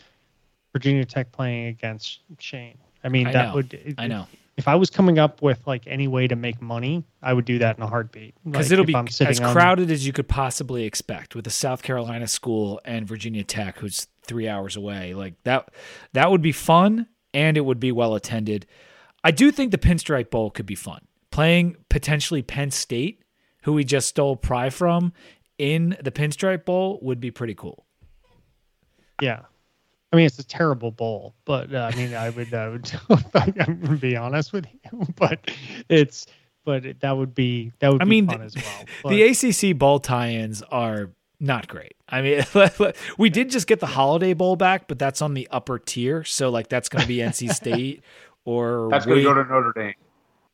[0.73, 2.77] Virginia Tech playing against Shane?
[3.03, 3.53] I mean, I that know.
[3.55, 4.27] would I know.
[4.57, 7.59] If I was coming up with like any way to make money, I would do
[7.59, 8.35] that in a heartbeat.
[8.43, 11.81] Because Like, it'll be as on- crowded as you could possibly expect with a South
[11.81, 15.13] Carolina school and Virginia Tech, who's three hours away.
[15.13, 15.71] Like that,
[16.11, 18.65] that would be fun and it would be well attended.
[19.23, 21.05] I do think the Pinstripe Bowl could be fun.
[21.31, 23.23] Playing potentially Penn State,
[23.63, 25.13] who we just stole Pry from,
[25.57, 27.85] in the Pinstripe Bowl would be pretty cool.
[29.21, 29.41] Yeah.
[30.11, 32.91] I mean, it's a terrible bowl, but uh, I mean, I would, I would,
[33.36, 35.52] I'm gonna be honest with you, but
[35.88, 36.26] it's,
[36.65, 38.86] but it, that would be, that would I be mean, fun the- as well.
[39.03, 39.23] But, The
[39.72, 41.95] ACC bowl tie-ins are not great.
[42.10, 42.44] I mean,
[43.18, 46.49] we did just get the Holiday Bowl back, but that's on the upper tier, so
[46.49, 48.03] like that's going to be NC State
[48.45, 49.94] or That's going to go to Notre Dame.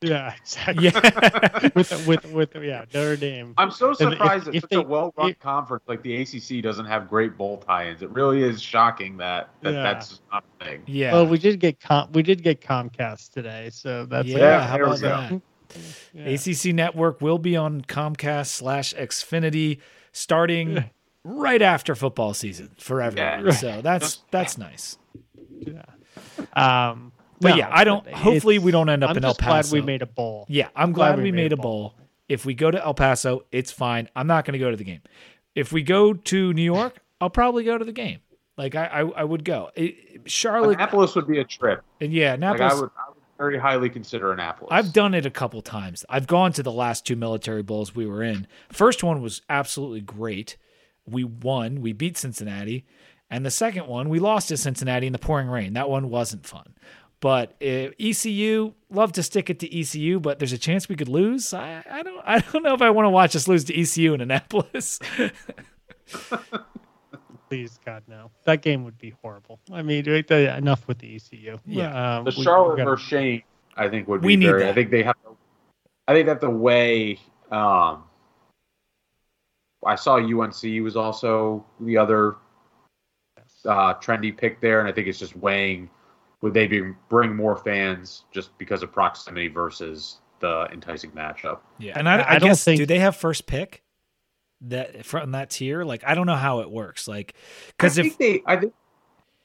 [0.01, 0.85] Yeah, exactly.
[0.85, 1.69] yeah.
[1.75, 3.53] with, with, with, yeah, Notre Dame.
[3.57, 6.85] I'm so surprised if that such they- a well-run if- conference like the ACC doesn't
[6.85, 8.01] have great bowl tie-ins.
[8.01, 9.83] It really is shocking that, that Yeah.
[9.83, 10.83] that's not a thing.
[10.85, 11.13] yeah.
[11.13, 14.73] Well, we did get com, we did get Comcast today, so that's yeah, Yeah, how
[14.77, 15.41] there we about go.
[15.73, 15.81] that?
[16.13, 16.51] yeah.
[16.53, 19.79] ACC Network will be on Comcast slash Xfinity
[20.11, 20.85] starting
[21.23, 23.45] right after football season for everyone.
[23.45, 23.51] Yeah.
[23.51, 24.97] So that's that's nice.
[25.59, 25.81] Yeah.
[26.53, 28.07] Um, But no, yeah, I don't.
[28.11, 29.75] Hopefully, we don't end up I'm in El just glad Paso.
[29.75, 30.45] we made a bowl.
[30.49, 31.95] Yeah, I'm glad, we made a bowl.
[32.29, 34.09] If we go to El Paso, it's fine.
[34.15, 35.01] I'm not going to go to the game.
[35.53, 38.19] If we go to New York, I'll probably go to the game.
[38.57, 39.69] Like I, I, I would go.
[39.75, 41.83] It, Charlotte, Annapolis would be a trip.
[41.99, 42.73] and yeah, Like Annapolis.
[42.73, 44.69] I would, I would very highly consider Annapolis.
[44.71, 46.05] I've done it a couple times.
[46.09, 48.47] I've gone to the last two military bowls we were in.
[48.71, 50.57] First one was absolutely great.
[51.05, 51.81] We won.
[51.81, 52.85] We beat Cincinnati.
[53.29, 55.73] And the second one, we lost to Cincinnati in the pouring rain.
[55.73, 56.75] That one wasn't fun.
[57.25, 61.09] But uh, ECU, love to stick it to ECU, but there's a chance we could
[61.09, 61.55] lose.
[61.55, 64.13] I, I don't I don't know if I want to watch us lose to ECU
[64.13, 64.99] in Annapolis.
[67.49, 68.29] Please, God, no.
[68.43, 69.59] That game would be horrible.
[69.73, 71.57] I mean, wait, the- enough with the ECU.
[71.65, 72.17] Yeah.
[72.17, 73.41] Um, the Charlotte we gotta- versus Shane,
[73.75, 74.61] I think would be We need that.
[74.61, 75.15] I think they have.
[75.23, 75.35] To,
[76.07, 77.17] I think that the way
[77.49, 78.03] um,
[79.83, 82.35] I saw UNC was also the other
[83.65, 85.89] uh, trendy pick there, and I think it's just weighing
[86.41, 91.59] would they be bring more fans just because of proximity versus the enticing matchup.
[91.79, 93.83] Yeah, and I, I- I, I don't guess think- do they have first pick
[94.61, 95.83] that from that tier?
[95.83, 97.07] Like I don't know how it works.
[97.07, 97.35] Like
[97.67, 98.73] because I if think they, I think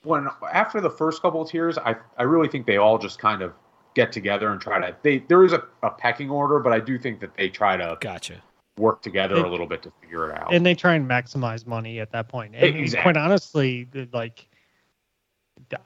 [0.02, 3.42] when after the first couple of tiers, I I really think they all just kind
[3.42, 3.52] of
[3.94, 4.96] get together and try to.
[5.02, 7.96] They there is a, a pecking order, but I do think that they try to
[8.00, 8.42] gotcha.
[8.78, 10.52] work together It- a little bit to figure it out.
[10.54, 12.54] and they try and maximize money at that point.
[12.54, 13.02] And Exactly.
[13.12, 14.48] quite honestly, like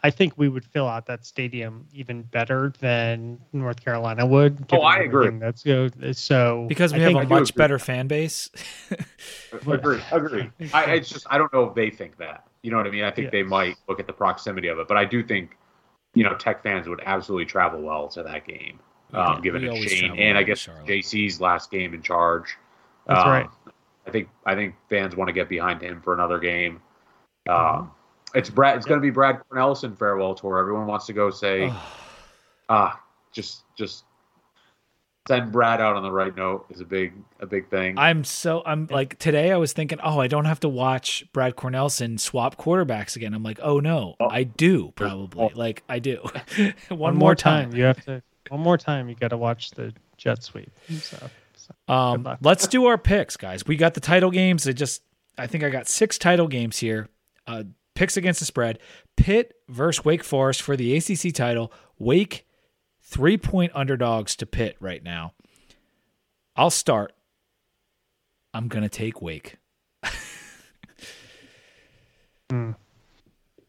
[0.02, 4.66] I think we would fill out that stadium even better than North Carolina would.
[4.72, 5.26] Oh, I agree.
[5.26, 6.16] everything That's good.
[6.16, 7.58] So Because we I have think a I much agree.
[7.60, 8.50] better fan base.
[9.66, 10.50] agree, agree.
[10.72, 12.46] I, it's just I don't know if they think that.
[12.62, 13.04] You know what I mean?
[13.04, 15.56] I think they might look at the proximity of it, but I do think,
[16.14, 18.78] you know, Tech fans would absolutely travel well to that game,
[19.12, 20.86] um, We- given we it's Shane and I guess Charlotte.
[20.86, 22.56] JC's last game in charge.
[23.06, 23.46] That's Um, right.
[24.06, 26.80] I think I think fans want to get behind him for another game.
[27.48, 27.80] Mm-hmm.
[27.80, 27.90] Um,
[28.34, 28.76] it's Brad.
[28.76, 30.58] It's going to be Brad Cornelsen farewell tour.
[30.58, 31.72] Everyone wants to go say,
[32.68, 33.00] ah,
[33.32, 34.04] just just
[35.26, 37.98] send Brad out on the right note is a big a big thing.
[37.98, 41.56] I'm so I'm like today I was thinking, oh, I don't have to watch Brad
[41.56, 43.32] Cornelsen swap quarterbacks again.
[43.34, 44.28] I'm like, oh no, Oh.
[44.28, 45.50] I do probably.
[45.54, 46.18] Like I do.
[46.88, 47.74] One, one, more time.
[47.74, 48.22] You have to.
[48.50, 49.08] One more time.
[49.08, 50.70] You got to watch the jet sweep.
[50.90, 51.16] So,
[51.56, 53.66] so Um, let's do our picks, guys.
[53.66, 54.66] We got the title games.
[54.66, 55.02] It just
[55.38, 57.08] I think I got six title games here.
[57.46, 57.64] Uh,
[57.94, 58.78] picks against the spread.
[59.16, 61.72] Pitt versus Wake Forest for the ACC title.
[61.98, 62.46] Wake
[63.02, 65.32] three point underdogs to Pitt right now.
[66.56, 67.12] I'll start.
[68.52, 69.56] I'm gonna take Wake.
[70.02, 70.10] I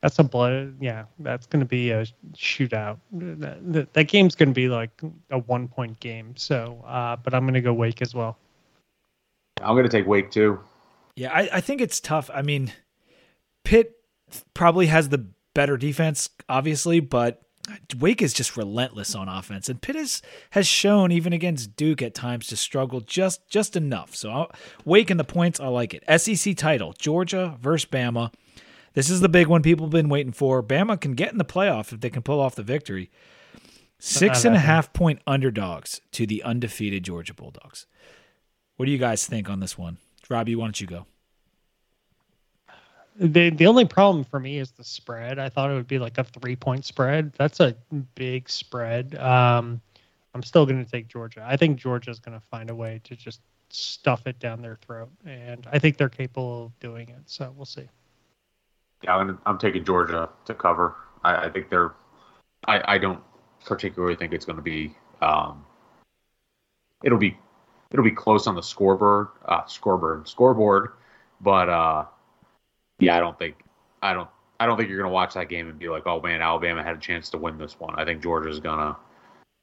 [0.05, 0.75] That's a blood.
[0.79, 2.99] Yeah, that's going to be a shootout.
[3.11, 4.91] That, that, that game's going to be like
[5.31, 6.35] a one point game.
[6.35, 8.37] So, uh, but I'm going to go Wake as well.
[9.63, 10.59] I'm going to take Wake too.
[11.15, 12.29] Yeah, I, I think it's tough.
[12.31, 12.71] I mean,
[13.63, 13.95] Pitt
[14.53, 17.41] probably has the better defense, obviously, but
[17.97, 20.21] Wake is just relentless on offense, and Pitt is,
[20.51, 24.15] has shown even against Duke at times to struggle just just enough.
[24.15, 24.51] So I'll,
[24.83, 26.03] Wake and the points, I like it.
[26.21, 28.31] SEC title: Georgia versus Bama.
[28.93, 30.63] This is the big one people have been waiting for.
[30.63, 33.09] Bama can get in the playoff if they can pull off the victory.
[33.97, 37.87] Six and a half point underdogs to the undefeated Georgia Bulldogs.
[38.77, 39.97] What do you guys think on this one?
[40.29, 41.07] Robbie, why don't you go?
[43.17, 45.39] The the only problem for me is the spread.
[45.39, 47.31] I thought it would be like a three point spread.
[47.37, 47.75] That's a
[48.15, 49.15] big spread.
[49.15, 49.81] Um,
[50.33, 51.45] I'm still going to take Georgia.
[51.47, 53.39] I think Georgia's going to find a way to just
[53.69, 57.21] stuff it down their throat, and I think they're capable of doing it.
[57.25, 57.87] So we'll see.
[59.01, 60.95] Yeah, I'm, I'm taking Georgia to cover.
[61.23, 61.93] I, I think they're.
[62.67, 63.21] I, I don't
[63.65, 64.93] particularly think it's going to be.
[65.21, 65.63] Um,
[67.03, 67.37] it'll be,
[67.91, 70.91] it'll be close on the scoreboard, uh, scoreboard, scoreboard,
[71.39, 72.05] but uh,
[72.99, 73.55] yeah, I don't think,
[74.01, 76.21] I don't, I don't think you're going to watch that game and be like, oh
[76.21, 77.93] man, Alabama had a chance to win this one.
[77.97, 78.95] I think Georgia's going to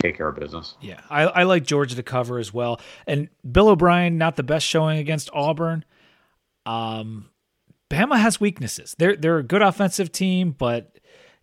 [0.01, 0.75] take care of business.
[0.81, 2.81] Yeah, I, I like Georgia to cover as well.
[3.07, 5.85] And Bill O'Brien, not the best showing against Auburn.
[6.67, 7.31] Um,
[7.89, 8.95] Bama has weaknesses.
[8.99, 10.99] They're they're a good offensive team, but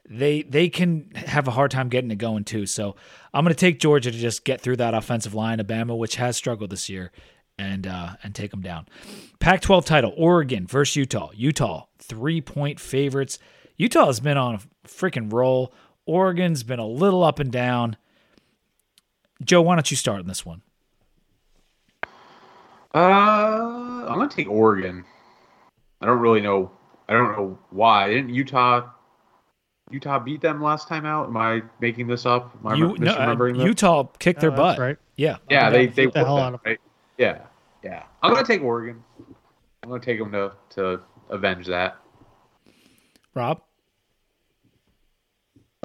[0.09, 2.65] they they can have a hard time getting it going too.
[2.65, 2.95] So
[3.33, 6.15] I'm going to take Georgia to just get through that offensive line of Bama, which
[6.15, 7.11] has struggled this year,
[7.59, 8.87] and uh, and take them down.
[9.39, 11.29] Pac-12 title: Oregon versus Utah.
[11.35, 13.37] Utah three point favorites.
[13.77, 15.73] Utah has been on a freaking roll.
[16.05, 17.97] Oregon's been a little up and down.
[19.43, 20.61] Joe, why don't you start in this one?
[22.93, 25.05] Uh, I'm going to take Oregon.
[26.01, 26.71] I don't really know.
[27.07, 28.09] I don't know why.
[28.09, 28.89] Didn't Utah
[29.91, 31.27] Utah beat them last time out?
[31.27, 32.55] Am I making this up?
[32.59, 33.63] Am I You, no, uh, this?
[33.63, 34.79] Utah kicked their Oh, butt.
[34.79, 34.97] right.
[35.15, 35.37] Yeah.
[35.49, 36.79] Yeah, they they beat the hell them, out of right?
[37.17, 37.39] Yeah,
[37.83, 38.03] yeah.
[38.21, 39.03] I'm gonna take Oregon.
[39.83, 41.97] I'm gonna take them to to avenge that.
[43.33, 43.61] Rob.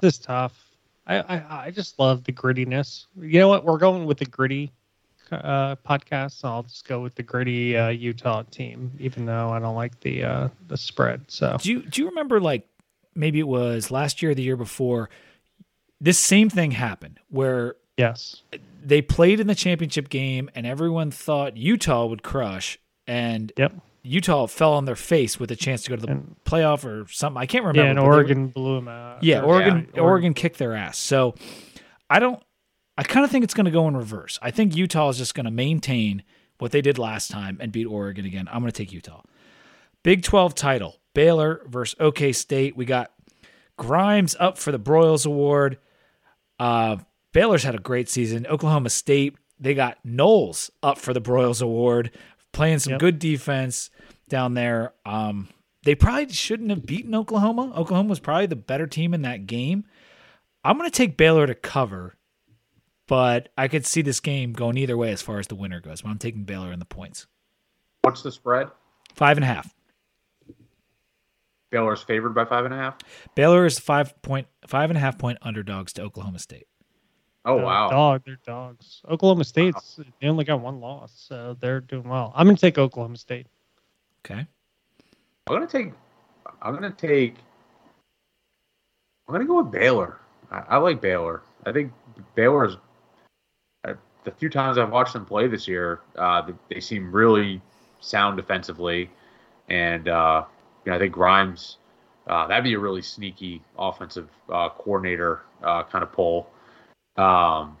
[0.01, 0.61] This is tough.
[1.07, 3.05] I, I I just love the grittiness.
[3.19, 3.63] You know what?
[3.63, 4.71] We're going with the gritty
[5.31, 6.39] uh, podcast.
[6.39, 9.99] So I'll just go with the gritty uh, Utah team, even though I don't like
[10.01, 11.25] the uh, the spread.
[11.27, 12.67] So Do you do you remember like
[13.15, 15.09] maybe it was last year or the year before?
[16.01, 18.41] This same thing happened where yes,
[18.83, 22.77] they played in the championship game and everyone thought Utah would crush
[23.07, 23.73] and yep,
[24.03, 27.07] Utah fell on their face with a chance to go to the And- playoff or
[27.11, 27.41] something.
[27.41, 27.83] I can't remember.
[27.83, 29.23] yeah, and they were- Oregon blew them out.
[29.23, 30.97] yeah, Or- Oregon yeah, Oregon kicked their ass.
[30.97, 31.35] So
[32.09, 32.41] I don't
[32.97, 34.39] I kind of think it's going to go in reverse.
[34.41, 36.23] I think Utah is just going to maintain
[36.59, 38.47] what they did last time and beat Oregon again.
[38.49, 39.21] I'm going to take Utah.
[40.01, 40.95] Big 12 title.
[41.13, 42.77] Baylor versus OK State.
[42.77, 43.11] We got
[43.77, 45.77] Grimes up for the Broyles Award.
[46.57, 46.97] Uh,
[47.35, 48.47] Baylor's had a great season.
[48.47, 52.11] Oklahoma State, they got Knowles up for the Broyles Award,
[52.53, 52.99] playing some Yep.
[53.01, 53.89] good defense
[54.29, 54.93] down there.
[55.05, 55.49] Um,
[55.83, 57.73] they probably shouldn't have beaten Oklahoma.
[57.75, 59.83] Oklahoma was probably the better team in that game.
[60.63, 62.15] I'm going to take Baylor to cover,
[63.05, 66.03] but I could see this game going either way as far as the winner goes.
[66.03, 67.27] But I'm taking Baylor in the points.
[68.03, 68.69] What's the spread?
[69.13, 69.75] Five and a half.
[71.69, 72.97] Baylor's favored by five and a half.
[73.35, 76.67] Baylor is five point five and a half point underdogs to Oklahoma State.
[77.45, 77.89] Oh Uh, wow.
[77.89, 79.01] dog, they're dogs.
[79.07, 82.33] Oklahoma State's they only got one loss, so they're doing well.
[82.35, 83.47] I'm gonna take Oklahoma State.
[84.25, 84.47] Okay.
[85.47, 85.91] I'm gonna take.
[86.61, 87.35] I'm gonna take.
[89.27, 90.19] I'm gonna go with Baylor.
[90.51, 91.43] I, I like Baylor.
[91.65, 91.91] I think
[92.33, 92.77] Baylor's.
[93.87, 93.93] Uh,
[94.23, 97.61] the few times I've watched them play this year, uh, they, they seem really
[97.99, 99.11] sound defensively,
[99.69, 100.45] and uh,
[100.83, 101.77] you know I think Grimes.
[102.27, 106.49] Uh, that'd be a really sneaky offensive uh, coordinator uh, kind of pull.
[107.17, 107.77] Um,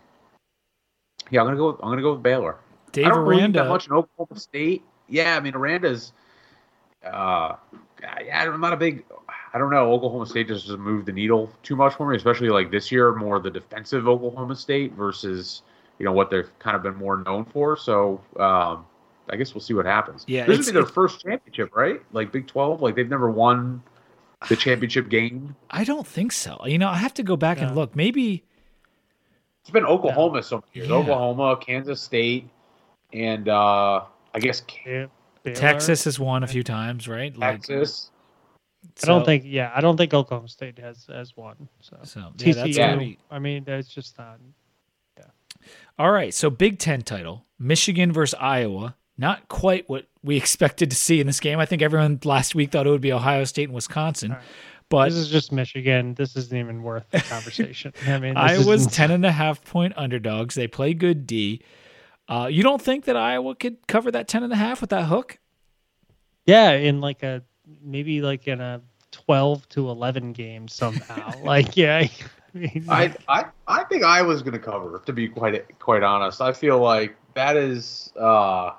[1.29, 1.71] yeah, I'm gonna go.
[1.71, 2.57] With, I'm gonna go with Baylor.
[2.91, 4.83] Dave I don't believe that much in Oklahoma State.
[5.09, 6.13] Yeah, I mean Aranda's.
[7.05, 7.55] Uh,
[8.23, 9.05] yeah, I'm not a big.
[9.53, 9.91] I don't know.
[9.91, 13.13] Oklahoma State just doesn't move the needle too much for me, especially like this year,
[13.15, 15.61] more the defensive Oklahoma State versus
[15.99, 17.77] you know what they've kind of been more known for.
[17.77, 18.85] So um,
[19.29, 20.23] I guess we'll see what happens.
[20.27, 22.01] Yeah, this it's- would be their first championship, right?
[22.11, 23.81] Like Big Twelve, like they've never won
[24.49, 25.55] the championship game.
[25.71, 26.65] I don't think so.
[26.65, 27.95] You know, I have to go back and look.
[27.95, 28.43] Maybe
[29.65, 30.89] It's been Oklahoma so many years.
[30.89, 30.95] Yeah.
[30.97, 32.47] Oklahoma, Kansas State,
[33.13, 35.09] and uh, I guess Baylor.
[35.55, 37.35] Texas has won a few times, right?
[37.35, 38.11] Like, Texas.
[39.01, 39.41] I don't think.
[39.43, 41.67] Yeah, I don't think Oklahoma State has has one.
[41.81, 42.19] So so.
[42.37, 42.77] Yeah, that's TCU.
[42.77, 44.37] gonna I mean, that's just not.
[45.17, 45.23] Yeah.
[45.97, 48.95] All right, so Big Ten title, Michigan versus Iowa.
[49.17, 51.57] Not quite what we expected to see in this game.
[51.57, 54.45] I think everyone last week thought it would be Ohio State and Wisconsin, All right.
[54.89, 56.13] But this is just Michigan.
[56.13, 57.93] This isn't even worth the conversation.
[58.07, 60.55] I mean, this Iowa's isn't- 10 and a half point underdogs.
[60.55, 61.61] They play good D.
[62.27, 65.05] Uh, you don't think that Iowa could cover that 10 and a half with that
[65.05, 65.39] hook?
[66.45, 67.41] Yeah, in like a
[67.81, 68.81] maybe like in a
[69.11, 71.31] twelve to eleven game somehow.
[71.43, 75.01] like yeah, I mean, I, I I think Iowa's going to cover.
[75.05, 78.13] To be quite quite honest, I feel like that is.
[78.19, 78.71] Uh,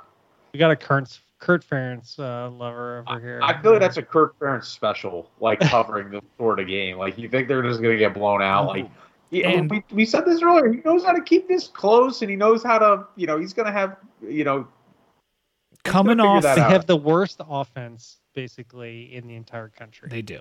[0.52, 3.40] we got a Kurt Kurt Ferentz uh, lover over here.
[3.42, 6.96] I feel like that's a Kirk Ferentz special, like covering this sort of game.
[6.98, 8.66] Like you think they're just going to get blown out?
[8.68, 8.88] Like
[9.30, 10.72] he, And- we we said this earlier.
[10.72, 13.04] He knows how to keep this close, and he knows how to.
[13.16, 13.96] You know, he's going to have.
[14.26, 14.66] You know,
[15.84, 16.70] Coming off, they out.
[16.72, 20.08] have the worst offense basically in the entire country.
[20.10, 20.40] they do.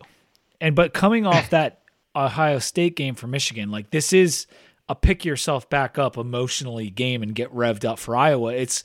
[0.59, 1.81] And but coming off that
[2.15, 4.47] Ohio State game for Michigan, like this is
[4.89, 8.53] a pick yourself back up emotionally game and get revved up for Iowa.
[8.53, 8.83] It's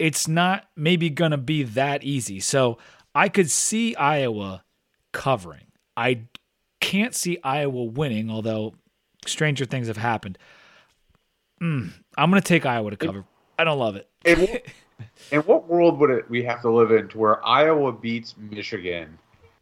[0.00, 2.40] it's not maybe going to be that easy.
[2.40, 2.78] So
[3.14, 4.64] I could see Iowa
[5.12, 5.66] covering.
[5.94, 6.22] I
[6.80, 8.74] can't see Iowa winning, although
[9.26, 10.38] stranger things have happened.
[11.62, 13.24] Mm, I'm going to take Iowa to cover.
[13.58, 14.08] I don't love it.
[14.24, 14.62] in what,
[15.32, 19.18] in what world would it we have to live in to where Iowa beats Michigan?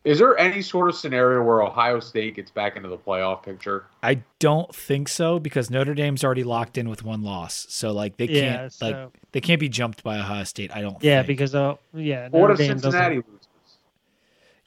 [0.09, 3.85] Is there any sort of scenario where Ohio State gets back into the playoff picture?
[4.03, 7.67] I don't think so because Notre Dame's already locked in with one loss.
[7.69, 10.71] So like they Yeah, can't so- like they can't be jumped by Ohio State.
[10.75, 10.97] I don't.
[11.03, 11.27] Yeah, think.
[11.29, 13.49] because uh, yeah, Or what Notre if Dame doesn't- Cincinnati loses?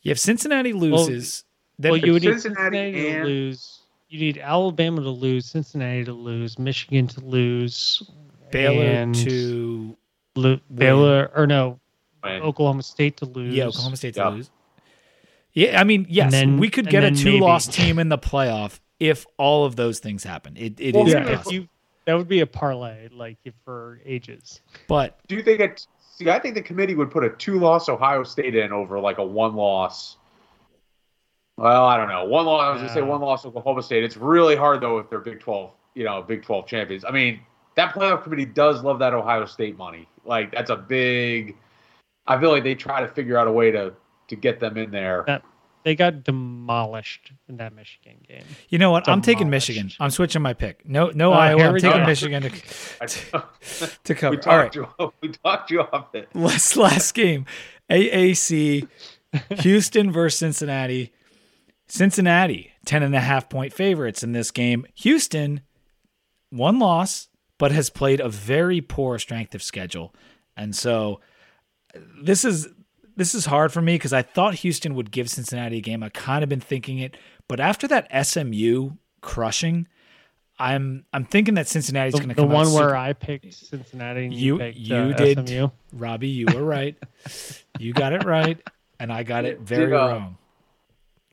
[0.03, 1.43] Yeah, if Cincinnati loses,
[1.79, 3.77] then Well, you would need Cincinnati Cincinnati and- to lose.
[4.09, 8.03] You need Alabama to lose, Cincinnati to lose, Michigan to lose,
[8.51, 9.95] Baylor and to
[10.35, 11.79] lo- Baylor or no,
[12.21, 13.55] When- Oklahoma State to lose.
[13.55, 14.27] yeah, Oklahoma State to Yeah.
[14.29, 14.51] lose.
[15.53, 18.79] Yeah, I mean, yes, then- we could get a then two-loss team in the playoff
[18.99, 20.55] if all of those things happen.
[20.57, 21.35] It it is Well, Yeah, Yeah.
[21.37, 21.53] possible.
[21.53, 21.67] you
[22.05, 24.61] that would be a parlay like for ages.
[24.87, 25.85] but Do you think it?
[26.15, 29.23] See, I think the committee would put a two-loss Ohio State in over like a
[29.25, 30.17] one-loss.
[31.57, 32.25] Well, I don't know.
[32.25, 32.63] One loss.
[32.63, 34.03] I was gonna say one loss Oklahoma State.
[34.03, 37.05] It's really hard though if they're Big Twelve, you know, Big Twelve champions.
[37.05, 37.39] I mean,
[37.75, 40.07] that playoff committee does love that Ohio State money.
[40.25, 41.55] Like that's a big.
[42.27, 43.93] I feel like they try to figure out a way to
[44.31, 45.23] to get them in there.
[45.27, 45.43] That-
[45.83, 48.43] They got demolished in that Michigan game.
[48.69, 49.07] you know what?
[49.09, 49.89] I'm taking Michigan.
[49.99, 50.87] I'm switching my pick.
[50.87, 51.63] No, no Oh, Iowa.
[51.69, 52.05] I'm taking go.
[52.05, 52.51] Michigan to,
[53.01, 54.35] I- to we cover.
[54.37, 54.75] talked All right.
[54.75, 55.13] you.
[55.21, 56.29] We talked you off it.
[56.35, 57.45] last last game
[57.89, 58.87] aac
[59.59, 61.11] houston versus cincinnati
[61.87, 65.61] cincinnati 10 and a half point favorites in this game houston
[66.51, 67.27] one loss
[67.57, 70.13] but has played a very poor strength of schedule
[70.55, 71.19] and so
[72.21, 72.67] this is
[73.15, 76.09] this is hard for me because i thought houston would give cincinnati a game i
[76.09, 77.15] kind of been thinking it
[77.47, 79.87] but after that smu crushing
[80.59, 83.13] i'm i'm thinking that cincinnati's The, going to the come out one super- where I
[83.13, 85.47] picked Cincinnati and you, You- picked you uh, did.
[85.49, 85.67] SMU.
[85.93, 86.95] Robbie, you were right.
[87.79, 88.59] you got it right,
[88.99, 90.37] and I got it very Did, uh, wrong.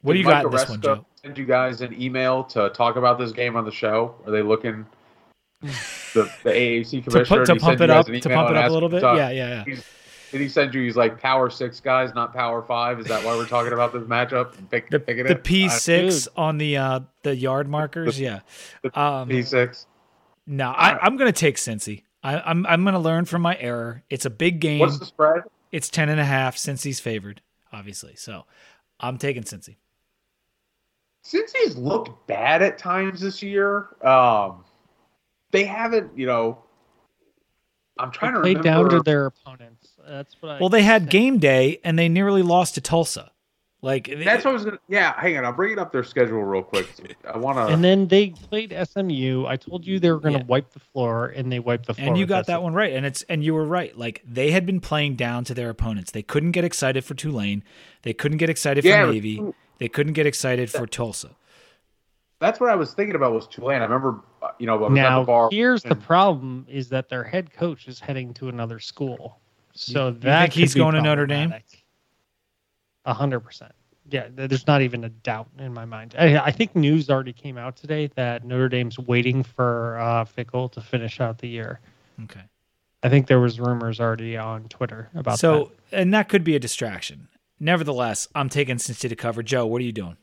[0.02, 1.06] What do Did you got Mike in this one, Joe?
[1.22, 4.14] Send you guys an email to talk about this game on the show.
[4.24, 4.86] Are they looking?
[5.62, 8.72] The, the AAC To, commissioner put, to pump it up, to pump it up a
[8.72, 9.02] little bit.
[9.02, 9.64] Yeah, yeah, yeah.
[9.64, 9.84] He's-
[10.30, 10.82] Did he send you?
[10.82, 13.00] He's like Power Six guys, not Power Five.
[13.00, 14.52] Is that why we're talking about this matchup?
[14.70, 15.34] Pick, The, the?
[15.36, 18.20] P six on the uh the yard markers.
[18.20, 18.40] Yeah.
[18.94, 19.86] Um, P six.
[20.46, 22.02] no, I, I'm gonna take Cincy.
[22.22, 24.02] I, I'm I'm gonna learn from my error.
[24.10, 24.80] It's a big game.
[24.80, 25.42] What's the spread?
[25.72, 26.56] It's ten and a half.
[26.56, 27.40] Cincy's favored,
[27.72, 28.16] obviously.
[28.16, 28.44] So
[29.00, 29.76] I'm taking Cincy.
[31.24, 34.64] Cincy's looked bad at times this year, um,
[35.50, 36.16] they haven't.
[36.16, 36.58] You know,
[37.98, 38.88] I'm trying They to played remember.
[38.90, 39.88] down to their opponents.
[40.06, 41.10] That's what I Well, they had think.
[41.10, 43.32] game day and they nearly lost to Tulsa.
[43.80, 44.78] Like That's what I was gonna.
[44.88, 45.44] Yeah, hang on.
[45.44, 46.88] I'll bring it up their schedule real quick.
[47.32, 47.66] I want to.
[47.72, 49.46] And then they played SMU.
[49.46, 50.46] I told you they were going to Yeah.
[50.46, 52.08] wipe the floor, and they wiped the floor.
[52.08, 52.92] And you with got that one right.
[52.92, 53.96] And it's and you were right.
[53.96, 56.10] Like they had been playing down to their opponents.
[56.10, 57.62] They couldn't get excited for Tulane.
[58.02, 59.40] They couldn't get excited Yeah, for Navy.
[59.78, 61.36] They couldn't get excited for Tulsa.
[62.40, 63.80] That's what I was thinking about was Tulane.
[63.80, 65.48] I remember, uh, you know, I was at Now the bar.
[65.50, 69.40] here's the problem: is that their head coach is heading to another school.
[69.74, 71.52] So you that think he's going to Notre Dame?
[73.04, 73.72] A hundred percent.
[74.10, 76.14] Yeah, there's not even a doubt in my mind.
[76.18, 80.72] I, I think news already came out today that Notre Dame's waiting for uh, Fickell
[80.72, 81.80] to finish out the year.
[82.24, 82.40] Okay.
[83.02, 85.38] I think there was rumors already on Twitter about that.
[85.38, 87.28] So and that could be a distraction.
[87.60, 89.42] Nevertheless, I'm taking Cincy to cover.
[89.42, 90.16] Joe, what are you doing?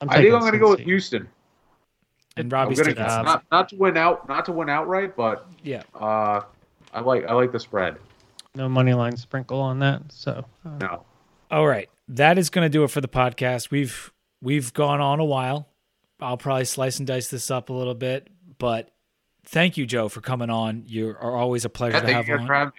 [0.00, 0.04] That.
[0.06, 1.28] I'm I think I'm going to go with Houston.
[2.36, 5.46] And I'm Robbie's gonna, taking not not to win out, not to win outright, but
[5.64, 5.82] Yeah.
[5.94, 6.42] uh,
[6.92, 7.96] I like I like the spread.
[8.54, 10.02] No money line sprinkle on that.
[10.12, 11.04] So uh, No,
[11.50, 11.88] All right.
[12.08, 13.70] That is going to do it for the podcast.
[13.70, 15.68] We've we've gone on a while.
[16.20, 18.90] I'll probably slice and dice this up a little bit, but
[19.44, 20.84] thank you, Joe, for coming on.
[20.86, 22.46] You are always a pleasure Yeah, to have you on.
[22.46, 22.72] having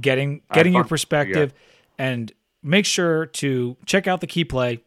[0.00, 0.88] getting getting your fun.
[0.90, 1.52] perspective
[1.98, 2.32] and
[2.62, 4.82] make sure to check out the key play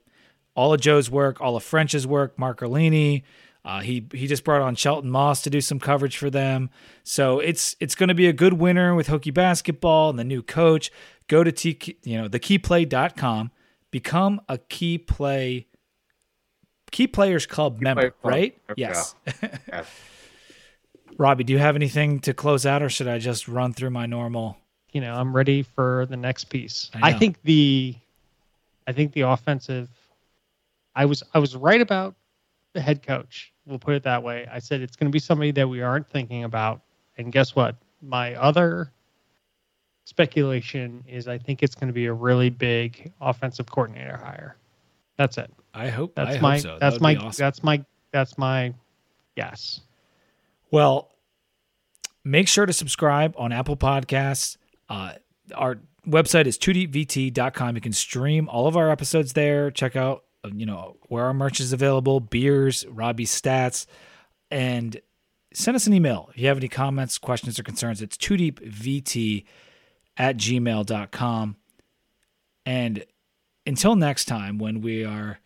[0.59, 3.23] all of Joe's work, all of French's work, Mark Erlini.
[3.63, 6.69] Uh, he he just brought on Shelton Moss to do some coverage for them.
[7.03, 10.41] So it's it's going to be a good winter with Hokie basketball and the new
[10.41, 10.91] coach.
[11.27, 13.51] Go to t, you know thekeyplay.com,
[13.89, 15.67] become a key play
[16.91, 18.31] key players club key member, club.
[18.33, 18.57] right?
[18.75, 19.15] Yes.
[19.41, 19.87] yes.
[21.17, 24.07] Robbie, do you have anything to close out, or should I just run through my
[24.07, 24.57] normal?
[24.91, 26.89] You know, I'm ready for the next piece.
[26.93, 27.95] I, I think the,
[28.87, 29.89] I think the offensive.
[30.99, 32.13] I was I was right about
[32.73, 33.53] the head coach.
[33.65, 34.45] We'll put it that way.
[34.51, 36.81] I said it's going to be somebody that we aren't thinking about.
[37.17, 37.77] And guess what?
[38.01, 38.91] My other
[40.03, 44.57] speculation is I think it's going to be a really big offensive coordinator hire.
[45.15, 45.49] That's it.
[45.73, 46.77] I hope that's I my hope so.
[46.81, 47.45] that's that my awesome.
[47.45, 48.73] that's my that's my
[49.37, 49.79] guess.
[50.69, 51.11] Well,
[52.25, 54.57] make sure to subscribe on Apple Podcasts.
[54.89, 55.13] Uh,
[55.55, 57.75] our website is 2deepvt.com.
[57.75, 59.71] You can stream all of our episodes there.
[59.71, 63.85] Check out you know, where our merch is available, beers, Robbie's stats,
[64.49, 64.99] and
[65.53, 68.01] send us an email if you have any comments, questions, or concerns.
[68.01, 69.45] It's 2deepvt
[70.17, 71.55] at gmail.com.
[72.65, 73.05] And
[73.65, 75.39] until next time, when we are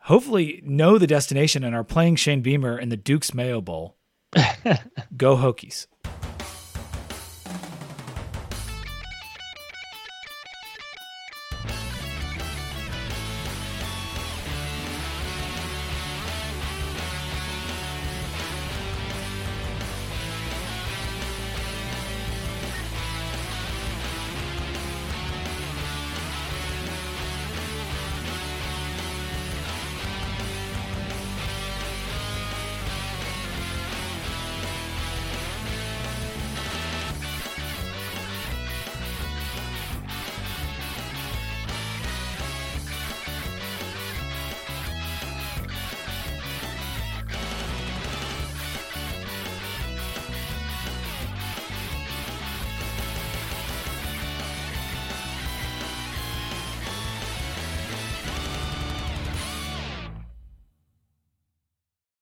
[0.00, 3.96] hopefully know the destination and are playing Shane Beamer in the Duke's Mayo Bowl,
[5.16, 5.86] go Hokies.